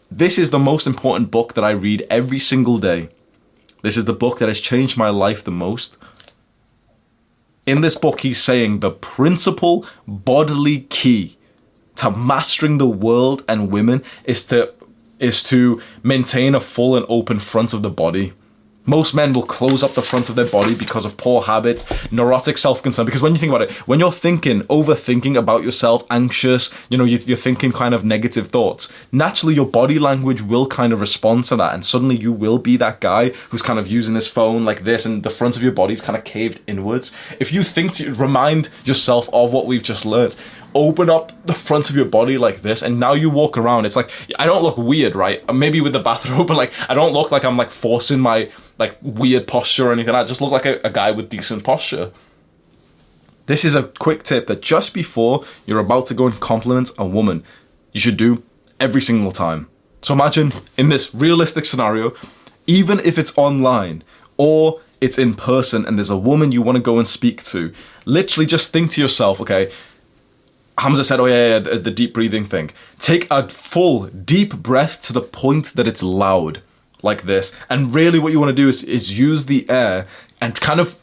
This 0.09 0.37
is 0.37 0.51
the 0.51 0.59
most 0.59 0.87
important 0.87 1.29
book 1.29 1.55
that 1.55 1.65
I 1.65 1.71
read 1.71 2.07
every 2.09 2.39
single 2.39 2.77
day. 2.77 3.09
This 3.81 3.97
is 3.97 4.05
the 4.05 4.13
book 4.13 4.39
that 4.39 4.47
has 4.47 4.61
changed 4.61 4.95
my 4.95 5.09
life 5.09 5.43
the 5.43 5.51
most. 5.51 5.97
In 7.65 7.81
this 7.81 7.95
book, 7.95 8.21
he's 8.21 8.41
saying 8.41 8.79
the 8.79 8.91
principal 8.91 9.85
bodily 10.07 10.81
key 10.81 11.37
to 11.95 12.11
mastering 12.11 12.77
the 12.77 12.87
world 12.87 13.43
and 13.47 13.71
women 13.71 14.03
is 14.25 14.43
to 14.45 14.73
is 15.19 15.41
to 15.43 15.81
maintain 16.01 16.53
a 16.53 16.59
full 16.59 16.95
and 16.97 17.05
open 17.07 17.39
front 17.39 17.73
of 17.73 17.81
the 17.81 17.89
body. 17.89 18.33
Most 18.85 19.13
men 19.13 19.31
will 19.31 19.43
close 19.43 19.81
up 19.81 19.93
the 19.93 20.01
front 20.01 20.29
of 20.29 20.35
their 20.35 20.45
body 20.45 20.75
because 20.75 21.05
of 21.05 21.15
poor 21.15 21.41
habits, 21.41 21.85
neurotic 22.11 22.57
self-concern. 22.57 23.05
Because 23.05 23.21
when 23.21 23.33
you 23.33 23.39
think 23.39 23.51
about 23.51 23.63
it, 23.63 23.71
when 23.87 23.99
you're 23.99 24.11
thinking, 24.11 24.63
overthinking 24.63 25.37
about 25.37 25.63
yourself, 25.63 26.03
anxious, 26.09 26.69
you 26.89 26.97
know, 26.97 27.05
you're 27.05 27.37
thinking 27.37 27.71
kind 27.71 27.93
of 27.93 28.03
negative 28.03 28.47
thoughts, 28.47 28.89
naturally 29.11 29.55
your 29.55 29.65
body 29.65 29.99
language 29.99 30.41
will 30.41 30.67
kind 30.67 30.91
of 30.91 30.99
respond 30.99 31.45
to 31.45 31.55
that. 31.55 31.73
And 31.73 31.85
suddenly 31.85 32.17
you 32.17 32.33
will 32.33 32.57
be 32.57 32.75
that 32.77 32.99
guy 32.99 33.29
who's 33.49 33.61
kind 33.61 33.79
of 33.79 33.87
using 33.87 34.15
his 34.15 34.27
phone 34.27 34.63
like 34.63 34.83
this 34.83 35.05
and 35.05 35.23
the 35.23 35.29
front 35.29 35.55
of 35.55 35.63
your 35.63 35.71
body's 35.71 36.01
kind 36.01 36.17
of 36.17 36.23
caved 36.23 36.59
inwards. 36.67 37.11
If 37.39 37.51
you 37.53 37.63
think 37.63 37.93
to 37.93 38.13
remind 38.13 38.69
yourself 38.83 39.29
of 39.31 39.53
what 39.53 39.65
we've 39.65 39.83
just 39.83 40.05
learned, 40.05 40.35
open 40.75 41.09
up 41.09 41.31
the 41.45 41.53
front 41.53 41.89
of 41.89 41.95
your 41.95 42.05
body 42.05 42.37
like 42.37 42.61
this 42.61 42.81
and 42.81 42.99
now 42.99 43.13
you 43.13 43.29
walk 43.29 43.57
around 43.57 43.85
it's 43.85 43.95
like 43.95 44.09
i 44.39 44.45
don't 44.45 44.63
look 44.63 44.77
weird 44.77 45.15
right? 45.15 45.41
Maybe 45.53 45.81
with 45.81 45.93
the 45.93 45.99
bathrobe 45.99 46.47
but 46.51 46.57
like 46.57 46.71
i 46.89 46.93
don't 46.93 47.13
look 47.13 47.31
like 47.31 47.43
i'm 47.43 47.57
like 47.57 47.69
forcing 47.69 48.19
my 48.19 48.49
like 48.79 48.97
weird 49.01 49.47
posture 49.47 49.89
or 49.89 49.93
anything. 49.93 50.15
I 50.15 50.23
just 50.23 50.41
look 50.41 50.51
like 50.51 50.65
a, 50.65 50.79
a 50.83 50.89
guy 50.89 51.11
with 51.11 51.29
decent 51.29 51.63
posture. 51.63 52.11
This 53.45 53.65
is 53.65 53.75
a 53.75 53.83
quick 53.83 54.23
tip 54.23 54.47
that 54.47 54.61
just 54.61 54.93
before 54.93 55.45
you're 55.65 55.79
about 55.79 56.05
to 56.07 56.13
go 56.13 56.27
and 56.27 56.39
compliment 56.39 56.91
a 56.97 57.05
woman 57.05 57.43
you 57.91 57.99
should 57.99 58.17
do 58.17 58.41
every 58.79 59.01
single 59.01 59.31
time. 59.31 59.67
So 60.01 60.13
imagine 60.13 60.53
in 60.77 60.89
this 60.89 61.13
realistic 61.13 61.65
scenario 61.65 62.13
even 62.65 62.99
if 63.01 63.17
it's 63.17 63.33
online 63.37 64.03
or 64.37 64.81
it's 65.01 65.17
in 65.17 65.33
person 65.33 65.85
and 65.85 65.97
there's 65.97 66.09
a 66.09 66.17
woman 66.17 66.51
you 66.51 66.61
want 66.61 66.77
to 66.77 66.81
go 66.81 66.97
and 66.97 67.07
speak 67.07 67.43
to 67.43 67.73
literally 68.05 68.45
just 68.45 68.71
think 68.71 68.91
to 68.91 69.01
yourself 69.01 69.41
okay 69.41 69.69
Hamza 70.77 71.03
said, 71.03 71.19
"Oh 71.19 71.25
yeah, 71.25 71.49
yeah, 71.49 71.59
the, 71.59 71.77
the 71.77 71.91
deep 71.91 72.13
breathing 72.13 72.45
thing. 72.45 72.71
Take 72.99 73.27
a 73.29 73.47
full 73.49 74.07
deep 74.07 74.55
breath 74.55 75.01
to 75.01 75.13
the 75.13 75.21
point 75.21 75.75
that 75.75 75.87
it's 75.87 76.01
loud, 76.01 76.61
like 77.03 77.23
this. 77.23 77.51
And 77.69 77.93
really, 77.93 78.19
what 78.19 78.31
you 78.31 78.39
want 78.39 78.49
to 78.49 78.55
do 78.55 78.69
is 78.69 78.83
is 78.83 79.17
use 79.17 79.45
the 79.45 79.69
air 79.69 80.07
and 80.41 80.59
kind 80.59 80.79
of 80.79 80.97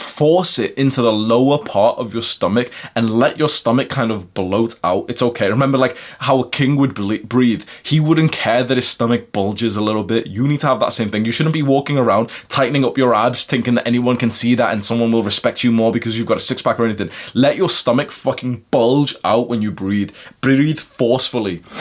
force 0.00 0.58
it 0.58 0.74
into 0.74 1.02
the 1.02 1.12
lower 1.12 1.58
part 1.58 1.98
of 1.98 2.12
your 2.12 2.22
stomach 2.22 2.70
and 2.94 3.10
let 3.10 3.38
your 3.38 3.48
stomach 3.48 3.88
kind 3.88 4.10
of 4.10 4.34
bloat 4.34 4.78
out. 4.82 5.08
It's 5.08 5.22
okay. 5.22 5.48
Remember, 5.48 5.78
like 5.78 5.96
how 6.18 6.40
a 6.40 6.48
king 6.48 6.76
would 6.76 6.94
breathe. 6.94 7.64
He 7.82 8.00
wouldn't 8.00 8.32
care 8.32 8.64
that 8.64 8.76
his 8.76 8.88
stomach 8.88 9.32
bulges 9.32 9.76
a 9.76 9.80
little 9.80 10.04
bit. 10.04 10.26
You 10.26 10.46
need 10.48 10.60
to 10.60 10.66
have 10.66 10.80
that 10.80 10.92
same 10.92 11.10
thing. 11.10 11.24
You 11.24 11.32
shouldn't 11.32 11.54
be 11.54 11.62
walking 11.62 11.98
around 11.98 12.30
tightening 12.48 12.84
up 12.84 12.98
your 12.98 13.14
abs, 13.14 13.44
thinking 13.44 13.74
that 13.74 13.86
anyone 13.86 14.16
can 14.16 14.30
see 14.30 14.54
that 14.54 14.72
and 14.72 14.84
someone 14.84 15.10
will 15.10 15.22
respect 15.22 15.62
you 15.64 15.72
more 15.72 15.92
because 15.92 16.18
you've 16.18 16.26
got 16.26 16.38
a 16.38 16.40
six 16.40 16.62
pack 16.62 16.78
or 16.78 16.84
anything. 16.84 17.10
Let 17.34 17.56
your 17.56 17.68
stomach 17.70 18.10
fucking 18.10 18.64
bulge 18.70 19.14
out 19.24 19.48
when 19.48 19.62
you 19.62 19.70
breathe. 19.70 20.12
Breathe 20.40 20.80
forcefully. 20.80 21.62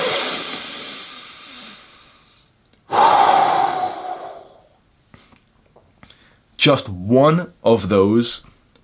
Just 6.59 6.89
one 6.89 7.53
of 7.63 7.87
those 7.87 8.41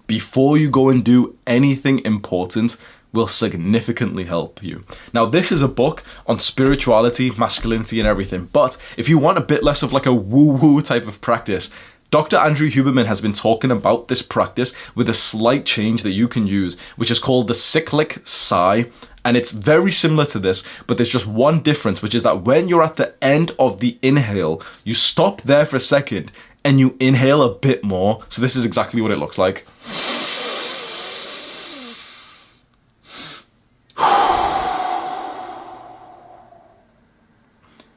before 0.07 0.57
you 0.57 0.69
go 0.69 0.87
and 0.87 1.03
do 1.03 1.37
anything 1.45 1.99
important 2.05 2.77
will 3.11 3.27
significantly 3.27 4.23
help 4.23 4.63
you. 4.63 4.85
Now, 5.11 5.25
this 5.25 5.51
is 5.51 5.61
a 5.61 5.67
book 5.67 6.01
on 6.25 6.39
spirituality, 6.39 7.31
masculinity, 7.31 7.99
and 7.99 8.07
everything, 8.07 8.47
but 8.53 8.77
if 8.95 9.09
you 9.09 9.17
want 9.17 9.39
a 9.39 9.41
bit 9.41 9.61
less 9.61 9.83
of 9.83 9.91
like 9.91 10.05
a 10.05 10.13
woo 10.13 10.53
woo 10.53 10.81
type 10.81 11.05
of 11.05 11.19
practice, 11.19 11.69
Dr. 12.11 12.37
Andrew 12.37 12.69
Huberman 12.69 13.07
has 13.07 13.19
been 13.19 13.33
talking 13.33 13.71
about 13.71 14.07
this 14.07 14.21
practice 14.21 14.71
with 14.95 15.09
a 15.09 15.13
slight 15.13 15.65
change 15.65 16.01
that 16.03 16.11
you 16.11 16.29
can 16.29 16.47
use, 16.47 16.77
which 16.95 17.11
is 17.11 17.19
called 17.19 17.49
the 17.49 17.53
cyclic 17.53 18.25
sigh. 18.25 18.89
And 19.25 19.35
it's 19.35 19.51
very 19.51 19.91
similar 19.91 20.25
to 20.27 20.39
this, 20.39 20.63
but 20.87 20.95
there's 20.95 21.09
just 21.09 21.27
one 21.27 21.61
difference, 21.61 22.01
which 22.01 22.15
is 22.15 22.23
that 22.23 22.43
when 22.43 22.69
you're 22.69 22.83
at 22.83 22.95
the 22.95 23.21
end 23.21 23.51
of 23.59 23.81
the 23.81 23.97
inhale, 24.01 24.61
you 24.85 24.93
stop 24.93 25.41
there 25.41 25.65
for 25.65 25.75
a 25.75 25.81
second 25.81 26.31
and 26.65 26.79
you 26.79 26.97
inhale 26.99 27.43
a 27.43 27.53
bit 27.53 27.83
more. 27.83 28.23
So 28.27 28.41
this 28.41 28.55
is 28.55 28.65
exactly 28.65 29.01
what 29.01 29.11
it 29.11 29.19
looks 29.19 29.37
like. 29.37 29.65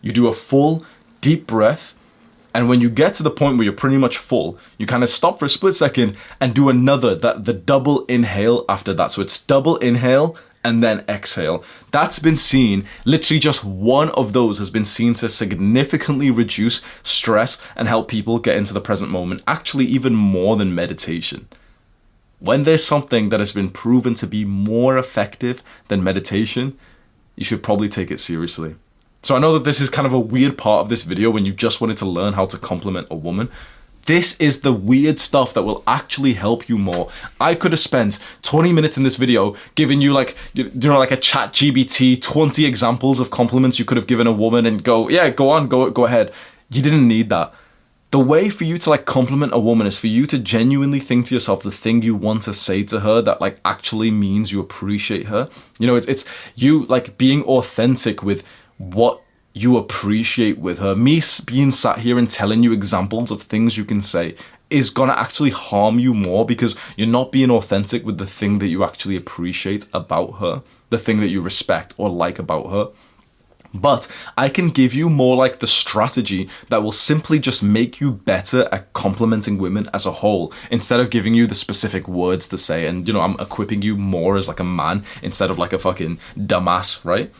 You 0.00 0.12
do 0.12 0.28
a 0.28 0.32
full 0.32 0.84
deep 1.20 1.46
breath, 1.46 1.94
and 2.54 2.68
when 2.68 2.80
you 2.80 2.88
get 2.88 3.14
to 3.16 3.22
the 3.22 3.30
point 3.30 3.56
where 3.56 3.64
you're 3.64 3.72
pretty 3.72 3.96
much 3.96 4.16
full, 4.16 4.58
you 4.78 4.86
kind 4.86 5.02
of 5.02 5.10
stop 5.10 5.38
for 5.38 5.46
a 5.46 5.48
split 5.48 5.74
second 5.74 6.16
and 6.40 6.54
do 6.54 6.68
another 6.68 7.14
that 7.14 7.46
the 7.46 7.52
double 7.52 8.04
inhale 8.04 8.64
after 8.68 8.94
that. 8.94 9.12
So 9.12 9.22
it's 9.22 9.40
double 9.42 9.76
inhale 9.78 10.36
and 10.68 10.84
then 10.84 11.02
exhale. 11.08 11.64
That's 11.92 12.18
been 12.18 12.36
seen, 12.36 12.86
literally 13.06 13.40
just 13.40 13.64
one 13.64 14.10
of 14.10 14.34
those 14.34 14.58
has 14.58 14.68
been 14.68 14.84
seen 14.84 15.14
to 15.14 15.28
significantly 15.30 16.30
reduce 16.30 16.82
stress 17.02 17.56
and 17.74 17.88
help 17.88 18.06
people 18.06 18.38
get 18.38 18.56
into 18.56 18.74
the 18.74 18.80
present 18.80 19.10
moment, 19.10 19.42
actually, 19.48 19.86
even 19.86 20.14
more 20.14 20.56
than 20.56 20.74
meditation. 20.74 21.48
When 22.38 22.64
there's 22.64 22.84
something 22.84 23.30
that 23.30 23.40
has 23.40 23.52
been 23.52 23.70
proven 23.70 24.14
to 24.16 24.26
be 24.26 24.44
more 24.44 24.98
effective 24.98 25.62
than 25.88 26.04
meditation, 26.04 26.78
you 27.34 27.46
should 27.46 27.62
probably 27.62 27.88
take 27.88 28.10
it 28.10 28.20
seriously. 28.20 28.76
So 29.22 29.34
I 29.34 29.38
know 29.38 29.54
that 29.54 29.64
this 29.64 29.80
is 29.80 29.88
kind 29.88 30.06
of 30.06 30.12
a 30.12 30.20
weird 30.20 30.58
part 30.58 30.82
of 30.82 30.90
this 30.90 31.02
video 31.02 31.30
when 31.30 31.46
you 31.46 31.52
just 31.52 31.80
wanted 31.80 31.96
to 31.96 32.06
learn 32.06 32.34
how 32.34 32.44
to 32.44 32.58
compliment 32.58 33.08
a 33.10 33.16
woman, 33.16 33.50
this 34.06 34.36
is 34.38 34.60
the 34.60 34.72
weird 34.72 35.18
stuff 35.18 35.54
that 35.54 35.62
will 35.62 35.82
actually 35.86 36.34
help 36.34 36.68
you 36.68 36.78
more. 36.78 37.10
I 37.40 37.54
could 37.54 37.72
have 37.72 37.80
spent 37.80 38.18
20 38.42 38.72
minutes 38.72 38.96
in 38.96 39.02
this 39.02 39.16
video 39.16 39.54
giving 39.74 40.00
you 40.00 40.12
like, 40.12 40.36
you 40.54 40.70
know, 40.74 40.98
like 40.98 41.10
a 41.10 41.16
chat 41.16 41.52
GBT, 41.52 42.20
20 42.20 42.64
examples 42.64 43.20
of 43.20 43.30
compliments 43.30 43.78
you 43.78 43.84
could 43.84 43.96
have 43.96 44.06
given 44.06 44.26
a 44.26 44.32
woman 44.32 44.66
and 44.66 44.82
go, 44.82 45.08
yeah, 45.08 45.28
go 45.30 45.50
on, 45.50 45.68
go, 45.68 45.90
go 45.90 46.06
ahead. 46.06 46.32
You 46.70 46.82
didn't 46.82 47.06
need 47.06 47.28
that. 47.28 47.52
The 48.10 48.18
way 48.18 48.48
for 48.48 48.64
you 48.64 48.78
to 48.78 48.90
like 48.90 49.04
compliment 49.04 49.52
a 49.52 49.58
woman 49.58 49.86
is 49.86 49.98
for 49.98 50.06
you 50.06 50.26
to 50.28 50.38
genuinely 50.38 50.98
think 50.98 51.26
to 51.26 51.34
yourself 51.34 51.62
the 51.62 51.70
thing 51.70 52.00
you 52.00 52.14
want 52.14 52.42
to 52.44 52.54
say 52.54 52.82
to 52.84 53.00
her 53.00 53.20
that 53.20 53.42
like 53.42 53.60
actually 53.66 54.10
means 54.10 54.50
you 54.50 54.60
appreciate 54.60 55.26
her. 55.26 55.50
You 55.78 55.86
know, 55.86 55.96
it's 55.96 56.06
it's 56.06 56.24
you 56.54 56.86
like 56.86 57.18
being 57.18 57.42
authentic 57.42 58.22
with 58.22 58.42
what 58.78 59.20
you 59.58 59.76
appreciate 59.76 60.58
with 60.58 60.78
her. 60.78 60.94
Me 60.94 61.20
being 61.44 61.72
sat 61.72 61.98
here 61.98 62.18
and 62.18 62.30
telling 62.30 62.62
you 62.62 62.72
examples 62.72 63.30
of 63.30 63.42
things 63.42 63.76
you 63.76 63.84
can 63.84 64.00
say 64.00 64.36
is 64.70 64.90
gonna 64.90 65.12
actually 65.12 65.50
harm 65.50 65.98
you 65.98 66.14
more 66.14 66.44
because 66.44 66.76
you're 66.96 67.06
not 67.06 67.32
being 67.32 67.50
authentic 67.50 68.04
with 68.04 68.18
the 68.18 68.26
thing 68.26 68.58
that 68.58 68.68
you 68.68 68.84
actually 68.84 69.16
appreciate 69.16 69.86
about 69.92 70.38
her, 70.38 70.62
the 70.90 70.98
thing 70.98 71.20
that 71.20 71.28
you 71.28 71.40
respect 71.40 71.92
or 71.96 72.08
like 72.08 72.38
about 72.38 72.70
her. 72.70 72.88
But 73.74 74.08
I 74.36 74.48
can 74.48 74.70
give 74.70 74.94
you 74.94 75.10
more 75.10 75.36
like 75.36 75.58
the 75.58 75.66
strategy 75.66 76.48
that 76.70 76.82
will 76.82 76.92
simply 76.92 77.38
just 77.38 77.62
make 77.62 78.00
you 78.00 78.12
better 78.12 78.66
at 78.72 78.92
complimenting 78.94 79.58
women 79.58 79.90
as 79.92 80.06
a 80.06 80.12
whole 80.12 80.52
instead 80.70 81.00
of 81.00 81.10
giving 81.10 81.34
you 81.34 81.46
the 81.46 81.54
specific 81.54 82.08
words 82.08 82.48
to 82.48 82.56
say. 82.56 82.86
And, 82.86 83.06
you 83.06 83.12
know, 83.12 83.20
I'm 83.20 83.38
equipping 83.38 83.82
you 83.82 83.96
more 83.96 84.36
as 84.36 84.48
like 84.48 84.60
a 84.60 84.64
man 84.64 85.04
instead 85.22 85.50
of 85.50 85.58
like 85.58 85.74
a 85.74 85.78
fucking 85.78 86.18
dumbass, 86.38 87.04
right? 87.04 87.30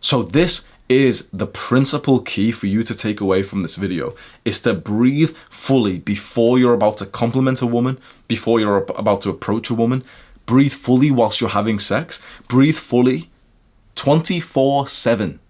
So, 0.00 0.22
this 0.22 0.62
is 0.88 1.26
the 1.32 1.46
principal 1.46 2.20
key 2.20 2.50
for 2.50 2.66
you 2.66 2.82
to 2.82 2.94
take 2.94 3.20
away 3.20 3.42
from 3.42 3.60
this 3.60 3.76
video 3.76 4.14
is 4.44 4.60
to 4.60 4.72
breathe 4.72 5.34
fully 5.50 5.98
before 5.98 6.58
you're 6.58 6.74
about 6.74 6.96
to 6.96 7.06
compliment 7.06 7.60
a 7.60 7.66
woman, 7.66 7.98
before 8.26 8.58
you're 8.58 8.78
about 8.96 9.20
to 9.22 9.30
approach 9.30 9.68
a 9.68 9.74
woman. 9.74 10.02
Breathe 10.46 10.72
fully 10.72 11.10
whilst 11.10 11.40
you're 11.40 11.50
having 11.50 11.78
sex. 11.78 12.20
Breathe 12.48 12.76
fully 12.76 13.30
24 13.96 14.88
7. 14.88 15.40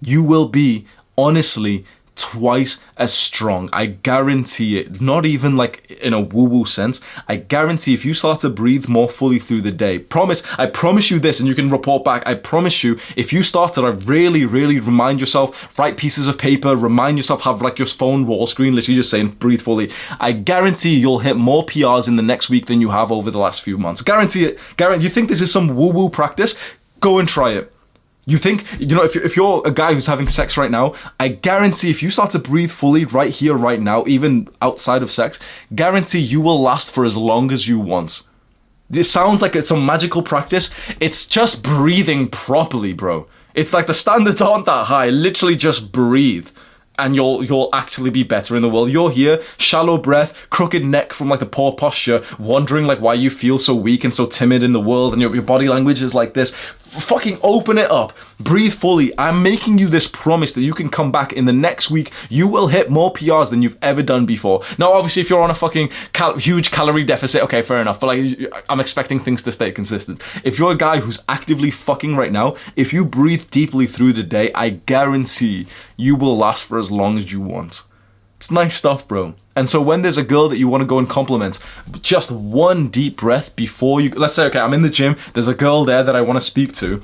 You 0.00 0.22
will 0.22 0.48
be 0.48 0.86
honestly 1.18 1.84
twice 2.24 2.78
as 2.96 3.12
strong. 3.12 3.68
I 3.70 3.84
guarantee 3.86 4.78
it. 4.78 4.98
Not 5.00 5.26
even 5.26 5.56
like 5.56 5.90
in 5.90 6.14
a 6.14 6.20
woo 6.20 6.44
woo 6.44 6.64
sense. 6.64 7.02
I 7.28 7.36
guarantee 7.36 7.92
if 7.92 8.04
you 8.04 8.14
start 8.14 8.40
to 8.40 8.48
breathe 8.48 8.88
more 8.88 9.10
fully 9.10 9.38
through 9.38 9.60
the 9.60 9.70
day, 9.70 9.98
promise, 9.98 10.42
I 10.56 10.66
promise 10.66 11.10
you 11.10 11.18
this, 11.18 11.38
and 11.38 11.46
you 11.46 11.54
can 11.54 11.68
report 11.68 12.02
back. 12.02 12.26
I 12.26 12.34
promise 12.34 12.82
you, 12.82 12.98
if 13.14 13.30
you 13.30 13.42
start 13.42 13.74
to 13.74 13.92
really, 13.92 14.46
really 14.46 14.80
remind 14.80 15.20
yourself, 15.20 15.78
write 15.78 15.98
pieces 15.98 16.26
of 16.26 16.38
paper, 16.38 16.74
remind 16.76 17.18
yourself, 17.18 17.42
have 17.42 17.60
like 17.60 17.78
your 17.78 17.86
phone 17.86 18.26
wall 18.26 18.46
screen 18.46 18.74
literally 18.74 18.96
just 18.96 19.10
saying 19.10 19.28
breathe 19.32 19.60
fully. 19.60 19.92
I 20.18 20.32
guarantee 20.32 20.98
you'll 20.98 21.18
hit 21.18 21.36
more 21.36 21.66
PRs 21.66 22.08
in 22.08 22.16
the 22.16 22.22
next 22.22 22.48
week 22.48 22.66
than 22.66 22.80
you 22.80 22.88
have 22.88 23.12
over 23.12 23.30
the 23.30 23.38
last 23.38 23.60
few 23.60 23.76
months. 23.76 24.00
Guarantee 24.00 24.44
it. 24.44 24.58
Guarantee. 24.78 25.04
You 25.04 25.10
think 25.10 25.28
this 25.28 25.42
is 25.42 25.52
some 25.52 25.76
woo 25.76 25.90
woo 25.90 26.08
practice? 26.08 26.54
Go 27.00 27.18
and 27.18 27.28
try 27.28 27.50
it. 27.50 27.73
You 28.26 28.38
think, 28.38 28.64
you 28.80 28.94
know, 28.94 29.04
if 29.04 29.14
you're, 29.14 29.24
if 29.24 29.36
you're 29.36 29.62
a 29.66 29.70
guy 29.70 29.92
who's 29.92 30.06
having 30.06 30.28
sex 30.28 30.56
right 30.56 30.70
now, 30.70 30.94
I 31.20 31.28
guarantee 31.28 31.90
if 31.90 32.02
you 32.02 32.08
start 32.08 32.30
to 32.30 32.38
breathe 32.38 32.70
fully 32.70 33.04
right 33.04 33.30
here, 33.30 33.54
right 33.54 33.80
now, 33.80 34.04
even 34.06 34.48
outside 34.62 35.02
of 35.02 35.12
sex, 35.12 35.38
guarantee 35.74 36.20
you 36.20 36.40
will 36.40 36.60
last 36.60 36.90
for 36.90 37.04
as 37.04 37.16
long 37.16 37.52
as 37.52 37.68
you 37.68 37.78
want. 37.78 38.22
This 38.88 39.10
sounds 39.10 39.42
like 39.42 39.56
it's 39.56 39.70
a 39.70 39.76
magical 39.76 40.22
practice. 40.22 40.70
It's 41.00 41.26
just 41.26 41.62
breathing 41.62 42.28
properly, 42.28 42.92
bro. 42.92 43.26
It's 43.54 43.72
like 43.72 43.86
the 43.86 43.94
standards 43.94 44.40
aren't 44.40 44.66
that 44.66 44.86
high. 44.86 45.10
Literally 45.10 45.56
just 45.56 45.92
breathe 45.92 46.48
and 46.98 47.14
you'll 47.14 47.44
you'll 47.44 47.68
actually 47.72 48.10
be 48.10 48.22
better 48.22 48.56
in 48.56 48.62
the 48.62 48.68
world. 48.68 48.90
You're 48.90 49.10
here, 49.10 49.42
shallow 49.58 49.98
breath, 49.98 50.46
crooked 50.50 50.84
neck 50.84 51.12
from 51.12 51.28
like 51.28 51.40
the 51.40 51.46
poor 51.46 51.72
posture, 51.72 52.24
wondering 52.38 52.86
like 52.86 53.00
why 53.00 53.14
you 53.14 53.30
feel 53.30 53.58
so 53.58 53.74
weak 53.74 54.04
and 54.04 54.14
so 54.14 54.26
timid 54.26 54.62
in 54.62 54.72
the 54.72 54.80
world, 54.80 55.12
and 55.12 55.20
your, 55.20 55.34
your 55.34 55.42
body 55.42 55.68
language 55.68 56.02
is 56.02 56.14
like 56.14 56.34
this. 56.34 56.50
Fucking 56.50 57.38
open 57.42 57.78
it 57.78 57.90
up, 57.90 58.12
breathe 58.40 58.72
fully. 58.72 59.16
I'm 59.18 59.42
making 59.42 59.78
you 59.78 59.88
this 59.88 60.06
promise 60.06 60.52
that 60.52 60.62
you 60.62 60.74
can 60.74 60.88
come 60.88 61.12
back 61.12 61.32
in 61.32 61.44
the 61.44 61.52
next 61.52 61.90
week. 61.90 62.12
You 62.28 62.48
will 62.48 62.68
hit 62.68 62.90
more 62.90 63.12
PRs 63.12 63.50
than 63.50 63.62
you've 63.62 63.78
ever 63.82 64.02
done 64.02 64.26
before. 64.26 64.62
Now, 64.78 64.92
obviously, 64.92 65.22
if 65.22 65.30
you're 65.30 65.42
on 65.42 65.50
a 65.50 65.54
fucking 65.54 65.90
cal- 66.12 66.38
huge 66.38 66.70
calorie 66.70 67.04
deficit, 67.04 67.42
okay, 67.42 67.62
fair 67.62 67.80
enough. 67.80 68.00
But 68.00 68.06
like, 68.06 68.52
I'm 68.68 68.80
expecting 68.80 69.20
things 69.20 69.42
to 69.42 69.52
stay 69.52 69.72
consistent. 69.72 70.22
If 70.42 70.58
you're 70.58 70.72
a 70.72 70.76
guy 70.76 71.00
who's 71.00 71.18
actively 71.28 71.70
fucking 71.70 72.16
right 72.16 72.32
now, 72.32 72.56
if 72.76 72.92
you 72.92 73.04
breathe 73.04 73.50
deeply 73.50 73.86
through 73.86 74.14
the 74.14 74.22
day, 74.22 74.52
I 74.54 74.70
guarantee 74.70 75.66
you 75.96 76.16
will 76.16 76.36
last 76.36 76.64
for 76.64 76.78
as 76.78 76.90
long 76.90 77.18
as 77.18 77.32
you 77.32 77.40
want. 77.40 77.82
It's 78.36 78.50
nice 78.50 78.76
stuff, 78.76 79.08
bro. 79.08 79.34
And 79.56 79.70
so 79.70 79.80
when 79.80 80.02
there's 80.02 80.18
a 80.18 80.22
girl 80.24 80.48
that 80.48 80.58
you 80.58 80.68
want 80.68 80.82
to 80.82 80.86
go 80.86 80.98
and 80.98 81.08
compliment, 81.08 81.58
just 82.02 82.30
one 82.30 82.88
deep 82.88 83.16
breath 83.16 83.54
before 83.56 84.00
you 84.00 84.10
let's 84.10 84.34
say, 84.34 84.44
okay, 84.46 84.58
I'm 84.58 84.74
in 84.74 84.82
the 84.82 84.90
gym, 84.90 85.16
there's 85.32 85.48
a 85.48 85.54
girl 85.54 85.84
there 85.84 86.02
that 86.02 86.16
I 86.16 86.20
want 86.20 86.38
to 86.38 86.44
speak 86.44 86.72
to. 86.74 87.00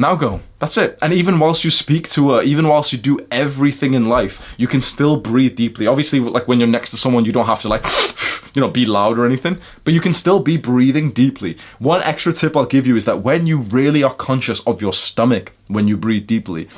Now 0.00 0.14
go. 0.14 0.40
That's 0.60 0.76
it. 0.76 0.96
And 1.02 1.12
even 1.12 1.40
whilst 1.40 1.64
you 1.64 1.72
speak 1.72 2.08
to 2.10 2.30
her, 2.30 2.42
even 2.42 2.68
whilst 2.68 2.92
you 2.92 2.98
do 2.98 3.18
everything 3.32 3.94
in 3.94 4.08
life, 4.08 4.40
you 4.56 4.68
can 4.68 4.80
still 4.80 5.16
breathe 5.16 5.56
deeply. 5.56 5.88
Obviously, 5.88 6.20
like 6.20 6.46
when 6.46 6.60
you're 6.60 6.68
next 6.68 6.92
to 6.92 6.96
someone, 6.96 7.24
you 7.24 7.32
don't 7.32 7.46
have 7.46 7.62
to 7.62 7.68
like, 7.68 7.84
you 8.54 8.62
know, 8.62 8.68
be 8.68 8.86
loud 8.86 9.18
or 9.18 9.26
anything, 9.26 9.58
but 9.82 9.92
you 9.94 10.00
can 10.00 10.14
still 10.14 10.38
be 10.38 10.56
breathing 10.56 11.10
deeply. 11.10 11.58
One 11.80 12.00
extra 12.04 12.32
tip 12.32 12.56
I'll 12.56 12.64
give 12.64 12.86
you 12.86 12.96
is 12.96 13.06
that 13.06 13.22
when 13.22 13.48
you 13.48 13.58
really 13.58 14.04
are 14.04 14.14
conscious 14.14 14.60
of 14.60 14.80
your 14.80 14.92
stomach 14.92 15.52
when 15.66 15.88
you 15.88 15.96
breathe 15.96 16.28
deeply, 16.28 16.68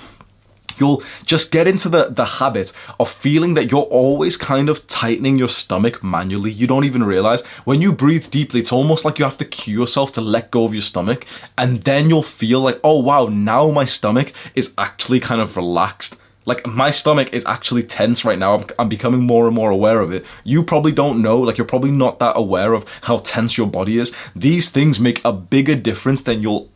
you'll 0.81 1.03
just 1.25 1.51
get 1.51 1.67
into 1.67 1.89
the, 1.89 2.09
the 2.09 2.25
habit 2.25 2.73
of 2.99 3.11
feeling 3.11 3.55
that 3.55 3.71
you're 3.71 3.83
always 3.83 4.37
kind 4.37 4.69
of 4.69 4.87
tightening 4.87 5.39
your 5.39 5.49
stomach 5.49 6.03
manually. 6.03 6.51
You 6.51 6.67
don't 6.67 6.85
even 6.85 7.05
realize. 7.05 7.43
When 7.65 7.81
you 7.81 7.93
breathe 7.93 8.31
deeply, 8.31 8.61
it's 8.61 8.73
almost 8.73 9.05
like 9.05 9.19
you 9.19 9.25
have 9.25 9.39
to 9.39 9.45
cue 9.45 9.81
yourself 9.81 10.13
to 10.13 10.21
let 10.21 10.51
go 10.51 10.65
of 10.65 10.73
your 10.73 10.83
stomach. 10.83 11.27
And 11.57 11.83
then 11.83 12.09
you'll 12.09 12.23
feel 12.23 12.61
like, 12.61 12.81
oh 12.83 12.99
wow, 12.99 13.27
now 13.27 13.71
my 13.71 13.85
stomach 13.85 14.33
is 14.55 14.73
actually 14.79 15.21
kind 15.21 15.41
of 15.41 15.57
relaxed. 15.57 16.17
Like 16.47 16.67
my 16.67 16.91
stomach 16.91 17.33
is 17.33 17.45
actually 17.47 17.83
tense 17.83 18.25
right 18.25 18.39
now. 18.39 18.55
I'm, 18.55 18.67
I'm, 18.79 18.89
becoming 18.89 19.21
more 19.21 19.47
and 19.47 19.55
more 19.55 19.71
aware 19.71 20.01
of 20.01 20.13
it. 20.13 20.25
You 20.43 20.63
probably 20.63 20.91
don't 20.91 21.21
know, 21.21 21.39
like 21.39 21.59
you're 21.59 21.67
probably 21.67 21.91
not 21.91 22.19
that 22.19 22.37
aware 22.37 22.73
of 22.73 22.87
how 23.03 23.19
tense 23.19 23.59
your 23.59 23.67
body 23.67 23.99
is. 23.99 24.13
These 24.35 24.71
things 24.71 24.99
make 24.99 25.21
a 25.25 25.33
bigger 25.33 25.77
difference 25.77 26.23
than 26.23 26.41
you'll, 26.41 26.69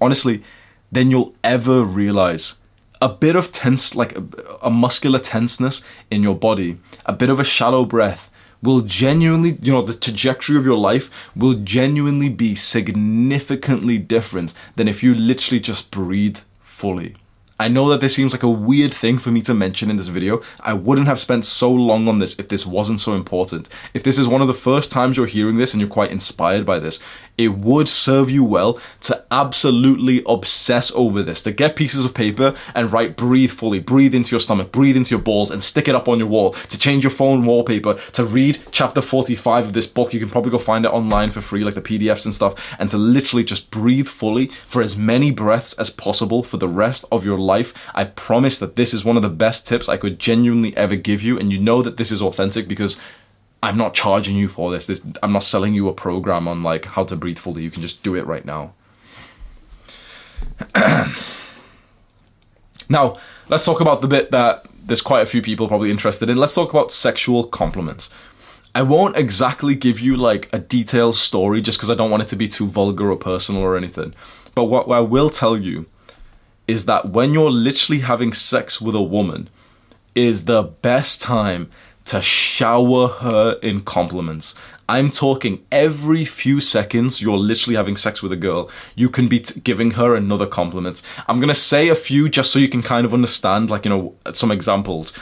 honestly, 0.00 0.42
than 0.90 1.10
you'll 1.10 1.34
ever 1.44 1.84
realize 1.84 2.56
a 3.02 3.08
bit 3.08 3.34
of 3.34 3.50
tense, 3.50 3.96
like 3.96 4.16
a, 4.16 4.24
a 4.62 4.70
muscular 4.70 5.18
tenseness 5.18 5.82
in 6.10 6.22
your 6.22 6.36
body, 6.36 6.78
a 7.04 7.12
bit 7.12 7.28
of 7.28 7.40
a 7.40 7.44
shallow 7.44 7.84
breath 7.84 8.30
will 8.62 8.80
genuinely, 8.80 9.58
you 9.60 9.72
know, 9.72 9.82
the 9.82 9.92
trajectory 9.92 10.56
of 10.56 10.64
your 10.64 10.78
life 10.78 11.10
will 11.34 11.54
genuinely 11.54 12.28
be 12.28 12.54
significantly 12.54 13.98
different 13.98 14.54
than 14.76 14.86
if 14.86 15.02
you 15.02 15.16
literally 15.16 15.58
just 15.58 15.90
breathe 15.90 16.38
fully. 16.62 17.16
I 17.58 17.68
know 17.68 17.88
that 17.90 18.00
this 18.00 18.14
seems 18.14 18.32
like 18.32 18.42
a 18.42 18.48
weird 18.48 18.92
thing 18.92 19.18
for 19.18 19.30
me 19.30 19.42
to 19.42 19.54
mention 19.54 19.90
in 19.90 19.96
this 19.96 20.08
video. 20.08 20.42
I 20.60 20.72
wouldn't 20.72 21.06
have 21.06 21.20
spent 21.20 21.44
so 21.44 21.70
long 21.70 22.08
on 22.08 22.18
this 22.18 22.36
if 22.38 22.48
this 22.48 22.66
wasn't 22.66 23.00
so 23.00 23.14
important. 23.14 23.68
If 23.94 24.02
this 24.02 24.18
is 24.18 24.26
one 24.26 24.42
of 24.42 24.48
the 24.48 24.54
first 24.54 24.90
times 24.90 25.16
you're 25.16 25.26
hearing 25.26 25.58
this 25.58 25.72
and 25.72 25.80
you're 25.80 25.88
quite 25.88 26.10
inspired 26.10 26.66
by 26.66 26.80
this, 26.80 26.98
it 27.42 27.58
would 27.58 27.88
serve 27.88 28.30
you 28.30 28.44
well 28.44 28.78
to 29.02 29.24
absolutely 29.30 30.22
obsess 30.26 30.90
over 30.94 31.22
this, 31.22 31.42
to 31.42 31.52
get 31.52 31.76
pieces 31.76 32.04
of 32.04 32.14
paper 32.14 32.54
and 32.74 32.92
write 32.92 33.16
breathe 33.16 33.50
fully, 33.50 33.80
breathe 33.80 34.14
into 34.14 34.30
your 34.30 34.40
stomach, 34.40 34.72
breathe 34.72 34.96
into 34.96 35.10
your 35.10 35.20
balls, 35.20 35.50
and 35.50 35.62
stick 35.62 35.88
it 35.88 35.94
up 35.94 36.08
on 36.08 36.18
your 36.18 36.28
wall, 36.28 36.52
to 36.68 36.78
change 36.78 37.04
your 37.04 37.10
phone 37.10 37.44
wallpaper, 37.44 37.94
to 38.12 38.24
read 38.24 38.60
chapter 38.70 39.00
45 39.00 39.66
of 39.66 39.72
this 39.72 39.86
book. 39.86 40.14
You 40.14 40.20
can 40.20 40.30
probably 40.30 40.50
go 40.50 40.58
find 40.58 40.84
it 40.84 40.92
online 40.92 41.30
for 41.30 41.40
free, 41.40 41.64
like 41.64 41.74
the 41.74 41.82
PDFs 41.82 42.24
and 42.24 42.34
stuff, 42.34 42.54
and 42.78 42.88
to 42.90 42.98
literally 42.98 43.44
just 43.44 43.70
breathe 43.70 44.08
fully 44.08 44.50
for 44.66 44.82
as 44.82 44.96
many 44.96 45.30
breaths 45.30 45.72
as 45.74 45.90
possible 45.90 46.42
for 46.42 46.56
the 46.56 46.68
rest 46.68 47.04
of 47.10 47.24
your 47.24 47.38
life. 47.38 47.74
I 47.94 48.04
promise 48.04 48.58
that 48.58 48.76
this 48.76 48.94
is 48.94 49.04
one 49.04 49.16
of 49.16 49.22
the 49.22 49.28
best 49.28 49.66
tips 49.66 49.88
I 49.88 49.96
could 49.96 50.18
genuinely 50.18 50.76
ever 50.76 50.96
give 50.96 51.22
you, 51.22 51.38
and 51.38 51.52
you 51.52 51.58
know 51.58 51.82
that 51.82 51.96
this 51.96 52.12
is 52.12 52.22
authentic 52.22 52.68
because 52.68 52.96
I'm 53.62 53.76
not 53.76 53.94
charging 53.94 54.36
you 54.36 54.48
for 54.48 54.70
this. 54.70 54.86
this. 54.86 55.02
I'm 55.22 55.32
not 55.32 55.44
selling 55.44 55.74
you 55.74 55.88
a 55.88 55.94
program 55.94 56.48
on 56.48 56.62
like 56.62 56.84
how 56.84 57.04
to 57.04 57.16
breathe 57.16 57.38
fully. 57.38 57.62
You 57.62 57.70
can 57.70 57.82
just 57.82 58.02
do 58.02 58.14
it 58.14 58.26
right 58.26 58.44
now. 58.44 58.74
now, 62.88 63.16
let's 63.48 63.64
talk 63.64 63.80
about 63.80 64.00
the 64.00 64.08
bit 64.08 64.32
that 64.32 64.66
there's 64.84 65.00
quite 65.00 65.22
a 65.22 65.26
few 65.26 65.42
people 65.42 65.68
probably 65.68 65.90
interested 65.90 66.28
in. 66.28 66.36
Let's 66.36 66.54
talk 66.54 66.70
about 66.70 66.90
sexual 66.90 67.44
compliments. 67.44 68.10
I 68.74 68.82
won't 68.82 69.16
exactly 69.16 69.74
give 69.74 70.00
you 70.00 70.16
like 70.16 70.48
a 70.52 70.58
detailed 70.58 71.14
story 71.14 71.60
just 71.60 71.78
because 71.78 71.90
I 71.90 71.94
don't 71.94 72.10
want 72.10 72.22
it 72.22 72.28
to 72.30 72.36
be 72.36 72.48
too 72.48 72.66
vulgar 72.66 73.10
or 73.10 73.16
personal 73.16 73.62
or 73.62 73.76
anything. 73.76 74.14
But 74.54 74.64
what, 74.64 74.88
what 74.88 74.96
I 74.96 75.00
will 75.00 75.30
tell 75.30 75.56
you 75.56 75.86
is 76.66 76.86
that 76.86 77.10
when 77.10 77.34
you're 77.34 77.50
literally 77.50 78.00
having 78.00 78.32
sex 78.32 78.80
with 78.80 78.94
a 78.94 79.02
woman, 79.02 79.48
is 80.14 80.44
the 80.44 80.62
best 80.62 81.20
time 81.20 81.70
to 82.06 82.20
shower 82.20 83.08
her 83.08 83.58
in 83.62 83.82
compliments. 83.82 84.54
I'm 84.88 85.10
talking 85.10 85.64
every 85.70 86.24
few 86.24 86.60
seconds 86.60 87.22
you're 87.22 87.38
literally 87.38 87.76
having 87.76 87.96
sex 87.96 88.22
with 88.22 88.32
a 88.32 88.36
girl, 88.36 88.70
you 88.94 89.08
can 89.08 89.28
be 89.28 89.40
t- 89.40 89.60
giving 89.60 89.92
her 89.92 90.14
another 90.14 90.46
compliment. 90.46 91.02
I'm 91.28 91.38
going 91.38 91.48
to 91.48 91.54
say 91.54 91.88
a 91.88 91.94
few 91.94 92.28
just 92.28 92.52
so 92.52 92.58
you 92.58 92.68
can 92.68 92.82
kind 92.82 93.06
of 93.06 93.14
understand, 93.14 93.70
like, 93.70 93.84
you 93.84 93.90
know, 93.90 94.14
some 94.32 94.50
examples. 94.50 95.12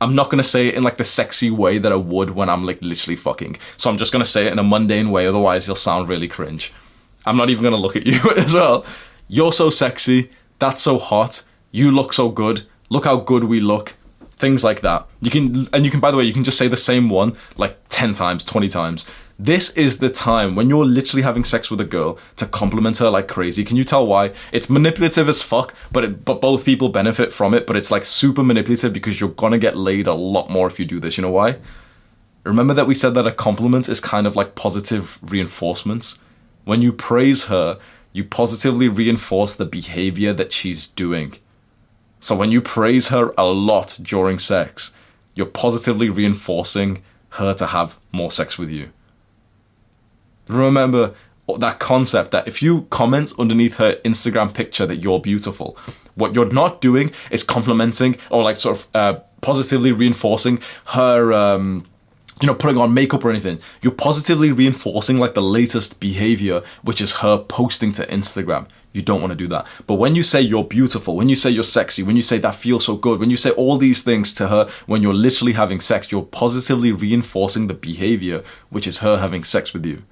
I'm 0.00 0.14
not 0.14 0.30
going 0.30 0.42
to 0.42 0.48
say 0.48 0.68
it 0.68 0.74
in 0.74 0.82
like 0.82 0.96
the 0.96 1.04
sexy 1.04 1.50
way 1.50 1.76
that 1.76 1.92
I 1.92 1.96
would 1.96 2.30
when 2.30 2.48
I'm 2.48 2.64
like 2.64 2.80
literally 2.80 3.16
fucking. 3.16 3.58
So 3.76 3.90
I'm 3.90 3.98
just 3.98 4.12
going 4.12 4.24
to 4.24 4.30
say 4.30 4.46
it 4.46 4.52
in 4.52 4.58
a 4.58 4.64
mundane 4.64 5.10
way, 5.10 5.26
otherwise 5.26 5.66
you'll 5.66 5.76
sound 5.76 6.08
really 6.08 6.28
cringe. 6.28 6.72
I'm 7.26 7.36
not 7.36 7.50
even 7.50 7.62
going 7.62 7.74
to 7.74 7.78
look 7.78 7.96
at 7.96 8.06
you 8.06 8.18
as 8.36 8.54
well. 8.54 8.86
You're 9.28 9.52
so 9.52 9.68
sexy. 9.68 10.30
That's 10.58 10.82
so 10.82 10.98
hot. 10.98 11.42
You 11.70 11.90
look 11.90 12.14
so 12.14 12.30
good. 12.30 12.66
Look 12.88 13.04
how 13.04 13.16
good 13.16 13.44
we 13.44 13.60
look 13.60 13.94
things 14.40 14.64
like 14.64 14.80
that. 14.80 15.06
You 15.20 15.30
can, 15.30 15.68
and 15.72 15.84
you 15.84 15.90
can, 15.90 16.00
by 16.00 16.10
the 16.10 16.16
way, 16.16 16.24
you 16.24 16.32
can 16.32 16.44
just 16.44 16.58
say 16.58 16.66
the 16.66 16.76
same 16.76 17.08
one 17.08 17.36
like 17.56 17.78
10 17.90 18.14
times, 18.14 18.42
20 18.42 18.68
times. 18.68 19.06
This 19.38 19.70
is 19.70 19.98
the 19.98 20.10
time 20.10 20.54
when 20.54 20.68
you're 20.68 20.84
literally 20.84 21.22
having 21.22 21.44
sex 21.44 21.70
with 21.70 21.80
a 21.80 21.84
girl 21.84 22.18
to 22.36 22.46
compliment 22.46 22.98
her 22.98 23.08
like 23.08 23.28
crazy. 23.28 23.64
Can 23.64 23.76
you 23.76 23.84
tell 23.84 24.06
why? 24.06 24.32
It's 24.52 24.68
manipulative 24.68 25.28
as 25.28 25.40
fuck, 25.40 25.74
but 25.92 26.04
it, 26.04 26.24
but 26.24 26.40
both 26.40 26.64
people 26.64 26.90
benefit 26.90 27.32
from 27.32 27.54
it. 27.54 27.66
But 27.66 27.76
it's 27.76 27.90
like 27.90 28.04
super 28.04 28.42
manipulative 28.42 28.92
because 28.92 29.18
you're 29.18 29.30
gonna 29.30 29.58
get 29.58 29.76
laid 29.76 30.06
a 30.06 30.12
lot 30.14 30.50
more 30.50 30.66
if 30.66 30.78
you 30.78 30.84
do 30.84 31.00
this. 31.00 31.16
You 31.16 31.22
know 31.22 31.30
why? 31.30 31.56
Remember 32.44 32.74
that 32.74 32.86
we 32.86 32.94
said 32.94 33.14
that 33.14 33.26
a 33.26 33.32
compliment 33.32 33.88
is 33.88 34.00
kind 34.00 34.26
of 34.26 34.36
like 34.36 34.54
positive 34.54 35.18
reinforcements. 35.22 36.18
When 36.64 36.82
you 36.82 36.92
praise 36.92 37.44
her, 37.44 37.78
you 38.12 38.24
positively 38.24 38.88
reinforce 38.88 39.54
the 39.54 39.64
behavior 39.64 40.32
that 40.34 40.52
she's 40.52 40.86
doing. 40.86 41.38
So 42.20 42.36
when 42.36 42.50
you 42.50 42.60
praise 42.60 43.08
her 43.08 43.32
a 43.36 43.46
lot 43.46 43.98
during 44.02 44.38
sex, 44.38 44.92
you're 45.34 45.46
positively 45.46 46.10
reinforcing 46.10 47.02
her 47.30 47.54
to 47.54 47.66
have 47.66 47.96
more 48.12 48.30
sex 48.30 48.58
with 48.58 48.70
you. 48.70 48.90
Remember, 50.48 51.14
that 51.58 51.78
concept 51.78 52.30
that 52.30 52.46
if 52.46 52.62
you 52.62 52.86
comment 52.90 53.32
underneath 53.38 53.74
her 53.74 53.94
Instagram 54.04 54.52
picture 54.52 54.86
that 54.86 54.96
you're 54.96 55.20
beautiful, 55.20 55.76
what 56.14 56.34
you're 56.34 56.52
not 56.52 56.80
doing 56.80 57.10
is 57.30 57.42
complimenting 57.42 58.16
or 58.30 58.42
like 58.42 58.56
sort 58.56 58.78
of 58.78 58.86
uh, 58.94 59.20
positively 59.40 59.92
reinforcing 59.92 60.60
her. 60.86 61.32
Um, 61.32 61.86
you 62.40 62.46
know, 62.46 62.54
putting 62.54 62.78
on 62.78 62.94
makeup 62.94 63.22
or 63.22 63.28
anything. 63.28 63.60
You're 63.82 63.92
positively 63.92 64.50
reinforcing 64.50 65.18
like 65.18 65.34
the 65.34 65.42
latest 65.42 66.00
behavior, 66.00 66.62
which 66.80 67.02
is 67.02 67.12
her 67.16 67.36
posting 67.36 67.92
to 67.92 68.06
Instagram. 68.06 68.66
You 68.92 69.02
don't 69.02 69.20
want 69.20 69.30
to 69.30 69.36
do 69.36 69.46
that. 69.48 69.66
But 69.86 69.94
when 69.94 70.14
you 70.14 70.22
say 70.22 70.40
you're 70.40 70.64
beautiful, 70.64 71.14
when 71.16 71.28
you 71.28 71.36
say 71.36 71.50
you're 71.50 71.62
sexy, 71.62 72.02
when 72.02 72.16
you 72.16 72.22
say 72.22 72.38
that 72.38 72.56
feels 72.56 72.84
so 72.84 72.96
good, 72.96 73.20
when 73.20 73.30
you 73.30 73.36
say 73.36 73.50
all 73.50 73.78
these 73.78 74.02
things 74.02 74.34
to 74.34 74.48
her 74.48 74.68
when 74.86 75.02
you're 75.02 75.14
literally 75.14 75.52
having 75.52 75.80
sex, 75.80 76.10
you're 76.10 76.22
positively 76.22 76.90
reinforcing 76.90 77.68
the 77.68 77.74
behavior, 77.74 78.42
which 78.68 78.86
is 78.86 78.98
her 78.98 79.18
having 79.18 79.44
sex 79.44 79.72
with 79.72 79.86
you, 79.86 80.02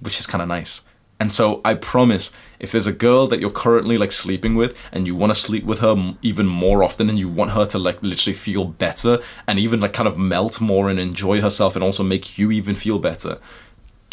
which 0.00 0.18
is 0.18 0.26
kind 0.26 0.42
of 0.42 0.48
nice. 0.48 0.80
And 1.20 1.32
so 1.32 1.60
I 1.64 1.74
promise, 1.74 2.32
if 2.58 2.72
there's 2.72 2.86
a 2.86 2.92
girl 2.92 3.26
that 3.26 3.40
you're 3.40 3.50
currently 3.50 3.98
like 3.98 4.10
sleeping 4.10 4.54
with 4.56 4.74
and 4.90 5.06
you 5.06 5.14
want 5.14 5.32
to 5.32 5.38
sleep 5.38 5.64
with 5.64 5.80
her 5.80 6.16
even 6.22 6.46
more 6.46 6.82
often 6.82 7.10
and 7.10 7.18
you 7.18 7.28
want 7.28 7.50
her 7.50 7.66
to 7.66 7.78
like 7.78 8.02
literally 8.02 8.34
feel 8.34 8.64
better 8.64 9.22
and 9.46 9.58
even 9.58 9.80
like 9.80 9.92
kind 9.92 10.08
of 10.08 10.16
melt 10.16 10.62
more 10.62 10.88
and 10.88 10.98
enjoy 10.98 11.40
herself 11.42 11.76
and 11.76 11.84
also 11.84 12.02
make 12.02 12.38
you 12.38 12.50
even 12.50 12.74
feel 12.74 12.98
better, 12.98 13.38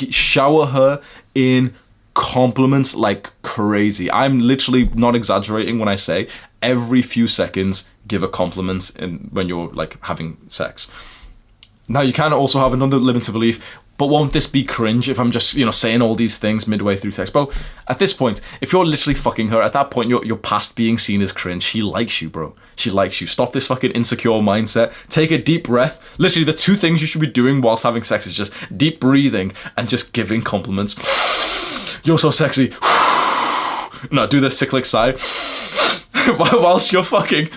shower 0.10 0.68
her 0.68 1.02
in 1.34 1.74
compliments 2.18 2.96
like 2.96 3.32
crazy. 3.44 4.12
I'm 4.12 4.40
literally 4.40 4.90
not 4.96 5.16
exaggerating 5.16 5.78
when 5.78 5.88
I 5.88 5.96
say 5.96 6.28
every 6.64 7.04
few 7.04 7.28
seconds 7.28 7.86
give 8.08 8.24
a 8.24 8.28
compliment 8.28 8.90
in, 8.96 9.30
when 9.32 9.48
you're 9.48 9.68
like 9.68 10.02
having 10.02 10.38
sex. 10.48 10.88
Now 11.88 12.02
you 12.02 12.14
can 12.14 12.34
also 12.34 12.60
have 12.60 12.74
another 12.74 12.98
limited 12.98 13.32
belief, 13.32 13.64
but 13.98 14.08
won't 14.08 14.34
this 14.34 14.46
be 14.46 14.64
cringe 14.64 15.10
if 15.10 15.20
I'm 15.20 15.32
just 15.32 15.56
you 15.56 15.66
know 15.66 15.72
saying 15.72 16.02
all 16.02 16.16
these 16.16 16.38
things 16.38 16.68
midway 16.68 16.96
through 16.96 17.12
sex? 17.12 17.30
Bro, 17.30 17.52
at 17.88 18.00
this 18.00 18.14
point, 18.14 18.42
if 18.62 18.72
you're 18.72 18.86
literally 18.86 19.16
fucking 19.16 19.50
her, 19.50 19.62
at 19.62 19.74
that 19.74 19.92
point 19.92 20.10
you're 20.10 20.24
you're 20.24 20.38
past 20.38 20.76
being 20.76 20.98
seen 20.98 21.22
as 21.22 21.32
cringe. 21.32 21.64
She 21.64 21.82
likes 21.82 22.22
you, 22.22 22.30
bro. 22.30 22.56
She 22.76 22.92
likes 22.92 23.20
you. 23.22 23.28
Stop 23.28 23.54
this 23.54 23.68
fucking 23.68 23.92
insecure 23.92 24.32
mindset. 24.32 24.94
Take 25.10 25.32
a 25.32 25.38
deep 25.38 25.66
breath. 25.66 26.02
Literally, 26.18 26.46
the 26.46 26.54
two 26.54 26.76
things 26.76 27.02
you 27.02 27.08
should 27.08 27.22
be 27.22 27.28
doing 27.28 27.62
whilst 27.62 27.84
having 27.84 28.04
sex 28.04 28.28
is 28.28 28.34
just 28.34 28.54
deep 28.76 29.00
breathing 29.00 29.54
and 29.76 29.90
just 29.90 30.14
giving 30.14 30.42
compliments. 30.42 30.96
You're 32.04 32.20
so 32.20 32.32
sexy. 32.32 32.74
no, 34.12 34.28
do 34.28 34.40
the 34.40 34.52
cyclic 34.52 34.86
sigh 34.86 35.16
whilst 36.38 36.92
you're 36.92 37.04
fucking. 37.04 37.50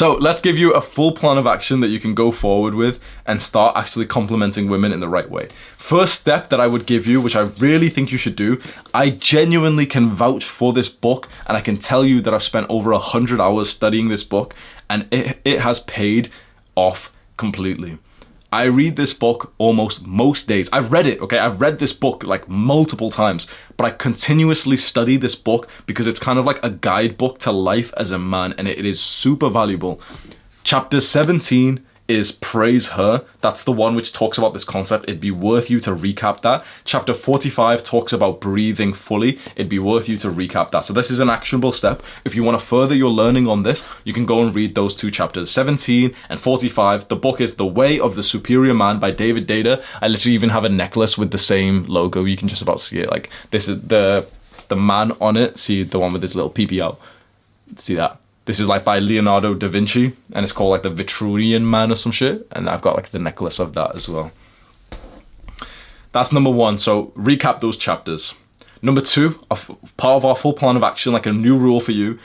So 0.00 0.14
let's 0.14 0.40
give 0.40 0.56
you 0.56 0.72
a 0.72 0.80
full 0.80 1.12
plan 1.12 1.36
of 1.36 1.46
action 1.46 1.80
that 1.80 1.88
you 1.88 2.00
can 2.00 2.14
go 2.14 2.32
forward 2.32 2.72
with 2.72 3.00
and 3.26 3.42
start 3.42 3.76
actually 3.76 4.06
complimenting 4.06 4.66
women 4.66 4.92
in 4.92 5.00
the 5.00 5.10
right 5.10 5.30
way. 5.30 5.50
First 5.76 6.14
step 6.14 6.48
that 6.48 6.58
I 6.58 6.66
would 6.66 6.86
give 6.86 7.06
you, 7.06 7.20
which 7.20 7.36
I 7.36 7.42
really 7.58 7.90
think 7.90 8.10
you 8.10 8.16
should 8.16 8.34
do, 8.34 8.62
I 8.94 9.10
genuinely 9.10 9.84
can 9.84 10.08
vouch 10.08 10.44
for 10.46 10.72
this 10.72 10.88
book 10.88 11.28
and 11.46 11.54
I 11.54 11.60
can 11.60 11.76
tell 11.76 12.02
you 12.02 12.22
that 12.22 12.32
I've 12.32 12.42
spent 12.42 12.70
over 12.70 12.92
a 12.92 12.98
hundred 12.98 13.42
hours 13.42 13.68
studying 13.68 14.08
this 14.08 14.24
book 14.24 14.54
and 14.88 15.06
it, 15.10 15.38
it 15.44 15.60
has 15.60 15.80
paid 15.80 16.30
off 16.76 17.12
completely. 17.36 17.98
I 18.52 18.64
read 18.64 18.96
this 18.96 19.12
book 19.12 19.52
almost 19.58 20.06
most 20.06 20.48
days. 20.48 20.68
I've 20.72 20.90
read 20.90 21.06
it, 21.06 21.20
okay? 21.20 21.38
I've 21.38 21.60
read 21.60 21.78
this 21.78 21.92
book 21.92 22.24
like 22.24 22.48
multiple 22.48 23.10
times, 23.10 23.46
but 23.76 23.86
I 23.86 23.90
continuously 23.90 24.76
study 24.76 25.16
this 25.16 25.36
book 25.36 25.68
because 25.86 26.08
it's 26.08 26.18
kind 26.18 26.38
of 26.38 26.44
like 26.44 26.62
a 26.64 26.70
guidebook 26.70 27.38
to 27.40 27.52
life 27.52 27.92
as 27.96 28.10
a 28.10 28.18
man 28.18 28.54
and 28.58 28.66
it 28.66 28.84
is 28.84 29.00
super 29.00 29.50
valuable. 29.50 30.00
Chapter 30.64 31.00
17 31.00 31.86
is 32.10 32.32
Praise 32.32 32.88
Her. 32.88 33.24
That's 33.40 33.62
the 33.62 33.70
one 33.72 33.94
which 33.94 34.12
talks 34.12 34.36
about 34.36 34.52
this 34.52 34.64
concept. 34.64 35.04
It'd 35.08 35.20
be 35.20 35.30
worth 35.30 35.70
you 35.70 35.78
to 35.80 35.94
recap 35.94 36.42
that. 36.42 36.64
Chapter 36.84 37.14
45 37.14 37.84
talks 37.84 38.12
about 38.12 38.40
breathing 38.40 38.92
fully. 38.92 39.38
It'd 39.54 39.68
be 39.68 39.78
worth 39.78 40.08
you 40.08 40.16
to 40.18 40.28
recap 40.28 40.72
that. 40.72 40.84
So, 40.84 40.92
this 40.92 41.10
is 41.10 41.20
an 41.20 41.30
actionable 41.30 41.70
step. 41.70 42.02
If 42.24 42.34
you 42.34 42.42
want 42.42 42.58
to 42.58 42.66
further 42.66 42.96
your 42.96 43.10
learning 43.10 43.46
on 43.46 43.62
this, 43.62 43.84
you 44.02 44.12
can 44.12 44.26
go 44.26 44.42
and 44.42 44.52
read 44.52 44.74
those 44.74 44.94
two 44.94 45.10
chapters 45.10 45.50
17 45.52 46.12
and 46.28 46.40
45. 46.40 47.06
The 47.06 47.16
book 47.16 47.40
is 47.40 47.54
The 47.54 47.66
Way 47.66 48.00
of 48.00 48.16
the 48.16 48.22
Superior 48.22 48.74
Man 48.74 48.98
by 48.98 49.12
David 49.12 49.46
Deida. 49.46 49.82
I 50.00 50.08
literally 50.08 50.34
even 50.34 50.50
have 50.50 50.64
a 50.64 50.68
necklace 50.68 51.16
with 51.16 51.30
the 51.30 51.38
same 51.38 51.84
logo. 51.84 52.24
You 52.24 52.36
can 52.36 52.48
just 52.48 52.62
about 52.62 52.80
see 52.80 52.98
it. 52.98 53.10
Like, 53.10 53.30
this 53.52 53.68
is 53.68 53.80
the 53.82 54.26
the 54.68 54.76
man 54.76 55.12
on 55.20 55.36
it. 55.36 55.58
See 55.58 55.82
the 55.84 55.98
one 55.98 56.12
with 56.12 56.22
his 56.22 56.34
little 56.34 56.52
out. 56.82 57.00
See 57.76 57.94
that? 57.94 58.19
This 58.50 58.58
is 58.58 58.66
like 58.66 58.82
by 58.82 58.98
Leonardo 58.98 59.54
da 59.54 59.68
Vinci, 59.68 60.16
and 60.32 60.42
it's 60.42 60.50
called 60.50 60.72
like 60.72 60.82
the 60.82 60.90
Vitruvian 60.90 61.62
Man 61.62 61.92
or 61.92 61.94
some 61.94 62.10
shit. 62.10 62.48
And 62.50 62.68
I've 62.68 62.82
got 62.82 62.96
like 62.96 63.12
the 63.12 63.20
necklace 63.20 63.60
of 63.60 63.74
that 63.74 63.94
as 63.94 64.08
well. 64.08 64.32
That's 66.10 66.32
number 66.32 66.50
one. 66.50 66.76
So 66.76 67.12
recap 67.16 67.60
those 67.60 67.76
chapters. 67.76 68.34
Number 68.82 69.02
two, 69.02 69.38
part 69.48 70.16
of 70.16 70.24
our 70.24 70.34
full 70.34 70.52
plan 70.52 70.74
of 70.74 70.82
action, 70.82 71.12
like 71.12 71.26
a 71.26 71.32
new 71.32 71.56
rule 71.56 71.78
for 71.78 71.92
you: 71.92 72.18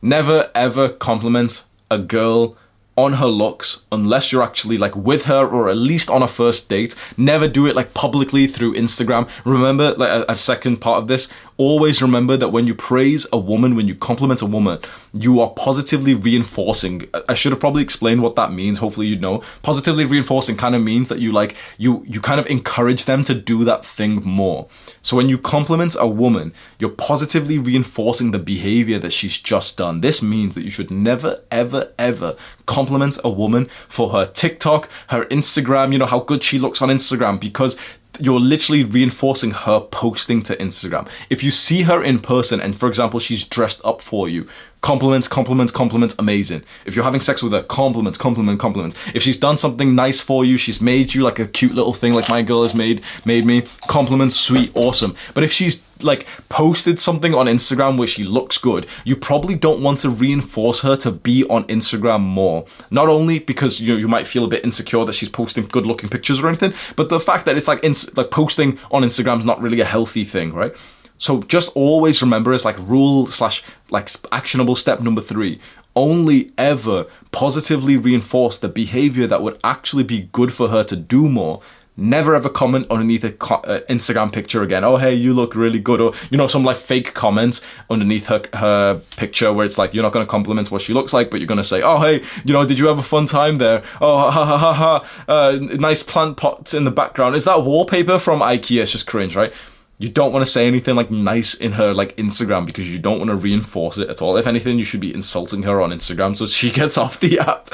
never 0.00 0.50
ever 0.54 0.88
compliment 0.88 1.64
a 1.90 1.98
girl 1.98 2.56
on 2.96 3.12
her 3.12 3.26
looks 3.26 3.80
unless 3.92 4.32
you're 4.32 4.42
actually 4.42 4.78
like 4.78 4.96
with 4.96 5.24
her 5.24 5.46
or 5.46 5.68
at 5.68 5.76
least 5.76 6.08
on 6.08 6.22
a 6.22 6.26
first 6.26 6.70
date. 6.70 6.94
Never 7.18 7.46
do 7.46 7.66
it 7.66 7.76
like 7.76 7.92
publicly 7.92 8.46
through 8.46 8.72
Instagram. 8.72 9.28
Remember, 9.44 9.92
like 9.96 10.10
a, 10.10 10.32
a 10.32 10.36
second 10.38 10.78
part 10.78 11.02
of 11.02 11.08
this, 11.08 11.28
always 11.58 12.00
remember 12.00 12.36
that 12.36 12.48
when 12.48 12.66
you 12.66 12.74
praise 12.74 13.26
a 13.32 13.38
woman, 13.38 13.74
when 13.76 13.86
you 13.86 13.94
compliment 13.94 14.40
a 14.40 14.46
woman, 14.46 14.78
you 15.12 15.40
are 15.40 15.50
positively 15.50 16.14
reinforcing. 16.14 17.06
I- 17.28 17.34
should 17.34 17.52
have 17.52 17.60
probably 17.60 17.82
explained 17.82 18.22
what 18.22 18.36
that 18.36 18.52
means. 18.52 18.78
Hopefully 18.78 19.06
you 19.08 19.16
know. 19.18 19.42
Positively 19.62 20.04
reinforcing 20.04 20.56
kind 20.56 20.74
of 20.74 20.82
means 20.82 21.08
that 21.08 21.18
you 21.18 21.30
like 21.32 21.54
you 21.76 22.04
you 22.08 22.20
kind 22.20 22.40
of 22.40 22.46
encourage 22.46 23.04
them 23.04 23.22
to 23.24 23.34
do 23.34 23.64
that 23.64 23.84
thing 23.84 24.22
more. 24.24 24.66
So 25.02 25.16
when 25.16 25.28
you 25.28 25.38
compliment 25.38 25.94
a 25.98 26.06
woman, 26.06 26.52
you're 26.78 26.90
positively 26.90 27.58
reinforcing 27.58 28.30
the 28.30 28.38
behavior 28.38 28.98
that 28.98 29.12
she's 29.12 29.36
just 29.36 29.76
done. 29.76 30.00
This 30.00 30.22
means 30.22 30.54
that 30.54 30.64
you 30.64 30.70
should 30.70 30.90
never 30.90 31.40
ever 31.50 31.92
ever 31.98 32.36
compliment 32.66 33.18
a 33.24 33.30
woman 33.30 33.68
for 33.88 34.10
her 34.10 34.26
TikTok, 34.26 34.88
her 35.08 35.24
Instagram, 35.26 35.92
you 35.92 35.98
know 35.98 36.06
how 36.06 36.20
good 36.20 36.42
she 36.44 36.58
looks 36.58 36.80
on 36.82 36.88
Instagram 36.88 37.40
because 37.40 37.76
you're 38.20 38.40
literally 38.40 38.84
reinforcing 38.84 39.52
her 39.52 39.80
posting 39.80 40.42
to 40.44 40.56
Instagram. 40.56 41.08
If 41.30 41.44
you 41.44 41.50
see 41.50 41.82
her 41.82 42.02
in 42.02 42.20
person 42.20 42.60
and, 42.60 42.76
for 42.76 42.88
example, 42.88 43.20
she's 43.20 43.44
dressed 43.44 43.80
up 43.84 44.00
for 44.00 44.28
you, 44.28 44.48
compliments, 44.80 45.28
compliments, 45.28 45.72
compliments, 45.72 46.14
amazing. 46.18 46.62
If 46.86 46.94
you're 46.94 47.04
having 47.04 47.20
sex 47.20 47.42
with 47.42 47.52
her, 47.52 47.62
compliments, 47.62 48.18
compliment, 48.18 48.60
compliments. 48.60 48.96
If 49.14 49.22
she's 49.22 49.36
done 49.36 49.58
something 49.58 49.94
nice 49.94 50.20
for 50.20 50.44
you, 50.44 50.56
she's 50.56 50.80
made 50.80 51.14
you 51.14 51.22
like 51.22 51.38
a 51.38 51.46
cute 51.46 51.74
little 51.74 51.94
thing, 51.94 52.14
like 52.14 52.28
my 52.28 52.42
girl 52.42 52.62
has 52.62 52.74
made 52.74 53.02
made 53.24 53.44
me, 53.44 53.66
compliments, 53.88 54.36
sweet, 54.36 54.70
awesome. 54.74 55.14
But 55.34 55.44
if 55.44 55.52
she's 55.52 55.82
like 56.02 56.26
posted 56.48 57.00
something 57.00 57.34
on 57.34 57.46
Instagram 57.46 57.98
where 57.98 58.06
she 58.06 58.22
looks 58.24 58.56
good, 58.58 58.86
you 59.04 59.16
probably 59.16 59.54
don't 59.56 59.82
want 59.82 59.98
to 60.00 60.10
reinforce 60.10 60.80
her 60.80 60.96
to 60.96 61.10
be 61.10 61.44
on 61.44 61.64
Instagram 61.64 62.20
more. 62.20 62.64
Not 62.90 63.08
only 63.08 63.40
because 63.40 63.80
you 63.80 63.96
you 63.96 64.08
might 64.08 64.26
feel 64.26 64.44
a 64.44 64.48
bit 64.48 64.64
insecure 64.64 65.04
that 65.04 65.14
she's 65.14 65.28
posting 65.28 65.66
good 65.66 65.86
looking 65.86 66.08
pictures 66.08 66.40
or 66.40 66.48
anything, 66.48 66.72
but 66.96 67.08
the 67.08 67.20
fact 67.20 67.46
that 67.46 67.56
it's 67.56 67.68
like 67.68 67.82
ins- 67.82 68.14
like 68.16 68.30
posting 68.30 68.78
on 68.90 69.02
Instagram 69.02 69.40
is 69.40 69.44
not 69.44 69.60
really 69.60 69.80
a 69.80 69.84
healthy 69.84 70.24
thing, 70.24 70.52
right? 70.52 70.74
So 71.18 71.42
just 71.42 71.70
always 71.74 72.22
remember 72.22 72.54
it's 72.54 72.64
like 72.64 72.78
rule 72.78 73.26
slash 73.26 73.62
like 73.90 74.10
actionable 74.32 74.76
step 74.76 75.00
number 75.00 75.20
three. 75.20 75.60
Only 75.96 76.52
ever 76.56 77.06
positively 77.32 77.96
reinforce 77.96 78.58
the 78.58 78.68
behavior 78.68 79.26
that 79.26 79.42
would 79.42 79.58
actually 79.64 80.04
be 80.04 80.28
good 80.32 80.52
for 80.54 80.68
her 80.68 80.84
to 80.84 80.96
do 80.96 81.28
more. 81.28 81.60
Never 82.00 82.36
ever 82.36 82.48
comment 82.48 82.86
underneath 82.88 83.24
a 83.24 83.32
co- 83.32 83.56
uh, 83.56 83.80
Instagram 83.90 84.32
picture 84.32 84.62
again. 84.62 84.84
Oh 84.84 84.98
hey, 84.98 85.12
you 85.14 85.34
look 85.34 85.56
really 85.56 85.80
good, 85.80 86.00
or 86.00 86.12
you 86.30 86.38
know 86.38 86.46
some 86.46 86.62
like 86.62 86.76
fake 86.76 87.12
comments 87.12 87.60
underneath 87.90 88.28
her 88.28 88.42
her 88.54 89.02
picture 89.16 89.52
where 89.52 89.66
it's 89.66 89.78
like 89.78 89.92
you're 89.92 90.04
not 90.04 90.12
going 90.12 90.24
to 90.24 90.30
compliment 90.30 90.70
what 90.70 90.80
she 90.80 90.92
looks 90.92 91.12
like, 91.12 91.28
but 91.28 91.40
you're 91.40 91.48
going 91.48 91.58
to 91.58 91.64
say, 91.64 91.82
oh 91.82 91.98
hey, 91.98 92.22
you 92.44 92.52
know, 92.52 92.64
did 92.64 92.78
you 92.78 92.86
have 92.86 93.00
a 93.00 93.02
fun 93.02 93.26
time 93.26 93.58
there? 93.58 93.82
Oh 94.00 94.16
ha 94.16 94.30
ha 94.30 94.56
ha 94.56 94.72
ha, 94.72 95.24
uh, 95.26 95.58
nice 95.60 96.04
plant 96.04 96.36
pots 96.36 96.72
in 96.72 96.84
the 96.84 96.92
background. 96.92 97.34
Is 97.34 97.46
that 97.46 97.64
wallpaper 97.64 98.20
from 98.20 98.42
IKEA? 98.42 98.82
It's 98.82 98.92
just 98.92 99.08
cringe, 99.08 99.34
right? 99.34 99.52
You 100.00 100.08
don't 100.08 100.32
want 100.32 100.44
to 100.44 100.50
say 100.50 100.66
anything 100.66 100.94
like 100.94 101.10
nice 101.10 101.54
in 101.54 101.72
her 101.72 101.92
like 101.92 102.16
Instagram 102.16 102.66
because 102.66 102.90
you 102.90 103.00
don't 103.00 103.18
want 103.18 103.30
to 103.30 103.36
reinforce 103.36 103.98
it 103.98 104.08
at 104.08 104.22
all. 104.22 104.36
If 104.36 104.46
anything, 104.46 104.78
you 104.78 104.84
should 104.84 105.00
be 105.00 105.12
insulting 105.12 105.64
her 105.64 105.80
on 105.80 105.90
Instagram 105.90 106.36
so 106.36 106.46
she 106.46 106.70
gets 106.80 106.96
off 106.96 107.18
the 107.18 107.40
app. 107.40 107.68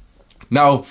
now, 0.50 0.86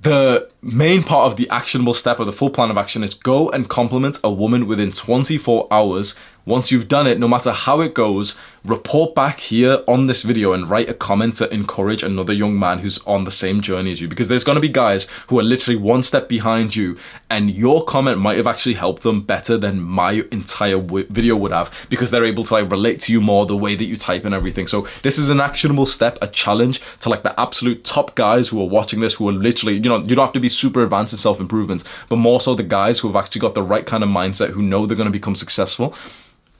the 0.00 0.48
main 0.62 1.02
part 1.02 1.30
of 1.30 1.36
the 1.36 1.48
actionable 1.50 1.92
step 1.92 2.20
of 2.20 2.26
the 2.26 2.32
full 2.32 2.48
plan 2.48 2.70
of 2.70 2.78
action 2.78 3.04
is 3.04 3.12
go 3.12 3.50
and 3.50 3.68
compliment 3.68 4.18
a 4.24 4.30
woman 4.30 4.66
within 4.66 4.92
24 4.92 5.68
hours 5.70 6.14
Once 6.46 6.70
you've 6.70 6.88
done 6.88 7.06
it, 7.06 7.18
no 7.18 7.28
matter 7.28 7.52
how 7.52 7.80
it 7.80 7.92
goes, 7.94 8.34
report 8.64 9.14
back 9.14 9.40
here 9.40 9.82
on 9.86 10.06
this 10.06 10.22
video 10.22 10.52
and 10.52 10.68
write 10.68 10.88
a 10.88 10.94
comment 10.94 11.34
to 11.34 11.52
encourage 11.52 12.02
another 12.02 12.32
young 12.32 12.58
man 12.58 12.78
who's 12.78 12.98
on 13.00 13.24
the 13.24 13.30
same 13.30 13.60
journey 13.60 13.92
as 13.92 14.00
you. 14.00 14.08
Because 14.08 14.28
there's 14.28 14.44
going 14.44 14.56
to 14.56 14.60
be 14.60 14.68
guys 14.68 15.06
who 15.28 15.38
are 15.38 15.42
literally 15.42 15.76
one 15.76 16.02
step 16.02 16.28
behind 16.28 16.74
you, 16.74 16.98
and 17.28 17.50
your 17.50 17.84
comment 17.84 18.18
might 18.18 18.38
have 18.38 18.46
actually 18.46 18.74
helped 18.74 19.02
them 19.02 19.22
better 19.22 19.58
than 19.58 19.82
my 19.82 20.24
entire 20.32 20.78
video 20.78 21.36
would 21.36 21.52
have 21.52 21.70
because 21.90 22.10
they're 22.10 22.24
able 22.24 22.44
to 22.44 22.54
like 22.54 22.70
relate 22.70 23.00
to 23.00 23.12
you 23.12 23.20
more 23.20 23.44
the 23.44 23.56
way 23.56 23.74
that 23.74 23.84
you 23.84 23.96
type 23.96 24.24
and 24.24 24.34
everything. 24.34 24.66
So 24.66 24.88
this 25.02 25.18
is 25.18 25.28
an 25.28 25.40
actionable 25.40 25.86
step, 25.86 26.18
a 26.22 26.26
challenge 26.26 26.80
to 27.00 27.10
like 27.10 27.22
the 27.22 27.38
absolute 27.38 27.84
top 27.84 28.14
guys 28.14 28.48
who 28.48 28.60
are 28.62 28.68
watching 28.68 29.00
this, 29.00 29.14
who 29.14 29.28
are 29.28 29.32
literally, 29.32 29.74
you 29.74 29.88
know, 29.88 29.98
you 29.98 30.16
don't 30.16 30.24
have 30.24 30.32
to 30.32 30.40
be 30.40 30.48
super 30.48 30.82
advanced 30.82 31.12
in 31.12 31.18
self 31.18 31.38
improvement, 31.38 31.84
but 32.08 32.16
more 32.16 32.40
so 32.40 32.54
the 32.54 32.62
guys 32.62 32.98
who 32.98 33.08
have 33.08 33.16
actually 33.16 33.42
got 33.42 33.54
the 33.54 33.62
right 33.62 33.84
kind 33.84 34.02
of 34.02 34.08
mindset, 34.08 34.50
who 34.50 34.62
know 34.62 34.86
they're 34.86 34.96
going 34.96 35.04
to 35.04 35.12
become 35.12 35.34
successful 35.34 35.94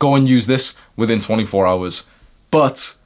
go 0.00 0.16
and 0.16 0.28
use 0.28 0.48
this 0.48 0.74
within 0.96 1.20
24 1.20 1.68
hours. 1.68 2.04
But 2.50 2.96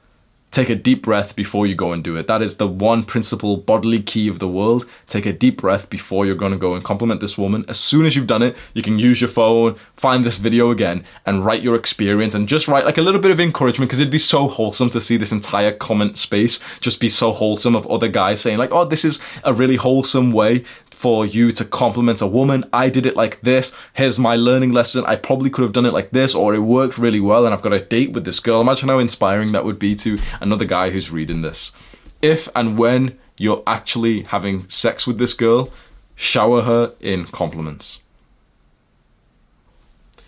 take 0.55 0.69
a 0.69 0.75
deep 0.75 1.03
breath 1.03 1.35
before 1.35 1.67
you 1.67 1.75
go 1.75 1.91
and 1.91 2.01
do 2.01 2.15
it. 2.15 2.27
That 2.27 2.41
is 2.41 2.55
the 2.55 2.65
one 2.65 3.03
principal 3.03 3.57
bodily 3.57 4.01
key 4.01 4.29
of 4.29 4.39
the 4.39 4.47
world. 4.47 4.85
Take 5.05 5.25
a 5.25 5.33
deep 5.33 5.59
breath 5.59 5.89
before 5.89 6.25
you're 6.25 6.33
going 6.33 6.53
to 6.53 6.57
go 6.57 6.75
and 6.75 6.83
compliment 6.83 7.19
this 7.19 7.37
woman. 7.37 7.65
As 7.67 7.77
soon 7.77 8.05
as 8.05 8.15
you've 8.15 8.25
done 8.25 8.41
it, 8.41 8.55
you 8.73 8.81
can 8.81 8.97
use 8.97 9.19
your 9.19 9.27
phone, 9.27 9.75
find 9.95 10.23
this 10.23 10.37
video 10.37 10.71
again, 10.71 11.03
and 11.25 11.43
write 11.43 11.61
your 11.61 11.75
experience 11.75 12.33
and 12.33 12.47
just 12.47 12.69
write 12.69 12.85
like 12.85 12.97
a 12.97 13.01
little 13.01 13.19
bit 13.19 13.31
of 13.31 13.39
encouragement 13.41 13.89
because 13.89 13.99
it'd 13.99 14.09
be 14.09 14.17
so 14.17 14.47
wholesome 14.47 14.89
to 14.91 15.01
see 15.01 15.17
this 15.17 15.33
entire 15.33 15.73
comment 15.73 16.17
space 16.17 16.61
just 16.79 17.01
be 17.01 17.09
so 17.09 17.33
wholesome 17.33 17.75
of 17.75 17.85
other 17.87 18.07
guys 18.07 18.39
saying, 18.39 18.57
like, 18.57 18.71
oh, 18.71 18.85
this 18.85 19.03
is 19.03 19.19
a 19.43 19.53
really 19.53 19.75
wholesome 19.75 20.31
way 20.31 20.63
for 20.95 21.25
you 21.25 21.51
to 21.51 21.65
compliment 21.65 22.21
a 22.21 22.27
woman. 22.27 22.63
I 22.71 22.89
did 22.89 23.05
it 23.05 23.17
like 23.17 23.41
this. 23.41 23.73
Here's 23.93 24.17
my 24.17 24.37
learning 24.37 24.71
lesson. 24.71 25.03
I 25.05 25.17
probably 25.17 25.49
could 25.49 25.63
have 25.63 25.73
done 25.73 25.85
it 25.85 25.93
like 25.93 26.11
this, 26.11 26.33
or 26.33 26.55
it 26.55 26.59
worked 26.59 26.97
really 26.97 27.19
well, 27.19 27.45
and 27.45 27.53
I've 27.53 27.61
got 27.61 27.73
a 27.73 27.81
date 27.81 28.13
with 28.13 28.23
this 28.23 28.39
girl. 28.39 28.61
Imagine 28.61 28.87
how 28.87 28.99
inspiring 28.99 29.51
that 29.51 29.65
would 29.65 29.77
be 29.77 29.93
to 29.97 30.17
another 30.39 30.63
guy 30.63 30.91
who's 30.91 31.11
reading 31.11 31.41
this. 31.41 31.73
If 32.21 32.47
and 32.55 32.79
when 32.79 33.19
you're 33.37 33.61
actually 33.67 34.23
having 34.23 34.69
sex 34.69 35.05
with 35.05 35.17
this 35.17 35.33
girl, 35.33 35.69
shower 36.15 36.61
her 36.61 36.93
in 37.01 37.25
compliments. 37.25 37.99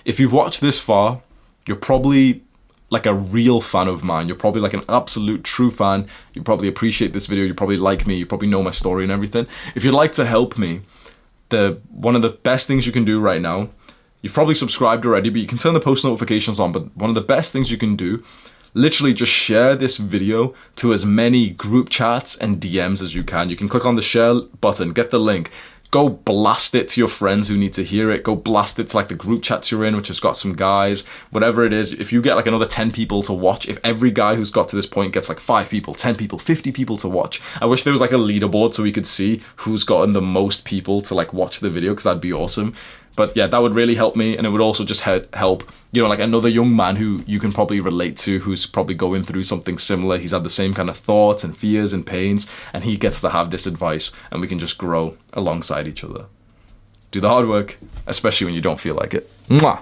If 0.04 0.20
you've 0.20 0.34
watched 0.34 0.60
this 0.60 0.80
far, 0.80 1.22
you're 1.66 1.78
probably 1.78 2.44
like 2.90 3.06
a 3.06 3.14
real 3.14 3.62
fan 3.62 3.88
of 3.88 4.04
mine. 4.04 4.28
You're 4.28 4.38
probably 4.38 4.62
like 4.62 4.74
an 4.74 4.84
absolute 4.88 5.44
true 5.44 5.70
fan. 5.70 6.08
You 6.34 6.42
probably 6.42 6.68
appreciate 6.68 7.14
this 7.14 7.26
video. 7.26 7.46
You 7.46 7.54
probably 7.54 7.78
like 7.78 8.08
me. 8.08 8.16
You 8.16 8.26
probably 8.26 8.48
know 8.48 8.64
my 8.64 8.72
story 8.72 9.04
and 9.04 9.12
everything. 9.12 9.48
If 9.76 9.84
you'd 9.84 9.94
like 9.94 10.14
to 10.14 10.26
help 10.26 10.58
me, 10.58 10.82
the 11.50 11.80
one 11.90 12.16
of 12.16 12.22
the 12.22 12.30
best 12.30 12.68
things 12.68 12.86
you 12.86 12.92
can 12.92 13.06
do 13.06 13.20
right 13.20 13.42
now, 13.42 13.70
you've 14.22 14.34
probably 14.34 14.56
subscribed 14.56 15.06
already, 15.06 15.30
but 15.30 15.42
you 15.42 15.48
can 15.48 15.58
turn 15.58 15.74
the 15.74 15.80
post 15.80 16.04
notifications 16.04 16.60
on. 16.60 16.72
But 16.72 16.96
one 16.96 17.10
of 17.10 17.16
the 17.16 17.22
best 17.22 17.52
things 17.52 17.72
you 17.72 17.78
can 17.78 17.96
do, 17.96 18.24
literally 18.74 19.14
just 19.14 19.32
share 19.32 19.76
this 19.76 19.98
video 19.98 20.54
to 20.78 20.94
as 20.94 21.06
many 21.06 21.50
group 21.50 21.90
chats 21.90 22.36
and 22.38 22.62
DMs 22.62 23.02
as 23.02 23.16
you 23.16 23.24
can. 23.24 23.50
You 23.50 23.58
can 23.58 23.70
click 23.70 23.86
on 23.86 23.96
the 23.96 24.02
share 24.02 24.36
button, 24.62 24.94
get 24.94 25.12
the 25.12 25.20
link, 25.20 25.52
go 25.92 26.10
blast 26.10 26.76
it 26.76 26.90
to 26.90 27.02
your 27.02 27.08
friends 27.08 27.48
who 27.48 27.58
need 27.58 27.74
to 27.74 27.84
hear 27.84 28.12
it. 28.12 28.24
Go 28.24 28.36
blast 28.36 28.80
it 28.80 28.90
to 28.90 28.98
like 28.98 29.08
the 29.08 29.16
group 29.16 29.44
chats 29.44 29.72
you're 29.72 29.86
in, 29.86 29.96
which 29.96 30.10
has 30.10 30.20
got 30.20 30.38
some 30.38 30.56
guys, 30.56 31.02
whatever 31.32 31.66
it 31.66 31.74
is. 31.74 31.92
If 31.92 32.12
you 32.12 32.22
get 32.22 32.36
like 32.36 32.48
another 32.48 32.66
10 32.66 32.92
people 32.92 33.22
to 33.24 33.34
watch, 33.34 33.68
if 33.68 33.80
every 33.84 34.12
guy 34.12 34.36
who's 34.36 34.52
got 34.52 34.70
to 34.70 34.76
this 34.76 34.86
point 34.86 35.14
gets 35.14 35.30
like 35.30 35.40
five 35.40 35.70
people, 35.70 35.94
10 35.94 36.16
people, 36.16 36.40
50 36.40 36.72
people 36.72 36.98
to 36.98 37.08
watch, 37.08 37.42
I 37.62 37.66
wish 37.66 37.84
there 37.84 37.94
was 37.94 38.02
like 38.02 38.12
a 38.12 38.16
leaderboard 38.16 38.74
so 38.74 38.84
we 38.84 38.92
could 38.92 39.08
see 39.08 39.42
who's 39.58 39.84
gotten 39.84 40.14
the 40.14 40.22
most 40.22 40.66
people 40.66 41.02
to 41.02 41.16
like 41.16 41.34
watch 41.34 41.60
the 41.60 41.70
video 41.70 41.92
because 41.92 42.04
that'd 42.04 42.22
be 42.22 42.34
awesome. 42.34 42.76
But 43.18 43.36
yeah, 43.36 43.48
that 43.48 43.62
would 43.62 43.74
really 43.74 43.96
help 43.96 44.16
me, 44.16 44.38
and 44.38 44.46
it 44.46 44.52
would 44.52 44.62
also 44.62 44.86
just 44.86 45.02
help, 45.02 45.70
you 45.92 46.04
know, 46.04 46.08
like 46.08 46.20
another 46.20 46.48
young 46.48 46.76
man 46.76 46.98
who 46.98 47.24
you 47.26 47.40
can 47.40 47.52
probably 47.52 47.80
relate 47.80 48.16
to, 48.18 48.38
who's 48.40 48.68
probably 48.68 48.94
going 48.94 49.24
through 49.24 49.44
something 49.44 49.80
similar. 49.80 50.20
He's 50.20 50.32
had 50.32 50.44
the 50.44 50.52
same 50.52 50.74
kind 50.76 50.88
of 50.88 50.98
thoughts 50.98 51.44
and 51.44 51.58
fears 51.58 51.94
and 51.94 52.06
pains, 52.06 52.46
and 52.74 52.84
he 52.84 52.96
gets 52.96 53.20
to 53.22 53.32
have 53.32 53.50
this 53.50 53.66
advice, 53.66 54.12
and 54.32 54.40
we 54.40 54.48
can 54.48 54.60
just 54.60 54.78
grow 54.78 55.18
alongside 55.34 55.88
each 55.88 56.04
other. 56.04 56.28
Do 57.10 57.20
the 57.20 57.30
hard 57.30 57.48
work, 57.48 57.80
especially 58.06 58.46
when 58.46 58.54
you 58.54 58.62
don't 58.62 58.80
feel 58.80 58.94
like 58.94 59.16
it. 59.16 59.30
Mwah! 59.48 59.82